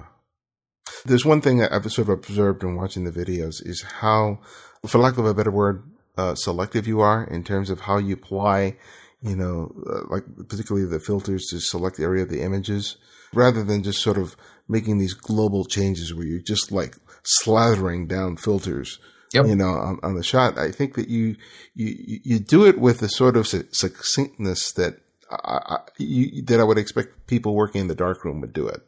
There's 1.06 1.24
one 1.24 1.40
thing 1.40 1.58
that 1.58 1.72
I've 1.72 1.90
sort 1.90 2.08
of 2.08 2.18
observed 2.18 2.62
in 2.62 2.76
watching 2.76 3.04
the 3.04 3.10
videos 3.10 3.64
is 3.64 3.82
how, 3.82 4.40
for 4.86 4.98
lack 4.98 5.18
of 5.18 5.26
a 5.26 5.34
better 5.34 5.50
word, 5.50 5.82
uh, 6.16 6.34
selective 6.34 6.86
you 6.86 7.00
are 7.00 7.24
in 7.24 7.44
terms 7.44 7.70
of 7.70 7.80
how 7.80 7.98
you 7.98 8.14
apply, 8.14 8.76
you 9.20 9.36
know, 9.36 9.74
uh, 9.90 10.02
like 10.08 10.24
particularly 10.48 10.86
the 10.86 11.00
filters 11.00 11.46
to 11.50 11.60
select 11.60 11.96
the 11.96 12.04
area 12.04 12.22
of 12.22 12.30
the 12.30 12.42
images, 12.42 12.96
rather 13.32 13.64
than 13.64 13.82
just 13.82 14.00
sort 14.00 14.18
of 14.18 14.36
making 14.68 14.98
these 14.98 15.14
global 15.14 15.64
changes 15.64 16.14
where 16.14 16.26
you're 16.26 16.40
just 16.40 16.70
like 16.70 16.96
slathering 17.42 18.08
down 18.08 18.36
filters. 18.36 18.98
Yep. 19.32 19.46
You 19.46 19.56
know, 19.56 19.70
on, 19.70 19.98
on, 20.04 20.14
the 20.14 20.22
shot, 20.22 20.56
I 20.58 20.70
think 20.70 20.94
that 20.94 21.08
you 21.08 21.34
you 21.74 22.20
you 22.22 22.38
do 22.38 22.64
it 22.64 22.78
with 22.78 23.02
a 23.02 23.08
sort 23.08 23.36
of 23.36 23.48
succinctness 23.48 24.70
that 24.72 25.00
I, 25.28 25.58
I 25.66 25.78
you, 25.98 26.42
that 26.42 26.60
I 26.60 26.64
would 26.64 26.78
expect 26.78 27.26
people 27.26 27.56
working 27.56 27.80
in 27.80 27.88
the 27.88 27.96
darkroom 27.96 28.40
would 28.40 28.52
do 28.52 28.68
it. 28.68 28.82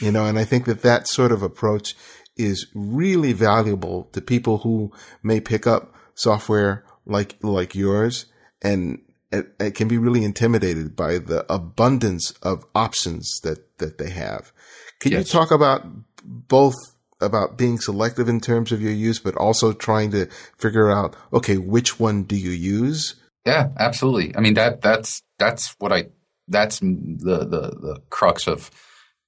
You 0.00 0.12
know, 0.12 0.26
and 0.26 0.38
I 0.38 0.44
think 0.44 0.66
that 0.66 0.82
that 0.82 1.08
sort 1.08 1.32
of 1.32 1.42
approach 1.42 1.94
is 2.36 2.66
really 2.74 3.32
valuable 3.32 4.04
to 4.12 4.20
people 4.20 4.58
who 4.58 4.92
may 5.22 5.40
pick 5.40 5.66
up 5.66 5.94
software 6.14 6.84
like 7.06 7.36
like 7.42 7.74
yours 7.74 8.26
and 8.62 9.00
it, 9.32 9.54
it 9.58 9.74
can 9.74 9.88
be 9.88 9.98
really 9.98 10.24
intimidated 10.24 10.96
by 10.96 11.18
the 11.18 11.50
abundance 11.52 12.32
of 12.42 12.64
options 12.74 13.40
that, 13.42 13.78
that 13.78 13.98
they 13.98 14.10
have. 14.10 14.52
Can 15.00 15.12
yes. 15.12 15.26
you 15.26 15.38
talk 15.38 15.50
about 15.50 15.84
both 16.24 16.74
about 17.20 17.56
being 17.56 17.78
selective 17.78 18.28
in 18.28 18.40
terms 18.40 18.72
of 18.72 18.80
your 18.80 18.92
use, 18.92 19.18
but 19.18 19.36
also 19.36 19.72
trying 19.72 20.10
to 20.10 20.26
figure 20.58 20.90
out, 20.90 21.16
okay, 21.32 21.56
which 21.56 21.98
one 21.98 22.24
do 22.24 22.36
you 22.36 22.50
use? 22.50 23.14
Yeah, 23.46 23.70
absolutely. 23.78 24.36
I 24.36 24.40
mean, 24.40 24.54
that, 24.54 24.82
that's, 24.82 25.22
that's 25.38 25.74
what 25.78 25.92
I, 25.92 26.06
that's 26.48 26.80
the, 26.80 27.46
the, 27.48 27.70
the 27.70 28.02
crux 28.10 28.46
of 28.46 28.70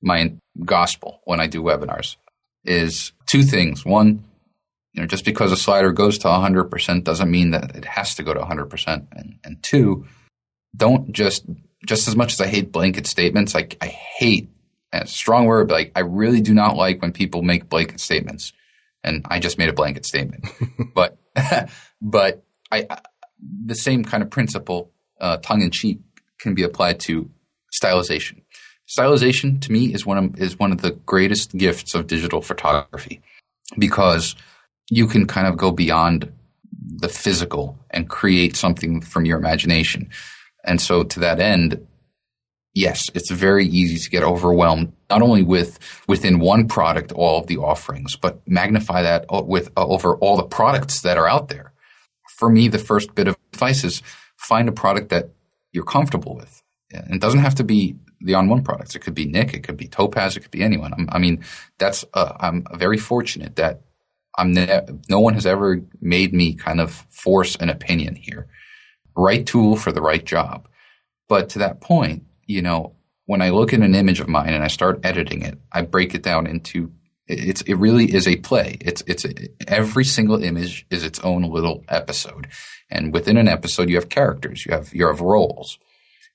my 0.02 0.32
gospel 0.64 1.20
when 1.24 1.40
I 1.40 1.46
do 1.46 1.62
webinars 1.62 2.16
is 2.64 3.12
two 3.26 3.42
things. 3.42 3.84
One, 3.84 4.24
you 4.92 5.02
know, 5.02 5.06
just 5.06 5.24
because 5.24 5.52
a 5.52 5.56
slider 5.56 5.92
goes 5.92 6.18
to 6.18 6.28
100% 6.28 7.04
doesn't 7.04 7.30
mean 7.30 7.50
that 7.50 7.76
it 7.76 7.84
has 7.84 8.14
to 8.16 8.22
go 8.22 8.34
to 8.34 8.40
100%. 8.40 9.06
And, 9.12 9.38
and 9.44 9.62
two, 9.62 10.06
don't 10.76 11.12
just, 11.12 11.44
just 11.86 12.08
as 12.08 12.16
much 12.16 12.32
as 12.32 12.40
I 12.40 12.46
hate 12.46 12.72
blanket 12.72 13.06
statements, 13.06 13.54
like 13.54 13.76
I 13.80 13.86
hate, 13.86 14.50
a 14.90 15.06
strong 15.06 15.44
word, 15.44 15.68
but 15.68 15.74
like, 15.74 15.92
I 15.94 16.00
really 16.00 16.40
do 16.40 16.54
not 16.54 16.74
like 16.74 17.02
when 17.02 17.12
people 17.12 17.42
make 17.42 17.68
blanket 17.68 18.00
statements. 18.00 18.54
And 19.04 19.24
I 19.28 19.38
just 19.38 19.58
made 19.58 19.68
a 19.68 19.74
blanket 19.74 20.06
statement. 20.06 20.46
but, 20.94 21.18
but 22.00 22.44
I, 22.72 22.86
I, 22.88 22.98
the 23.66 23.74
same 23.74 24.02
kind 24.02 24.22
of 24.22 24.30
principle, 24.30 24.90
uh, 25.20 25.36
tongue 25.38 25.62
in 25.62 25.70
cheek 25.70 26.00
can 26.40 26.54
be 26.54 26.62
applied 26.62 27.00
to 27.00 27.30
stylization. 27.72 28.42
Stylization 28.88 29.60
to 29.60 29.72
me 29.72 29.92
is 29.92 30.06
one 30.06 30.18
of, 30.18 30.38
is 30.40 30.58
one 30.58 30.72
of 30.72 30.80
the 30.80 30.92
greatest 30.92 31.56
gifts 31.56 31.94
of 31.94 32.06
digital 32.06 32.40
photography 32.40 33.20
because 33.76 34.34
you 34.90 35.06
can 35.06 35.26
kind 35.26 35.46
of 35.46 35.56
go 35.56 35.70
beyond 35.70 36.32
the 36.72 37.08
physical 37.08 37.78
and 37.90 38.08
create 38.08 38.56
something 38.56 39.00
from 39.00 39.26
your 39.26 39.38
imagination. 39.38 40.08
And 40.64 40.80
so 40.80 41.02
to 41.02 41.20
that 41.20 41.38
end, 41.38 41.86
yes, 42.74 43.02
it's 43.14 43.30
very 43.30 43.66
easy 43.66 43.98
to 43.98 44.10
get 44.10 44.22
overwhelmed, 44.22 44.92
not 45.10 45.20
only 45.20 45.42
with 45.42 45.78
within 46.08 46.38
one 46.38 46.66
product, 46.66 47.12
all 47.12 47.40
of 47.40 47.46
the 47.46 47.58
offerings, 47.58 48.16
but 48.16 48.40
magnify 48.48 49.02
that 49.02 49.26
with 49.46 49.70
uh, 49.76 49.86
over 49.86 50.16
all 50.16 50.36
the 50.36 50.44
products 50.44 51.02
that 51.02 51.18
are 51.18 51.28
out 51.28 51.48
there. 51.48 51.72
For 52.38 52.48
me, 52.48 52.68
the 52.68 52.78
first 52.78 53.14
bit 53.14 53.28
of 53.28 53.36
advice 53.52 53.84
is 53.84 54.02
find 54.36 54.68
a 54.68 54.72
product 54.72 55.10
that 55.10 55.30
you're 55.72 55.84
comfortable 55.84 56.36
with. 56.36 56.62
It 56.90 57.20
doesn't 57.20 57.40
have 57.40 57.54
to 57.56 57.64
be 57.64 57.96
the 58.20 58.32
On1 58.32 58.64
products. 58.64 58.94
It 58.94 59.00
could 59.00 59.14
be 59.14 59.26
Nik, 59.26 59.54
it 59.54 59.62
could 59.62 59.76
be 59.76 59.86
Topaz, 59.88 60.36
it 60.36 60.40
could 60.40 60.50
be 60.50 60.62
anyone. 60.62 60.92
I'm, 60.92 61.08
i 61.12 61.18
mean, 61.18 61.44
that's 61.78 62.04
uh, 62.14 62.34
I'm 62.40 62.66
very 62.74 62.98
fortunate 62.98 63.56
that 63.56 63.82
I'm 64.36 64.52
ne- 64.52 64.86
no 65.08 65.20
one 65.20 65.34
has 65.34 65.46
ever 65.46 65.82
made 66.00 66.32
me 66.32 66.54
kind 66.54 66.80
of 66.80 67.06
force 67.10 67.56
an 67.56 67.68
opinion 67.68 68.14
here. 68.16 68.46
Right 69.16 69.44
tool 69.44 69.76
for 69.76 69.92
the 69.92 70.00
right 70.00 70.24
job. 70.24 70.68
But 71.28 71.50
to 71.50 71.58
that 71.58 71.80
point, 71.80 72.24
you 72.46 72.62
know, 72.62 72.94
when 73.26 73.42
I 73.42 73.50
look 73.50 73.74
at 73.74 73.80
an 73.80 73.94
image 73.94 74.20
of 74.20 74.28
mine 74.28 74.54
and 74.54 74.64
I 74.64 74.68
start 74.68 75.00
editing 75.04 75.42
it, 75.42 75.58
I 75.70 75.82
break 75.82 76.14
it 76.14 76.22
down 76.22 76.46
into 76.46 76.92
it's 77.26 77.60
it 77.62 77.74
really 77.74 78.14
is 78.14 78.26
a 78.26 78.36
play. 78.36 78.78
It's 78.80 79.02
it's 79.06 79.26
every 79.66 80.04
single 80.04 80.42
image 80.42 80.86
is 80.90 81.04
its 81.04 81.20
own 81.20 81.42
little 81.42 81.84
episode, 81.88 82.48
and 82.90 83.12
within 83.12 83.36
an 83.36 83.48
episode 83.48 83.90
you 83.90 83.96
have 83.96 84.08
characters, 84.08 84.64
you 84.64 84.72
have 84.72 84.94
you 84.94 85.06
have 85.06 85.20
roles, 85.20 85.78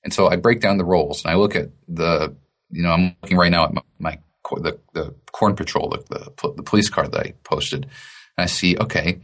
and 0.03 0.13
so 0.13 0.27
I 0.27 0.35
break 0.35 0.59
down 0.59 0.77
the 0.77 0.85
roles 0.85 1.23
and 1.23 1.31
I 1.31 1.35
look 1.35 1.55
at 1.55 1.69
the 1.87 2.35
you 2.69 2.83
know 2.83 2.91
I'm 2.91 3.15
looking 3.21 3.37
right 3.37 3.51
now 3.51 3.65
at 3.65 3.73
my, 3.73 3.81
my 3.99 4.19
the, 4.61 4.79
the 4.93 5.15
Corn 5.31 5.55
Patrol, 5.55 5.89
the, 5.89 6.31
the, 6.37 6.53
the 6.53 6.63
police 6.63 6.89
car 6.89 7.07
that 7.07 7.19
I 7.19 7.33
posted, 7.43 7.83
and 7.85 8.43
I 8.43 8.45
see, 8.45 8.77
okay, 8.77 9.21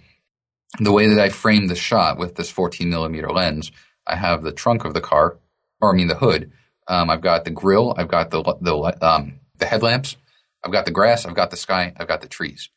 the 0.80 0.92
way 0.92 1.08
that 1.08 1.20
I 1.20 1.30
framed 1.30 1.70
the 1.70 1.76
shot 1.76 2.18
with 2.18 2.36
this 2.36 2.50
14 2.50 2.90
millimeter 2.90 3.30
lens, 3.30 3.72
I 4.08 4.16
have 4.16 4.44
the 4.44 4.52
trunk 4.52 4.86
of 4.86 4.94
the 4.94 5.02
car, 5.02 5.38
or 5.82 5.94
I 5.94 5.98
mean 5.98 6.08
the 6.08 6.16
hood. 6.16 6.52
Um, 6.88 7.10
I've 7.10 7.22
got 7.22 7.46
the 7.46 7.52
grill. 7.52 7.94
I've 7.98 8.08
got 8.08 8.32
the 8.32 8.42
the 8.62 8.98
um, 9.02 9.40
the 9.58 9.66
headlamps. 9.66 10.16
I've 10.64 10.72
got 10.72 10.86
the 10.86 10.92
grass. 10.92 11.26
I've 11.26 11.36
got 11.36 11.52
the 11.52 11.58
sky. 11.58 11.94
I've 11.98 12.08
got 12.08 12.22
the 12.22 12.28
trees, 12.28 12.70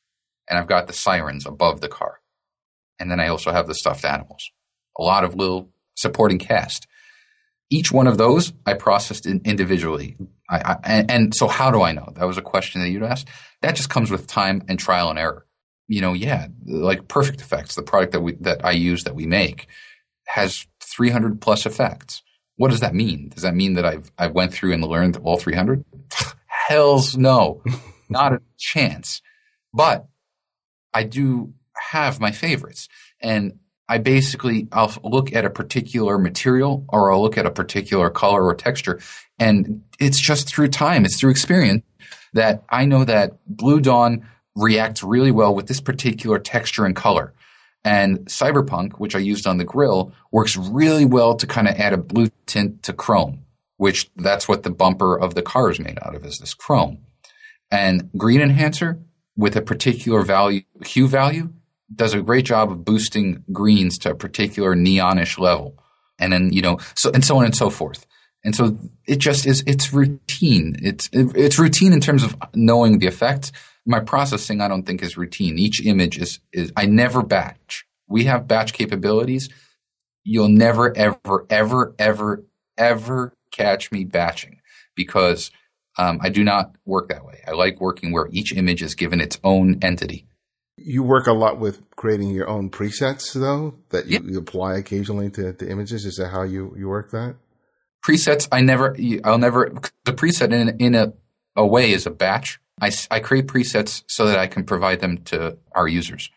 and 0.48 0.58
I've 0.58 0.66
got 0.66 0.86
the 0.86 0.92
sirens 0.92 1.46
above 1.46 1.80
the 1.80 1.88
car. 1.88 2.20
And 2.98 3.10
then 3.10 3.20
I 3.20 3.28
also 3.28 3.52
have 3.52 3.66
the 3.66 3.74
stuffed 3.74 4.04
animals. 4.04 4.50
A 4.98 5.02
lot 5.02 5.24
of 5.24 5.34
little 5.34 5.70
supporting 5.96 6.38
cast. 6.38 6.86
Each 7.72 7.90
one 7.90 8.06
of 8.06 8.18
those 8.18 8.52
I 8.66 8.74
processed 8.74 9.24
in 9.24 9.40
individually. 9.46 10.18
I, 10.50 10.56
I, 10.58 10.76
and, 10.84 11.10
and, 11.10 11.34
so 11.34 11.48
how 11.48 11.70
do 11.70 11.80
I 11.80 11.92
know? 11.92 12.12
That 12.16 12.26
was 12.26 12.36
a 12.36 12.42
question 12.42 12.82
that 12.82 12.90
you'd 12.90 13.02
asked. 13.02 13.28
That 13.62 13.76
just 13.76 13.88
comes 13.88 14.10
with 14.10 14.26
time 14.26 14.62
and 14.68 14.78
trial 14.78 15.08
and 15.08 15.18
error. 15.18 15.46
You 15.88 16.02
know, 16.02 16.12
yeah, 16.12 16.48
like 16.66 17.08
Perfect 17.08 17.40
Effects, 17.40 17.74
the 17.74 17.82
product 17.82 18.12
that 18.12 18.20
we 18.20 18.34
that 18.40 18.62
I 18.62 18.72
use 18.72 19.04
that 19.04 19.14
we 19.14 19.24
make 19.24 19.68
has 20.26 20.66
300 20.82 21.40
plus 21.40 21.64
effects. 21.64 22.22
What 22.56 22.70
does 22.70 22.80
that 22.80 22.94
mean? 22.94 23.30
Does 23.30 23.42
that 23.42 23.54
mean 23.54 23.72
that 23.74 23.86
I've 23.86 24.12
I 24.18 24.26
went 24.26 24.52
through 24.52 24.74
and 24.74 24.84
learned 24.84 25.16
all 25.16 25.38
300? 25.38 25.82
Hell's 26.46 27.16
no, 27.16 27.62
not 28.10 28.34
a 28.34 28.42
chance. 28.58 29.22
But 29.72 30.06
I 30.92 31.04
do 31.04 31.54
have 31.90 32.20
my 32.20 32.32
favorites, 32.32 32.88
and 33.18 33.54
I 33.88 33.98
basically 33.98 34.68
I'll 34.72 34.92
look 35.02 35.32
at 35.34 35.44
a 35.44 35.50
particular 35.50 36.18
material 36.18 36.84
or 36.88 37.12
I'll 37.12 37.22
look 37.22 37.36
at 37.36 37.46
a 37.46 37.50
particular 37.50 38.10
color 38.10 38.44
or 38.44 38.54
texture 38.54 39.00
and 39.38 39.82
it's 39.98 40.20
just 40.20 40.48
through 40.48 40.68
time, 40.68 41.04
it's 41.04 41.18
through 41.18 41.30
experience 41.30 41.82
that 42.32 42.62
I 42.68 42.84
know 42.84 43.04
that 43.04 43.38
Blue 43.46 43.80
Dawn 43.80 44.26
reacts 44.54 45.02
really 45.02 45.30
well 45.30 45.54
with 45.54 45.66
this 45.66 45.80
particular 45.80 46.38
texture 46.38 46.84
and 46.84 46.94
color. 46.94 47.32
And 47.84 48.20
Cyberpunk, 48.26 48.94
which 48.94 49.16
I 49.16 49.18
used 49.18 49.46
on 49.46 49.58
the 49.58 49.64
grill, 49.64 50.12
works 50.30 50.56
really 50.56 51.04
well 51.04 51.34
to 51.34 51.46
kind 51.46 51.68
of 51.68 51.74
add 51.76 51.92
a 51.92 51.98
blue 51.98 52.28
tint 52.46 52.84
to 52.84 52.92
chrome, 52.92 53.44
which 53.76 54.10
that's 54.16 54.46
what 54.46 54.62
the 54.62 54.70
bumper 54.70 55.18
of 55.18 55.34
the 55.34 55.42
car 55.42 55.70
is 55.70 55.80
made 55.80 55.98
out 56.02 56.14
of 56.14 56.24
is 56.24 56.38
this 56.38 56.54
chrome. 56.54 56.98
And 57.70 58.10
Green 58.16 58.40
Enhancer 58.40 59.00
with 59.36 59.56
a 59.56 59.62
particular 59.62 60.22
value, 60.22 60.62
hue 60.84 61.08
value 61.08 61.52
does 61.94 62.14
a 62.14 62.22
great 62.22 62.44
job 62.44 62.70
of 62.70 62.84
boosting 62.84 63.44
greens 63.52 63.98
to 63.98 64.10
a 64.10 64.14
particular 64.14 64.74
neonish 64.74 65.38
level. 65.38 65.78
And 66.18 66.32
then, 66.32 66.52
you 66.52 66.62
know, 66.62 66.78
so, 66.94 67.10
and 67.10 67.24
so 67.24 67.38
on 67.38 67.44
and 67.44 67.56
so 67.56 67.70
forth. 67.70 68.06
And 68.44 68.54
so 68.54 68.78
it 69.06 69.18
just 69.18 69.46
is, 69.46 69.62
it's 69.66 69.92
routine. 69.92 70.76
It's, 70.82 71.08
it's 71.12 71.58
routine 71.58 71.92
in 71.92 72.00
terms 72.00 72.22
of 72.24 72.36
knowing 72.54 72.98
the 72.98 73.06
effect. 73.06 73.52
My 73.86 74.00
processing, 74.00 74.60
I 74.60 74.68
don't 74.68 74.84
think 74.84 75.02
is 75.02 75.16
routine. 75.16 75.58
Each 75.58 75.84
image 75.84 76.18
is, 76.18 76.40
is, 76.52 76.72
I 76.76 76.86
never 76.86 77.22
batch. 77.22 77.84
We 78.08 78.24
have 78.24 78.48
batch 78.48 78.72
capabilities. 78.72 79.48
You'll 80.24 80.48
never, 80.48 80.96
ever, 80.96 81.46
ever, 81.50 81.94
ever, 81.98 82.44
ever 82.76 83.34
catch 83.50 83.90
me 83.90 84.04
batching 84.04 84.60
because 84.94 85.50
um, 85.98 86.20
I 86.22 86.28
do 86.28 86.44
not 86.44 86.76
work 86.84 87.08
that 87.08 87.24
way. 87.24 87.42
I 87.46 87.52
like 87.52 87.80
working 87.80 88.12
where 88.12 88.28
each 88.30 88.54
image 88.54 88.82
is 88.82 88.94
given 88.94 89.20
its 89.20 89.38
own 89.44 89.78
entity. 89.82 90.26
You 90.76 91.02
work 91.02 91.26
a 91.26 91.32
lot 91.32 91.58
with 91.58 91.82
creating 91.96 92.30
your 92.30 92.48
own 92.48 92.70
presets, 92.70 93.32
though, 93.34 93.74
that 93.90 94.06
you, 94.06 94.20
you 94.24 94.38
apply 94.38 94.76
occasionally 94.78 95.30
to, 95.30 95.52
to, 95.52 95.70
images. 95.70 96.04
Is 96.04 96.16
that 96.16 96.28
how 96.28 96.42
you, 96.42 96.74
you 96.76 96.88
work 96.88 97.10
that? 97.10 97.36
Presets, 98.04 98.48
I 98.50 98.62
never, 98.62 98.96
I'll 99.22 99.38
never, 99.38 99.72
the 100.04 100.12
preset 100.12 100.52
in, 100.52 100.76
in 100.80 100.94
a, 100.94 101.12
a 101.54 101.66
way 101.66 101.92
is 101.92 102.06
a 102.06 102.10
batch. 102.10 102.58
I, 102.80 102.90
I 103.10 103.20
create 103.20 103.46
presets 103.46 104.02
so 104.08 104.26
that 104.26 104.38
I 104.38 104.46
can 104.48 104.64
provide 104.64 105.00
them 105.00 105.18
to 105.24 105.58
our 105.72 105.86
users. 105.86 106.30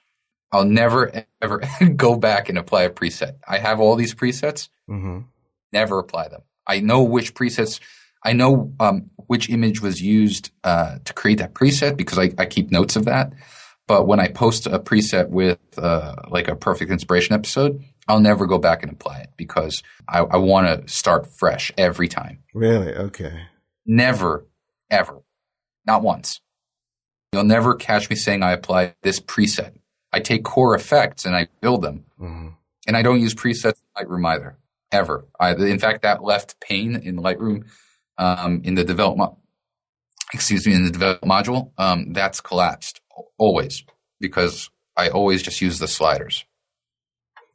I'll 0.52 0.66
never, 0.66 1.26
ever 1.42 1.62
go 1.96 2.16
back 2.16 2.50
and 2.50 2.58
apply 2.58 2.84
a 2.84 2.90
preset. 2.90 3.36
I 3.48 3.58
have 3.58 3.80
all 3.80 3.96
these 3.96 4.14
presets, 4.14 4.70
mm-hmm. 4.90 5.22
never 5.74 5.98
apply 5.98 6.28
them. 6.28 6.42
I 6.68 6.82
know 6.82 7.04
which 7.04 7.34
presets, 7.34 7.80
I 8.24 8.34
know 8.34 8.74
um, 8.80 9.10
which 9.28 9.50
image 9.50 9.82
was 9.82 10.02
used 10.02 10.52
uh, 10.64 11.00
to 11.04 11.14
create 11.14 11.40
that 11.40 11.54
preset 11.54 11.98
because 11.98 12.20
I, 12.20 12.32
I 12.38 12.46
keep 12.46 12.72
notes 12.72 12.96
of 12.96 13.06
that. 13.06 13.34
But 13.88 14.08
when 14.08 14.20
I 14.20 14.30
post 14.30 14.66
a 14.66 14.80
preset 14.80 15.30
with 15.30 15.60
uh, 15.78 16.16
like 16.30 16.48
a 16.48 16.56
perfect 16.56 16.92
inspiration 16.92 17.36
episode, 17.36 17.84
I'll 18.08 18.20
never 18.20 18.46
go 18.46 18.58
back 18.58 18.82
and 18.84 18.92
apply 18.92 19.20
it 19.20 19.30
because 19.38 19.84
I, 20.10 20.20
I 20.20 20.38
want 20.38 20.68
to 20.68 20.92
start 20.92 21.28
fresh 21.38 21.72
every 21.78 22.08
time. 22.08 22.40
Really? 22.54 22.94
Okay. 22.94 23.44
Never, 23.86 24.48
ever, 24.90 25.22
not 25.86 26.02
once. 26.02 26.42
You'll 27.32 27.44
never 27.44 27.76
catch 27.76 28.10
me 28.10 28.16
saying 28.16 28.42
I 28.42 28.54
apply 28.54 28.96
this 29.04 29.20
preset. 29.20 29.76
I 30.12 30.20
take 30.20 30.44
core 30.44 30.76
effects 30.76 31.26
and 31.26 31.36
I 31.36 31.48
build 31.62 31.82
them, 31.82 32.06
mm-hmm. 32.20 32.50
and 32.88 32.98
I 32.98 33.02
don't 33.02 33.20
use 33.20 33.36
presets 33.36 33.82
in 33.98 34.08
Lightroom 34.08 34.26
either, 34.26 34.58
ever. 34.92 35.28
I, 35.40 35.52
in 35.52 35.78
fact, 35.78 36.04
that 36.04 36.24
left 36.24 36.60
pane 36.62 36.96
in 36.96 37.18
Lightroom 37.18 37.66
um, 38.18 38.62
in 38.64 38.76
the 38.76 38.86
development. 38.86 39.34
Excuse 40.34 40.66
me, 40.66 40.74
in 40.74 40.86
the 40.86 40.92
develop 40.92 41.22
module, 41.22 41.72
um, 41.78 42.14
that's 42.14 42.40
collapsed 42.42 43.02
always 43.38 43.84
because 44.20 44.70
I 44.98 45.10
always 45.10 45.44
just 45.44 45.62
use 45.62 45.80
the 45.80 45.88
sliders. 45.88 46.46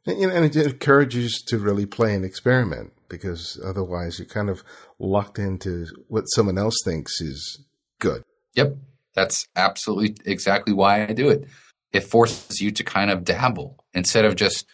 And, 0.05 0.19
it 0.21 0.55
encourages 0.55 1.43
to 1.47 1.59
really 1.59 1.85
play 1.85 2.15
and 2.15 2.25
experiment 2.25 2.93
because 3.07 3.59
otherwise 3.63 4.17
you're 4.17 4.27
kind 4.27 4.49
of 4.49 4.63
locked 4.97 5.37
into 5.37 5.87
what 6.07 6.23
someone 6.23 6.57
else 6.57 6.77
thinks 6.83 7.21
is 7.21 7.63
good. 7.99 8.23
Yep. 8.55 8.77
That's 9.13 9.47
absolutely 9.55 10.15
exactly 10.25 10.73
why 10.73 11.03
I 11.03 11.13
do 11.13 11.29
it. 11.29 11.47
It 11.91 12.01
forces 12.01 12.61
you 12.61 12.71
to 12.71 12.83
kind 12.83 13.11
of 13.11 13.25
dabble 13.25 13.83
instead 13.93 14.25
of 14.25 14.35
just 14.35 14.65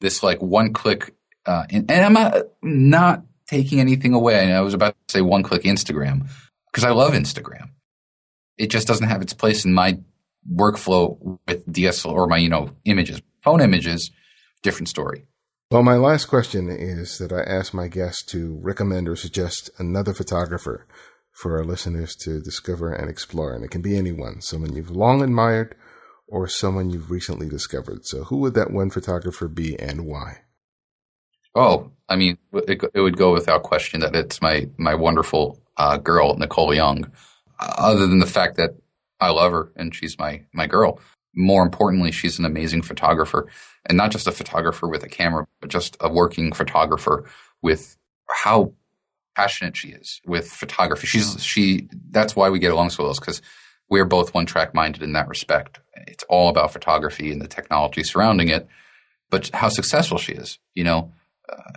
this 0.00 0.22
like 0.22 0.42
one 0.42 0.72
click 0.72 1.14
uh, 1.46 1.64
and, 1.70 1.90
and, 1.90 2.04
I'm 2.04 2.12
not, 2.14 2.34
not 2.62 3.22
taking 3.46 3.78
anything 3.78 4.14
away. 4.14 4.52
I 4.52 4.60
was 4.62 4.74
about 4.74 4.96
to 5.08 5.12
say 5.12 5.20
one 5.20 5.42
click 5.42 5.62
Instagram 5.62 6.28
because 6.72 6.84
I 6.84 6.90
love 6.90 7.12
Instagram. 7.12 7.70
It 8.56 8.68
just 8.68 8.88
doesn't 8.88 9.08
have 9.08 9.20
its 9.20 9.34
place 9.34 9.64
in 9.64 9.74
my 9.74 9.98
workflow 10.52 11.38
with 11.46 11.66
DSLR 11.66 12.12
or 12.12 12.26
my, 12.26 12.38
you 12.38 12.48
know, 12.48 12.70
images, 12.84 13.20
phone 13.42 13.60
images, 13.60 14.10
different 14.62 14.88
story. 14.88 15.26
Well, 15.70 15.82
my 15.82 15.96
last 15.96 16.26
question 16.26 16.68
is 16.68 17.18
that 17.18 17.32
I 17.32 17.40
ask 17.40 17.74
my 17.74 17.88
guests 17.88 18.22
to 18.26 18.58
recommend 18.62 19.08
or 19.08 19.16
suggest 19.16 19.70
another 19.78 20.14
photographer 20.14 20.86
for 21.32 21.58
our 21.58 21.64
listeners 21.64 22.14
to 22.16 22.40
discover 22.40 22.92
and 22.92 23.10
explore. 23.10 23.54
And 23.54 23.64
it 23.64 23.70
can 23.70 23.82
be 23.82 23.96
anyone, 23.96 24.40
someone 24.40 24.74
you've 24.74 24.90
long 24.90 25.22
admired 25.22 25.74
or 26.28 26.46
someone 26.48 26.90
you've 26.90 27.10
recently 27.10 27.48
discovered. 27.48 28.04
So 28.04 28.24
who 28.24 28.38
would 28.38 28.54
that 28.54 28.70
one 28.70 28.90
photographer 28.90 29.48
be 29.48 29.78
and 29.78 30.06
why? 30.06 30.42
Oh, 31.54 31.90
I 32.08 32.16
mean, 32.16 32.38
it, 32.52 32.82
it 32.94 33.00
would 33.00 33.16
go 33.16 33.32
without 33.32 33.62
question 33.62 34.00
that 34.00 34.14
it's 34.14 34.40
my, 34.40 34.68
my 34.76 34.94
wonderful 34.94 35.60
uh, 35.76 35.96
girl, 35.96 36.36
Nicole 36.36 36.74
Young. 36.74 37.10
Other 37.58 38.06
than 38.06 38.18
the 38.18 38.26
fact 38.26 38.56
that 38.56 38.76
I 39.20 39.30
love 39.30 39.52
her 39.52 39.72
and 39.76 39.94
she's 39.94 40.18
my, 40.18 40.42
my 40.52 40.66
girl. 40.66 41.00
More 41.34 41.62
importantly, 41.62 42.12
she's 42.12 42.38
an 42.38 42.44
amazing 42.44 42.82
photographer 42.82 43.48
and 43.86 43.96
not 43.96 44.10
just 44.10 44.26
a 44.26 44.32
photographer 44.32 44.88
with 44.88 45.02
a 45.02 45.08
camera, 45.08 45.46
but 45.60 45.70
just 45.70 45.96
a 46.00 46.08
working 46.08 46.52
photographer 46.52 47.24
with 47.62 47.96
how 48.30 48.72
passionate 49.34 49.76
she 49.76 49.88
is 49.88 50.20
with 50.26 50.48
photography. 50.48 51.06
She's, 51.06 51.42
she, 51.42 51.88
that's 52.10 52.36
why 52.36 52.50
we 52.50 52.58
get 52.58 52.72
along 52.72 52.90
so 52.90 53.04
well 53.04 53.14
because 53.14 53.42
we're 53.88 54.04
both 54.04 54.32
one 54.32 54.46
track 54.46 54.74
minded 54.74 55.02
in 55.02 55.12
that 55.12 55.28
respect. 55.28 55.80
It's 56.06 56.24
all 56.28 56.48
about 56.48 56.72
photography 56.72 57.32
and 57.32 57.40
the 57.40 57.48
technology 57.48 58.02
surrounding 58.02 58.48
it, 58.48 58.66
but 59.30 59.50
how 59.52 59.68
successful 59.68 60.18
she 60.18 60.32
is. 60.32 60.58
You 60.74 60.84
know, 60.84 61.12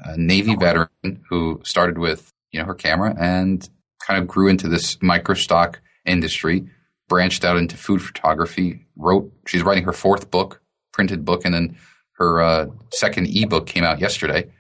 a 0.04 0.18
Navy 0.18 0.56
veteran 0.56 1.24
who 1.30 1.62
started 1.64 1.98
with, 1.98 2.32
you 2.52 2.60
know, 2.60 2.66
her 2.66 2.76
camera 2.76 3.16
and 3.20 3.68
kind 4.00 4.22
of 4.22 4.28
grew 4.28 4.48
into 4.48 4.68
this 4.68 5.02
micro 5.02 5.36
stock 5.36 5.82
industry, 6.06 6.70
branched 7.08 7.46
out 7.46 7.58
into 7.58 7.78
food 7.78 8.02
photography, 8.02 8.86
wrote, 8.96 9.32
she's 9.46 9.64
writing 9.64 9.84
her 9.86 9.94
fourth 9.94 10.30
book, 10.32 10.62
printed 10.92 11.26
book, 11.26 11.46
and 11.46 11.54
then 11.54 11.78
her 12.14 12.42
uh, 12.42 12.68
second 12.92 13.28
ebook 13.30 13.68
came 13.68 13.84
out 13.84 14.00
yesterday. 14.00 14.52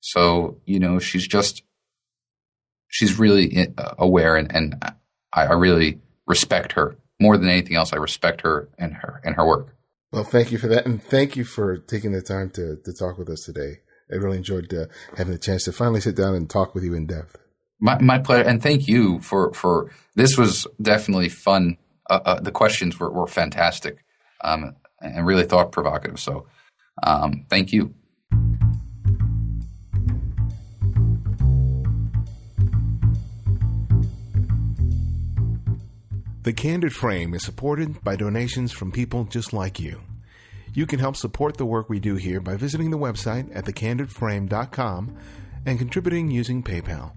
So, 0.00 0.60
you 0.64 0.78
know, 0.78 0.98
she's 0.98 1.26
just, 1.26 1.62
she's 2.88 3.18
really 3.18 3.74
uh, 3.76 3.94
aware 3.98 4.36
and, 4.36 4.54
and 4.54 4.82
I, 5.32 5.46
I 5.46 5.52
really 5.54 6.00
respect 6.26 6.72
her 6.72 6.96
more 7.20 7.36
than 7.36 7.48
anything 7.48 7.76
else. 7.76 7.92
I 7.92 7.96
respect 7.96 8.42
her 8.42 8.68
and 8.78 8.94
her 8.94 9.20
and 9.24 9.34
her 9.36 9.46
work. 9.46 9.74
Well, 10.12 10.24
thank 10.24 10.52
you 10.52 10.58
for 10.58 10.68
that, 10.68 10.86
and 10.86 11.02
thank 11.02 11.36
you 11.36 11.44
for 11.44 11.76
taking 11.76 12.12
the 12.12 12.22
time 12.22 12.50
to 12.50 12.76
to 12.76 12.92
talk 12.94 13.18
with 13.18 13.28
us 13.28 13.44
today. 13.44 13.80
I 14.10 14.16
really 14.16 14.38
enjoyed 14.38 14.72
uh, 14.72 14.86
having 15.18 15.32
the 15.32 15.38
chance 15.38 15.64
to 15.64 15.72
finally 15.72 16.00
sit 16.00 16.16
down 16.16 16.34
and 16.34 16.48
talk 16.48 16.74
with 16.74 16.82
you 16.82 16.94
in 16.94 17.06
depth. 17.06 17.36
My, 17.78 18.00
my 18.00 18.18
pleasure, 18.18 18.48
and 18.48 18.62
thank 18.62 18.88
you 18.88 19.20
for 19.20 19.52
for 19.52 19.90
this 20.14 20.38
was 20.38 20.66
definitely 20.80 21.28
fun. 21.28 21.76
Uh, 22.08 22.20
uh, 22.24 22.40
the 22.40 22.52
questions 22.52 22.98
were, 22.98 23.10
were 23.10 23.26
fantastic 23.26 24.04
um, 24.42 24.74
and 25.00 25.26
really 25.26 25.44
thought 25.44 25.72
provocative. 25.72 26.18
So, 26.18 26.46
um, 27.02 27.44
thank 27.48 27.72
you. 27.72 27.94
The 36.48 36.54
Candid 36.54 36.94
Frame 36.94 37.34
is 37.34 37.44
supported 37.44 38.02
by 38.02 38.16
donations 38.16 38.72
from 38.72 38.90
people 38.90 39.24
just 39.24 39.52
like 39.52 39.78
you. 39.78 40.00
You 40.72 40.86
can 40.86 40.98
help 40.98 41.16
support 41.16 41.58
the 41.58 41.66
work 41.66 41.90
we 41.90 42.00
do 42.00 42.14
here 42.14 42.40
by 42.40 42.56
visiting 42.56 42.90
the 42.90 42.96
website 42.96 43.54
at 43.54 43.66
thecandidframe.com 43.66 45.16
and 45.66 45.78
contributing 45.78 46.30
using 46.30 46.62
PayPal. 46.62 47.12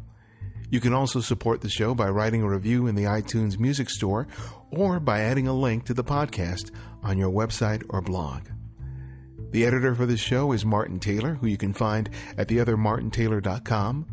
You 0.72 0.80
can 0.80 0.94
also 0.94 1.20
support 1.20 1.60
the 1.60 1.70
show 1.70 1.94
by 1.94 2.10
writing 2.10 2.42
a 2.42 2.48
review 2.48 2.88
in 2.88 2.96
the 2.96 3.04
iTunes 3.04 3.60
Music 3.60 3.90
Store 3.90 4.26
or 4.72 5.02
by 5.02 5.20
adding 5.20 5.46
a 5.46 5.54
link 5.54 5.84
to 5.86 5.94
the 5.94 6.04
podcast 6.04 6.72
on 7.04 7.18
your 7.18 7.30
website 7.30 7.84
or 7.90 8.02
blog. 8.02 8.44
The 9.52 9.66
editor 9.66 9.94
for 9.94 10.06
this 10.06 10.22
show 10.22 10.54
is 10.54 10.64
Martin 10.64 11.02
Taylor, 11.02 11.34
who 11.34 11.48
you 11.48 11.58
can 11.58 11.74
find 11.74 12.10
at 12.38 12.48
theothermartintaylor.com. 12.48 14.08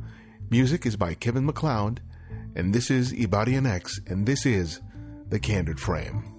Music 0.51 0.85
is 0.85 0.97
by 0.97 1.15
Kevin 1.15 1.47
MacLeod, 1.47 2.01
and 2.57 2.75
this 2.75 2.91
is 2.91 3.13
Ibarionex, 3.13 4.11
and 4.11 4.27
this 4.27 4.45
is 4.45 4.81
The 5.29 5.39
Candid 5.39 5.79
Frame. 5.79 6.38